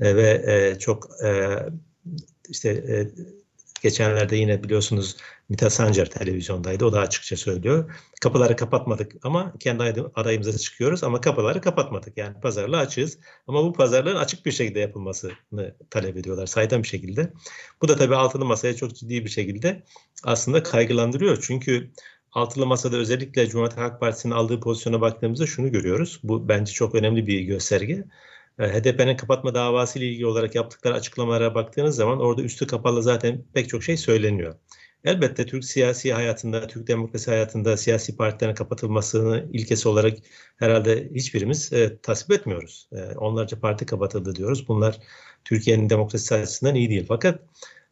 ve 0.00 0.76
çok 0.80 1.10
işte 2.48 2.82
Geçenlerde 3.82 4.36
yine 4.36 4.62
biliyorsunuz 4.62 5.16
Mithat 5.52 5.72
Sancar 5.72 6.06
televizyondaydı. 6.06 6.84
O 6.84 6.92
da 6.92 7.00
açıkça 7.00 7.36
söylüyor. 7.36 7.94
Kapıları 8.20 8.56
kapatmadık 8.56 9.12
ama 9.22 9.52
kendi 9.60 9.82
adayımıza 10.14 10.58
çıkıyoruz 10.58 11.04
ama 11.04 11.20
kapıları 11.20 11.60
kapatmadık. 11.60 12.18
Yani 12.18 12.40
pazarlığa 12.40 12.80
açığız. 12.80 13.18
Ama 13.46 13.64
bu 13.64 13.72
pazarlığın 13.72 14.16
açık 14.16 14.46
bir 14.46 14.52
şekilde 14.52 14.80
yapılmasını 14.80 15.32
talep 15.90 16.16
ediyorlar. 16.16 16.46
Saydam 16.46 16.82
bir 16.82 16.88
şekilde. 16.88 17.32
Bu 17.82 17.88
da 17.88 17.96
tabii 17.96 18.16
altılı 18.16 18.44
masaya 18.44 18.76
çok 18.76 18.94
ciddi 18.94 19.24
bir 19.24 19.30
şekilde 19.30 19.82
aslında 20.24 20.62
kaygılandırıyor. 20.62 21.38
Çünkü 21.42 21.90
altılı 22.32 22.66
masada 22.66 22.96
özellikle 22.96 23.48
Cumhuriyet 23.48 23.78
Halk 23.78 24.00
Partisi'nin 24.00 24.32
aldığı 24.32 24.60
pozisyona 24.60 25.00
baktığımızda 25.00 25.46
şunu 25.46 25.72
görüyoruz. 25.72 26.20
Bu 26.22 26.48
bence 26.48 26.72
çok 26.72 26.94
önemli 26.94 27.26
bir 27.26 27.40
gösterge. 27.40 28.04
E, 28.58 28.68
HDP'nin 28.68 29.16
kapatma 29.16 29.54
davası 29.54 29.98
ile 29.98 30.06
ilgili 30.06 30.26
olarak 30.26 30.54
yaptıkları 30.54 30.94
açıklamalara 30.94 31.54
baktığınız 31.54 31.96
zaman 31.96 32.20
orada 32.20 32.42
üstü 32.42 32.66
kapalı 32.66 33.02
zaten 33.02 33.44
pek 33.54 33.68
çok 33.68 33.82
şey 33.82 33.96
söyleniyor. 33.96 34.54
Elbette 35.04 35.46
Türk 35.46 35.64
siyasi 35.64 36.12
hayatında, 36.12 36.66
Türk 36.66 36.86
demokrasi 36.88 37.30
hayatında 37.30 37.76
siyasi 37.76 38.16
partilerin 38.16 38.54
kapatılmasını 38.54 39.48
ilkesi 39.52 39.88
olarak 39.88 40.18
herhalde 40.56 41.10
hiçbirimiz 41.14 41.72
e, 41.72 41.98
tasvip 42.02 42.40
etmiyoruz. 42.40 42.88
E, 42.92 43.02
onlarca 43.16 43.60
parti 43.60 43.86
kapatıldı 43.86 44.34
diyoruz. 44.34 44.68
Bunlar 44.68 44.98
Türkiye'nin 45.44 45.90
demokrasi 45.90 46.34
açısından 46.34 46.74
iyi 46.74 46.90
değil. 46.90 47.04
Fakat 47.08 47.40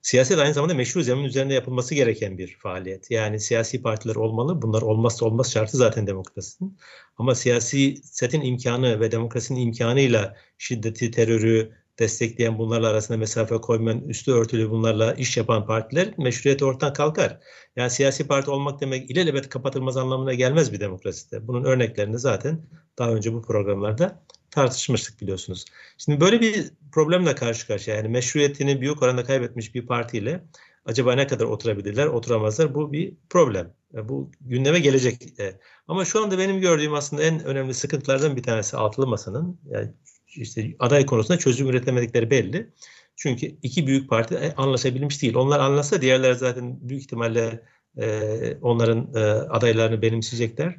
Siyaset 0.03 0.39
aynı 0.39 0.55
zamanda 0.55 0.75
meşru 0.75 1.03
zemin 1.03 1.25
üzerinde 1.25 1.55
yapılması 1.55 1.95
gereken 1.95 2.39
bir 2.39 2.57
faaliyet. 2.59 3.11
Yani 3.11 3.41
siyasi 3.41 3.83
partiler 3.83 4.15
olmalı. 4.15 4.63
Bunlar 4.63 4.83
olmazsa 4.83 5.27
olmaz 5.27 5.53
şartı 5.53 5.77
zaten 5.77 6.07
demokrasinin. 6.07 6.79
Ama 7.19 7.35
siyasi 7.35 7.97
setin 8.05 8.41
imkanı 8.41 9.01
ve 9.01 9.13
demokrasinin 9.13 9.61
imkanıyla 9.61 10.37
şiddeti, 10.59 11.11
terörü 11.11 11.73
destekleyen 12.01 12.59
bunlarla 12.59 12.89
arasında 12.89 13.19
mesafe 13.19 13.57
koymayan, 13.57 14.01
üstü 14.01 14.33
örtülü 14.33 14.71
bunlarla 14.71 15.15
iş 15.15 15.37
yapan 15.37 15.67
partiler 15.67 16.15
meşruiyeti 16.19 16.65
ortadan 16.65 16.93
kalkar. 16.93 17.41
Yani 17.77 17.91
siyasi 17.91 18.27
parti 18.27 18.51
olmak 18.51 18.81
demek 18.81 19.11
ilelebet 19.11 19.49
kapatılmaz 19.49 19.97
anlamına 19.97 20.35
gelmez 20.35 20.73
bir 20.73 20.81
demokraside. 20.81 21.47
Bunun 21.47 21.65
örneklerini 21.65 22.19
zaten 22.19 22.67
daha 22.99 23.11
önce 23.11 23.33
bu 23.33 23.43
programlarda 23.43 24.23
tartışmıştık 24.51 25.21
biliyorsunuz. 25.21 25.65
Şimdi 25.99 26.21
böyle 26.21 26.41
bir 26.41 26.71
problemle 26.93 27.35
karşı 27.35 27.67
karşıya 27.67 27.97
yani 27.97 28.09
meşruiyetini 28.09 28.81
büyük 28.81 29.03
oranda 29.03 29.25
kaybetmiş 29.25 29.75
bir 29.75 29.87
partiyle 29.87 30.45
acaba 30.85 31.15
ne 31.15 31.27
kadar 31.27 31.45
oturabilirler, 31.45 32.07
oturamazlar 32.07 32.75
bu 32.75 32.93
bir 32.93 33.15
problem. 33.31 33.75
E, 33.95 34.09
bu 34.09 34.31
gündeme 34.41 34.79
gelecek. 34.79 35.41
E, 35.41 35.61
ama 35.89 36.05
şu 36.05 36.23
anda 36.23 36.39
benim 36.39 36.61
gördüğüm 36.61 36.95
aslında 36.95 37.23
en 37.23 37.45
önemli 37.45 37.75
sıkıntılardan 37.75 38.37
bir 38.37 38.43
tanesi 38.43 38.77
altılı 38.77 39.07
masanın 39.07 39.61
yani 39.71 39.93
işte 40.31 40.77
aday 40.79 41.07
konusunda 41.07 41.39
çözüm 41.39 41.69
üretemedikleri 41.69 42.31
belli. 42.31 42.71
Çünkü 43.17 43.47
iki 43.63 43.87
büyük 43.87 44.11
parti 44.11 44.35
e, 44.35 44.55
anlaşabilmiş 44.55 45.23
değil. 45.23 45.35
Onlar 45.35 45.61
anlasa 45.61 46.03
diğerler 46.03 46.33
zaten 46.33 46.89
büyük 46.89 47.03
ihtimalle 47.03 47.63
e, 47.97 48.57
onların 48.63 49.15
e, 49.15 49.21
adaylarını 49.31 50.03
benimseyecekler. 50.03 50.77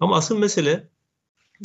Ama 0.00 0.16
asıl 0.16 0.38
mesele 0.38 0.88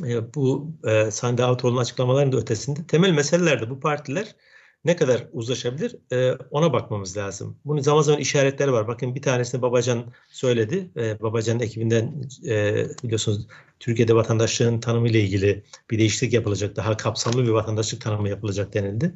e, 0.06 0.34
bu 0.34 0.72
e, 0.84 1.12
Sande 1.12 1.44
Avtoğlu'nun 1.44 1.82
açıklamalarının 1.82 2.32
da 2.32 2.38
ötesinde 2.38 2.88
temel 2.88 3.12
meselelerde 3.12 3.70
bu 3.70 3.80
partiler 3.80 4.36
ne 4.88 4.96
kadar 4.96 5.28
uzlaşabilir 5.32 5.96
e, 6.12 6.32
ona 6.52 6.74
bakmamız 6.74 7.18
lazım. 7.18 7.60
Bunun 7.66 7.82
zaman 7.82 8.02
zaman 8.02 8.22
işaretleri 8.22 8.72
var. 8.72 8.88
Bakın 8.88 9.16
bir 9.16 9.22
tanesini 9.22 9.62
Babacan 9.62 10.14
söyledi. 10.30 10.92
E, 10.98 11.22
Babacan'ın 11.22 11.60
ekibinden 11.60 12.24
e, 12.48 12.86
biliyorsunuz 13.04 13.48
Türkiye'de 13.80 14.16
vatandaşlığın 14.16 14.80
tanımı 14.80 15.08
ile 15.10 15.22
ilgili 15.22 15.64
bir 15.92 16.00
değişiklik 16.00 16.34
yapılacak. 16.34 16.76
Daha 16.76 16.98
kapsamlı 16.98 17.44
bir 17.44 17.50
vatandaşlık 17.50 18.02
tanımı 18.02 18.30
yapılacak 18.30 18.74
denildi. 18.74 19.14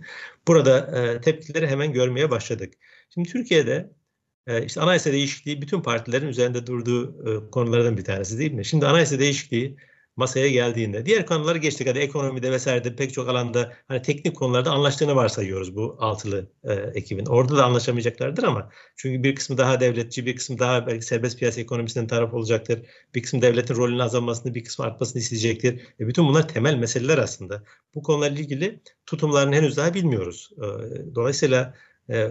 Burada 0.48 1.02
e, 1.02 1.22
tepkileri 1.22 1.68
hemen 1.68 1.94
görmeye 1.94 2.32
başladık. 2.32 2.74
Şimdi 3.10 3.30
Türkiye'de 3.30 3.92
e, 4.48 4.66
işte 4.66 4.82
anayasa 4.82 5.12
değişikliği 5.12 5.62
bütün 5.62 5.82
partilerin 5.82 6.28
üzerinde 6.28 6.68
durduğu 6.68 7.06
e, 7.48 7.52
konulardan 7.52 7.98
bir 7.98 8.04
tanesi 8.04 8.40
değil 8.40 8.52
mi? 8.52 8.66
Şimdi 8.66 8.88
anayasa 8.88 9.20
değişikliği 9.20 9.78
masaya 10.16 10.50
geldiğinde. 10.50 11.06
Diğer 11.06 11.26
konuları 11.26 11.58
geçtik. 11.58 11.88
Hadi 11.88 12.00
ekonomide 12.00 12.52
vesairede 12.52 12.96
pek 12.96 13.14
çok 13.14 13.30
alanda 13.30 13.74
hani 13.88 14.02
teknik 14.02 14.36
konularda 14.36 14.72
anlaştığını 14.72 15.16
varsayıyoruz 15.16 15.76
bu 15.76 15.98
altılı 16.00 16.52
e, 16.64 16.74
ekibin. 16.74 17.26
Orada 17.26 17.58
da 17.58 17.66
anlaşamayacaklardır 17.66 18.44
ama 18.44 18.70
çünkü 18.96 19.24
bir 19.24 19.36
kısmı 19.36 19.58
daha 19.58 19.80
devletçi, 19.80 20.26
bir 20.26 20.36
kısmı 20.36 20.60
daha 20.60 20.88
belki 20.88 21.06
serbest 21.06 21.40
piyasa 21.40 21.62
ekonomisinden 21.62 22.08
taraf 22.08 22.34
olacaktır. 22.34 22.80
Bir 23.16 23.24
kısmı 23.24 23.42
devletin 23.42 23.76
rolünün 23.76 24.00
azalmasını, 24.00 24.56
bir 24.56 24.64
kısmı 24.64 24.86
artmasını 24.86 25.22
isteyecektir. 25.22 25.82
E, 26.00 26.08
bütün 26.08 26.28
bunlar 26.28 26.48
temel 26.48 26.76
meseleler 26.76 27.18
aslında. 27.18 27.64
Bu 27.96 28.04
konularla 28.04 28.40
ilgili 28.40 28.82
tutumlarını 29.06 29.56
henüz 29.56 29.78
daha 29.78 29.94
bilmiyoruz. 29.94 30.50
E, 30.58 30.66
dolayısıyla 31.16 31.74
e, 32.10 32.30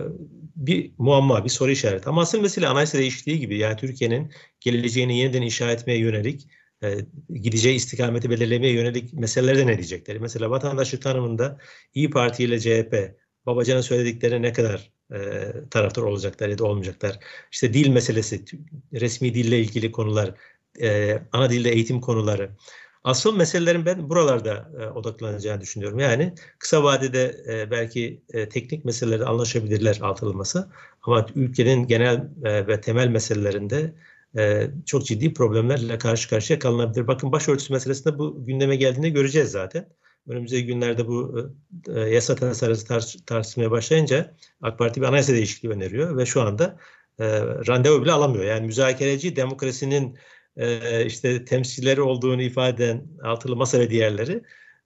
bir 0.56 0.92
muamma, 0.98 1.44
bir 1.44 1.50
soru 1.50 1.70
işareti. 1.70 2.08
Ama 2.08 2.20
asıl 2.20 2.40
mesele 2.40 2.68
anayasa 2.68 2.98
değişikliği 2.98 3.40
gibi. 3.40 3.58
Yani 3.58 3.76
Türkiye'nin 3.76 4.32
geleceğini 4.60 5.18
yeniden 5.18 5.42
inşa 5.42 5.70
etmeye 5.70 5.98
yönelik 5.98 6.48
e, 6.82 6.98
gideceği 7.34 7.76
istikameti 7.76 8.30
belirlemeye 8.30 8.72
yönelik 8.72 9.12
meselelerde 9.12 9.66
ne 9.66 9.76
diyecekleri. 9.76 10.20
Mesela 10.20 10.50
vatandaşlık 10.50 11.02
tanımında 11.02 11.58
İyi 11.94 12.10
Parti 12.10 12.44
ile 12.44 12.60
CHP 12.60 13.14
Babacan'ın 13.46 13.80
söylediklerine 13.80 14.42
ne 14.42 14.52
kadar 14.52 14.90
e, 15.14 15.52
taraftar 15.70 16.02
olacaklar 16.02 16.48
ya 16.48 16.58
da 16.58 16.64
olmayacaklar. 16.64 17.18
İşte 17.52 17.74
dil 17.74 17.88
meselesi, 17.88 18.44
resmi 18.92 19.34
dille 19.34 19.60
ilgili 19.60 19.92
konular, 19.92 20.34
e, 20.80 21.18
ana 21.32 21.50
dilde 21.50 21.70
eğitim 21.70 22.00
konuları. 22.00 22.50
Asıl 23.04 23.36
meselelerin 23.36 23.86
ben 23.86 24.10
buralarda 24.10 24.70
e, 24.80 24.86
odaklanacağını 24.86 25.60
düşünüyorum. 25.60 25.98
Yani 25.98 26.34
kısa 26.58 26.82
vadede 26.84 27.44
e, 27.48 27.70
belki 27.70 28.22
e, 28.32 28.48
teknik 28.48 28.84
meselelerde 28.84 29.24
anlaşabilirler 29.24 29.98
artırılması 30.02 30.70
ama 31.02 31.26
ülkenin 31.34 31.86
genel 31.86 32.30
e, 32.44 32.66
ve 32.66 32.80
temel 32.80 33.08
meselelerinde 33.08 33.94
e, 34.38 34.70
çok 34.86 35.06
ciddi 35.06 35.34
problemlerle 35.34 35.98
karşı 35.98 36.30
karşıya 36.30 36.58
kalınabilir. 36.58 37.06
Bakın 37.06 37.32
başörtüsü 37.32 37.72
meselesinde 37.72 38.18
bu 38.18 38.46
gündeme 38.46 38.76
geldiğinde 38.76 39.08
göreceğiz 39.08 39.50
zaten. 39.50 39.88
Önümüzdeki 40.28 40.66
günlerde 40.66 41.08
bu 41.08 41.50
e, 41.88 42.00
yasa 42.00 42.34
tasarısı 42.34 42.86
tar 42.86 43.14
tartışmaya 43.26 43.70
başlayınca 43.70 44.34
AK 44.62 44.78
Parti 44.78 45.00
bir 45.00 45.06
anayasa 45.06 45.32
değişikliği 45.32 45.68
öneriyor 45.68 46.16
ve 46.16 46.26
şu 46.26 46.42
anda 46.42 46.78
e, 47.18 47.40
randevu 47.40 48.02
bile 48.02 48.12
alamıyor. 48.12 48.44
Yani 48.44 48.66
müzakereci 48.66 49.36
demokrasinin 49.36 50.18
e, 50.56 51.06
işte 51.06 51.44
temsilcileri 51.44 52.02
olduğunu 52.02 52.42
ifade 52.42 52.84
eden 52.84 53.06
altılı 53.22 53.56
masa 53.56 53.78
ve 53.78 53.90
diğerleri 53.90 54.42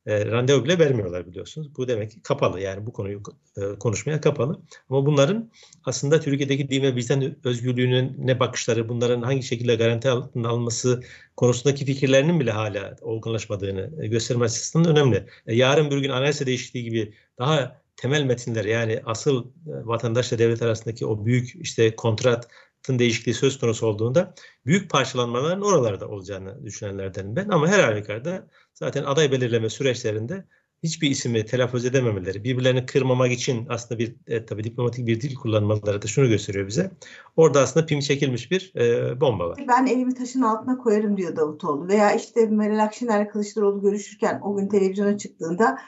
e, 0.06 0.26
randevu 0.26 0.64
bile 0.64 0.78
vermiyorlar 0.78 1.26
biliyorsunuz. 1.26 1.76
Bu 1.76 1.88
demek 1.88 2.10
ki 2.10 2.22
kapalı 2.22 2.60
yani 2.60 2.86
bu 2.86 2.92
konuyu 2.92 3.22
e, 3.56 3.78
konuşmaya 3.78 4.20
kapalı. 4.20 4.60
Ama 4.90 5.06
bunların 5.06 5.50
aslında 5.84 6.20
Türkiye'deki 6.20 6.68
din 6.68 6.82
ve 6.82 6.94
vicdan 6.94 7.36
özgürlüğünün 7.44 8.16
ne 8.18 8.40
bakışları, 8.40 8.88
bunların 8.88 9.22
hangi 9.22 9.42
şekilde 9.42 9.74
garanti 9.74 10.08
altına 10.08 10.48
alınması 10.48 11.02
konusundaki 11.36 11.84
fikirlerinin 11.84 12.40
bile 12.40 12.50
hala 12.50 12.96
olgunlaşmadığını 13.00 14.04
e, 14.04 14.06
gösterme 14.06 14.44
açısından 14.44 14.96
önemli. 14.96 15.26
E, 15.46 15.54
yarın 15.54 15.90
bir 15.90 15.98
gün 15.98 16.10
anayasa 16.10 16.46
değişikliği 16.46 16.84
gibi 16.84 17.14
daha 17.38 17.80
temel 17.96 18.22
metinler 18.24 18.64
yani 18.64 19.00
asıl 19.04 19.46
vatandaşla 19.66 20.38
devlet 20.38 20.62
arasındaki 20.62 21.06
o 21.06 21.26
büyük 21.26 21.54
işte 21.54 21.96
kontrat 21.96 22.48
değişikliği 22.88 23.34
söz 23.34 23.58
konusu 23.58 23.86
olduğunda 23.86 24.34
büyük 24.66 24.90
parçalanmaların 24.90 25.62
oralarda 25.62 26.08
olacağını 26.08 26.64
düşünenlerdenim 26.64 27.36
ben. 27.36 27.48
Ama 27.48 27.68
her 27.68 27.84
halükarda 27.84 28.48
zaten 28.74 29.04
aday 29.04 29.32
belirleme 29.32 29.70
süreçlerinde 29.70 30.44
hiçbir 30.84 31.10
ismi 31.10 31.44
telaffuz 31.44 31.84
edememeleri, 31.84 32.44
birbirlerini 32.44 32.86
kırmamak 32.86 33.32
için 33.32 33.66
aslında 33.68 33.98
bir 33.98 34.16
e, 34.26 34.46
tabii 34.46 34.64
diplomatik 34.64 35.06
bir 35.06 35.20
dil 35.20 35.34
kullanmaları 35.34 36.02
da 36.02 36.06
şunu 36.06 36.28
gösteriyor 36.28 36.66
bize. 36.66 36.90
Orada 37.36 37.60
aslında 37.60 37.86
pim 37.86 38.00
çekilmiş 38.00 38.50
bir 38.50 38.72
e, 38.76 39.20
bomba 39.20 39.48
var. 39.48 39.64
Ben 39.68 39.86
elimi 39.86 40.14
taşın 40.14 40.42
altına 40.42 40.78
koyarım 40.78 41.16
diyor 41.16 41.36
Davutoğlu. 41.36 41.88
Veya 41.88 42.12
işte 42.12 42.46
Meral 42.46 42.84
Akşener 42.84 43.30
Kılıçdaroğlu 43.30 43.80
görüşürken 43.80 44.40
o 44.42 44.56
gün 44.56 44.68
televizyona 44.68 45.18
çıktığında 45.18 45.78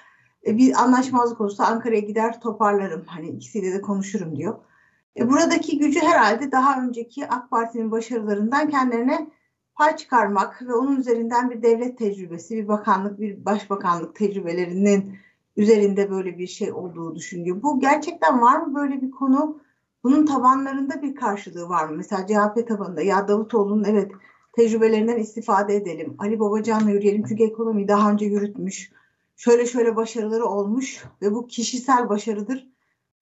e, 0.46 0.56
bir 0.56 0.82
anlaşmazlık 0.82 1.40
olursa 1.40 1.66
Ankara'ya 1.66 2.00
gider 2.00 2.40
toparlarım. 2.40 3.04
Hani 3.06 3.28
ikisiyle 3.28 3.72
de 3.72 3.80
konuşurum 3.80 4.36
diyor. 4.36 4.58
E, 5.18 5.28
buradaki 5.28 5.78
gücü 5.78 6.00
herhalde 6.00 6.52
daha 6.52 6.82
önceki 6.82 7.28
AK 7.28 7.50
Parti'nin 7.50 7.90
başarılarından 7.90 8.70
kendilerine 8.70 9.30
pay 9.74 9.96
çıkarmak 9.96 10.62
ve 10.62 10.74
onun 10.74 10.96
üzerinden 10.96 11.50
bir 11.50 11.62
devlet 11.62 11.98
tecrübesi, 11.98 12.56
bir 12.56 12.68
bakanlık, 12.68 13.20
bir 13.20 13.44
başbakanlık 13.44 14.16
tecrübelerinin 14.16 15.18
üzerinde 15.56 16.10
böyle 16.10 16.38
bir 16.38 16.46
şey 16.46 16.72
olduğu 16.72 17.14
düşünüyor. 17.14 17.62
Bu 17.62 17.80
gerçekten 17.80 18.40
var 18.40 18.60
mı 18.60 18.74
böyle 18.74 19.02
bir 19.02 19.10
konu? 19.10 19.60
Bunun 20.04 20.26
tabanlarında 20.26 21.02
bir 21.02 21.14
karşılığı 21.14 21.68
var 21.68 21.88
mı? 21.88 21.96
Mesela 21.96 22.26
CHP 22.26 22.68
tabanında 22.68 23.02
ya 23.02 23.28
Davutoğlu'nun 23.28 23.84
evet 23.84 24.12
tecrübelerinden 24.52 25.18
istifade 25.18 25.76
edelim. 25.76 26.14
Ali 26.18 26.40
Babacan'la 26.40 26.90
yürüyelim 26.90 27.24
çünkü 27.28 27.44
ekonomiyi 27.44 27.88
daha 27.88 28.10
önce 28.10 28.26
yürütmüş. 28.26 28.92
Şöyle 29.36 29.66
şöyle 29.66 29.96
başarıları 29.96 30.44
olmuş 30.44 31.04
ve 31.22 31.34
bu 31.34 31.46
kişisel 31.46 32.08
başarıdır 32.08 32.75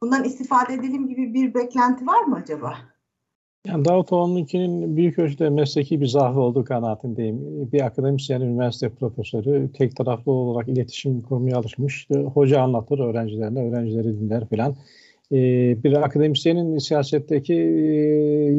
bundan 0.04 0.24
istifade 0.24 0.74
edelim 0.74 1.08
gibi 1.08 1.34
bir 1.34 1.54
beklenti 1.54 2.06
var 2.06 2.20
mı 2.20 2.36
acaba? 2.42 2.74
Yani 3.66 3.84
Davutoğlu'nunkinin 3.84 4.96
büyük 4.96 5.18
ölçüde 5.18 5.50
mesleki 5.50 6.00
bir 6.00 6.06
zaafı 6.06 6.40
olduğu 6.40 6.64
kanaatindeyim. 6.64 7.38
Bir 7.72 7.86
akademisyen, 7.86 8.40
üniversite 8.40 8.88
profesörü 8.88 9.72
tek 9.72 9.96
taraflı 9.96 10.32
olarak 10.32 10.68
iletişim 10.68 11.20
kurmaya 11.20 11.56
alışmış. 11.56 12.08
Hoca 12.34 12.60
anlatır 12.60 12.98
öğrencilerine, 12.98 13.68
öğrencileri 13.68 14.20
dinler 14.20 14.48
filan. 14.48 14.76
Ee, 15.32 15.36
bir 15.84 15.92
akademisyenin 15.92 16.78
siyasetteki 16.78 17.54
e, 17.54 17.58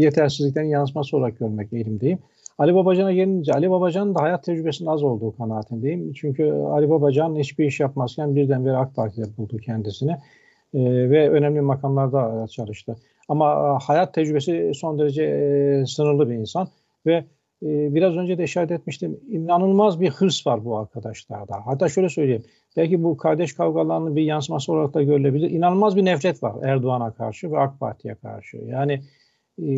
yetersizlikten 0.04 0.64
yansıması 0.64 1.18
olarak 1.18 1.40
görmek 1.40 1.74
eğilimdeyim. 1.74 2.20
Ali 2.58 2.76
Babacan'a 2.76 3.14
gelince 3.14 3.54
Ali 3.54 3.70
Babacan'ın 3.70 4.16
da 4.16 4.22
hayat 4.22 4.44
tecrübesinin 4.44 4.90
az 4.90 5.04
olduğu 5.04 5.36
kanaatindeyim. 5.36 6.14
Çünkü 6.14 6.52
Ali 6.52 6.90
Babacan 6.90 7.36
hiçbir 7.36 7.66
iş 7.66 7.80
yapmazken 7.80 8.36
birdenbire 8.36 8.78
AK 8.78 8.96
Parti'de 8.96 9.38
buldu 9.38 9.58
kendisini 9.58 10.18
e, 10.76 11.10
ve 11.10 11.30
önemli 11.30 11.62
makamlarda 11.62 12.44
e, 12.44 12.48
çalıştı. 12.48 12.96
Ama 13.30 13.54
e, 13.54 13.84
hayat 13.84 14.14
tecrübesi 14.14 14.72
son 14.76 15.00
derece 15.00 15.24
e, 15.24 15.86
sınırlı 15.86 16.30
bir 16.30 16.36
insan 16.36 16.68
ve 17.06 17.26
biraz 17.62 18.16
önce 18.16 18.38
de 18.38 18.44
işaret 18.44 18.72
etmiştim. 18.72 19.20
İnanılmaz 19.30 20.02
bir 20.02 20.10
hırs 20.10 20.48
var 20.48 20.66
bu 20.66 20.78
arkadaşlarda. 20.78 21.56
Hatta 21.66 21.90
şöyle 21.90 22.10
söyleyeyim. 22.10 22.44
Belki 22.78 23.04
bu 23.04 23.18
kardeş 23.18 23.54
kavgalarının 23.54 24.16
bir 24.16 24.22
yansıması 24.22 24.74
olarak 24.74 24.94
da 24.94 25.04
görülebilir. 25.04 25.52
İnanılmaz 25.52 25.96
bir 25.96 26.06
nefret 26.06 26.44
var 26.44 26.56
Erdoğan'a 26.64 27.12
karşı 27.12 27.52
ve 27.52 27.60
AK 27.60 27.80
Parti'ye 27.80 28.16
karşı. 28.16 28.58
Yani 28.58 29.02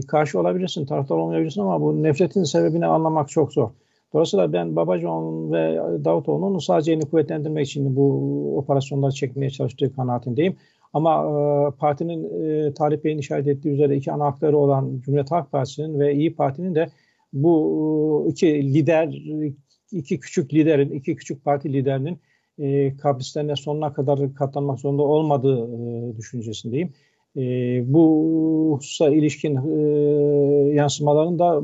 karşı 0.07 0.39
olabilirsin, 0.39 0.85
taraftar 0.85 1.15
olmayabilirsin 1.15 1.61
ama 1.61 1.81
bu 1.81 2.03
nefretin 2.03 2.43
sebebini 2.43 2.85
anlamak 2.85 3.29
çok 3.29 3.53
zor. 3.53 3.69
Dolayısıyla 4.13 4.53
ben 4.53 4.75
Babacan 4.75 5.51
ve 5.53 5.79
Davutoğlu'nun 6.05 6.59
sadece 6.59 6.91
elini 6.91 7.05
kuvvetlendirmek 7.05 7.67
için 7.67 7.95
bu 7.95 8.57
operasyonları 8.57 9.11
çekmeye 9.11 9.49
çalıştığı 9.49 9.95
kanaatindeyim. 9.95 10.55
Ama 10.93 11.23
e, 11.23 11.71
partinin 11.77 12.43
e, 12.43 12.73
Talip 12.73 13.03
Bey'in 13.03 13.17
işaret 13.17 13.47
ettiği 13.47 13.69
üzere 13.69 13.95
iki 13.95 14.11
ana 14.11 14.25
hakları 14.25 14.57
olan 14.57 15.01
Cumhuriyet 15.05 15.31
Halk 15.31 15.51
Partisi'nin 15.51 15.99
ve 15.99 16.15
İyi 16.15 16.35
Parti'nin 16.35 16.75
de 16.75 16.89
bu 17.33 18.25
e, 18.27 18.29
iki 18.29 18.73
lider, 18.73 19.07
iki 19.91 20.19
küçük 20.19 20.53
liderin, 20.53 20.89
iki 20.89 21.15
küçük 21.15 21.43
parti 21.43 21.73
liderinin 21.73 22.19
e, 22.59 22.97
kaprislerine 22.97 23.55
sonuna 23.55 23.93
kadar 23.93 24.33
katlanmak 24.33 24.79
zorunda 24.79 25.03
olmadığı 25.03 25.63
e, 25.63 26.17
düşüncesindeyim. 26.17 26.93
E, 27.37 27.41
bu 27.93 28.77
hususa 28.77 29.09
ilişkin 29.09 29.55
e, 29.55 30.73
yansımaların 30.73 31.39
da 31.39 31.61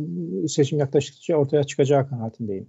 seçim 0.48 0.80
yaklaştıkça 0.80 1.36
ortaya 1.36 1.64
çıkacağı 1.64 2.10
kanaatindeyim. 2.10 2.68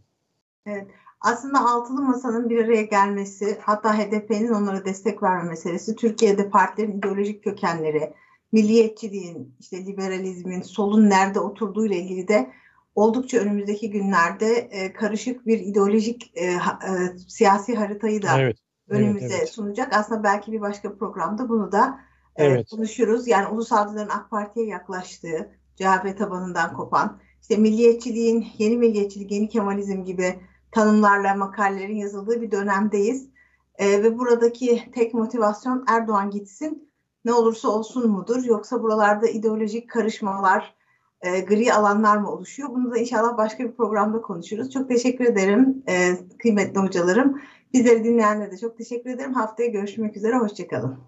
Evet 0.67 0.87
aslında 1.25 1.71
altılı 1.71 2.03
masanın 2.03 2.51
bir 2.51 2.65
araya 2.65 2.83
gelmesi, 2.83 3.59
hatta 3.63 3.99
HDP'nin 3.99 4.53
onlara 4.53 4.85
destek 4.85 5.23
verme 5.23 5.49
meselesi, 5.49 5.97
Türkiye'de 5.97 6.51
partilerin 6.51 6.99
ideolojik 6.99 7.45
kökenleri, 7.45 8.13
milliyetçiliğin, 8.53 9.55
işte 9.61 9.87
liberalizmin, 9.87 10.63
solun 10.63 11.11
nerede 11.11 11.41
oturduğu 11.41 11.87
ile 11.87 11.97
ilgili 11.97 12.29
de 12.29 12.51
oldukça 12.95 13.39
önümüzdeki 13.39 13.91
günlerde 13.91 14.47
e, 14.47 14.93
karışık 14.93 15.47
bir 15.47 15.61
ideolojik 15.61 16.33
e, 16.35 16.45
e, 16.45 16.59
siyasi 17.29 17.75
haritayı 17.75 18.23
da 18.23 18.41
evet, 18.41 18.57
önümüze 18.89 19.27
evet, 19.27 19.37
evet. 19.39 19.49
sunacak. 19.49 19.93
Aslında 19.93 20.23
belki 20.23 20.53
bir 20.53 20.61
başka 20.61 20.97
programda 20.97 21.49
bunu 21.49 21.73
da 21.73 22.01
e, 22.37 22.45
evet. 22.45 22.71
konuşuruz. 22.71 23.29
Yani 23.29 23.49
ulusalcıların 23.49 24.09
AK 24.09 24.31
Parti'ye 24.31 24.67
yaklaştığı, 24.67 25.51
CHP 25.77 26.19
tabanından 26.19 26.75
kopan, 26.75 27.21
işte 27.43 27.57
milliyetçiliğin, 27.57 28.47
yeni 28.59 28.77
milliyetçilik, 28.77 29.33
yeni 29.33 29.49
Kemalizm 29.49 30.05
gibi 30.05 30.35
tanımlarla 30.75 31.35
makalelerin 31.35 31.97
yazıldığı 31.97 32.43
bir 32.43 32.51
dönemdeyiz. 32.51 33.29
E, 33.79 34.03
ve 34.03 34.19
buradaki 34.19 34.91
tek 34.95 35.15
motivasyon 35.15 35.85
Erdoğan 35.89 36.31
gitsin, 36.31 36.91
ne 37.25 37.33
olursa 37.33 37.69
olsun 37.69 38.11
mudur? 38.11 38.45
Yoksa 38.45 38.83
buralarda 38.83 39.29
ideolojik 39.29 39.91
karışmalar, 39.91 40.75
e, 41.21 41.41
gri 41.41 41.75
alanlar 41.75 42.17
mı 42.17 42.31
oluşuyor? 42.31 42.69
Bunu 42.69 42.91
da 42.91 42.99
inşallah 42.99 43.37
başka 43.37 43.65
bir 43.65 43.73
programda 43.73 44.21
konuşuruz. 44.21 44.71
Çok 44.71 44.89
teşekkür 44.89 45.25
ederim 45.25 45.83
e, 45.89 46.13
kıymetli 46.39 46.81
hocalarım. 46.81 47.41
Bizleri 47.73 48.05
dinleyenlere 48.05 48.51
de 48.51 48.59
çok 48.59 48.79
teşekkür 48.79 49.11
ederim. 49.11 49.35
Haftaya 49.35 49.69
görüşmek 49.69 50.17
üzere. 50.17 50.37
Hoşçakalın. 50.37 50.99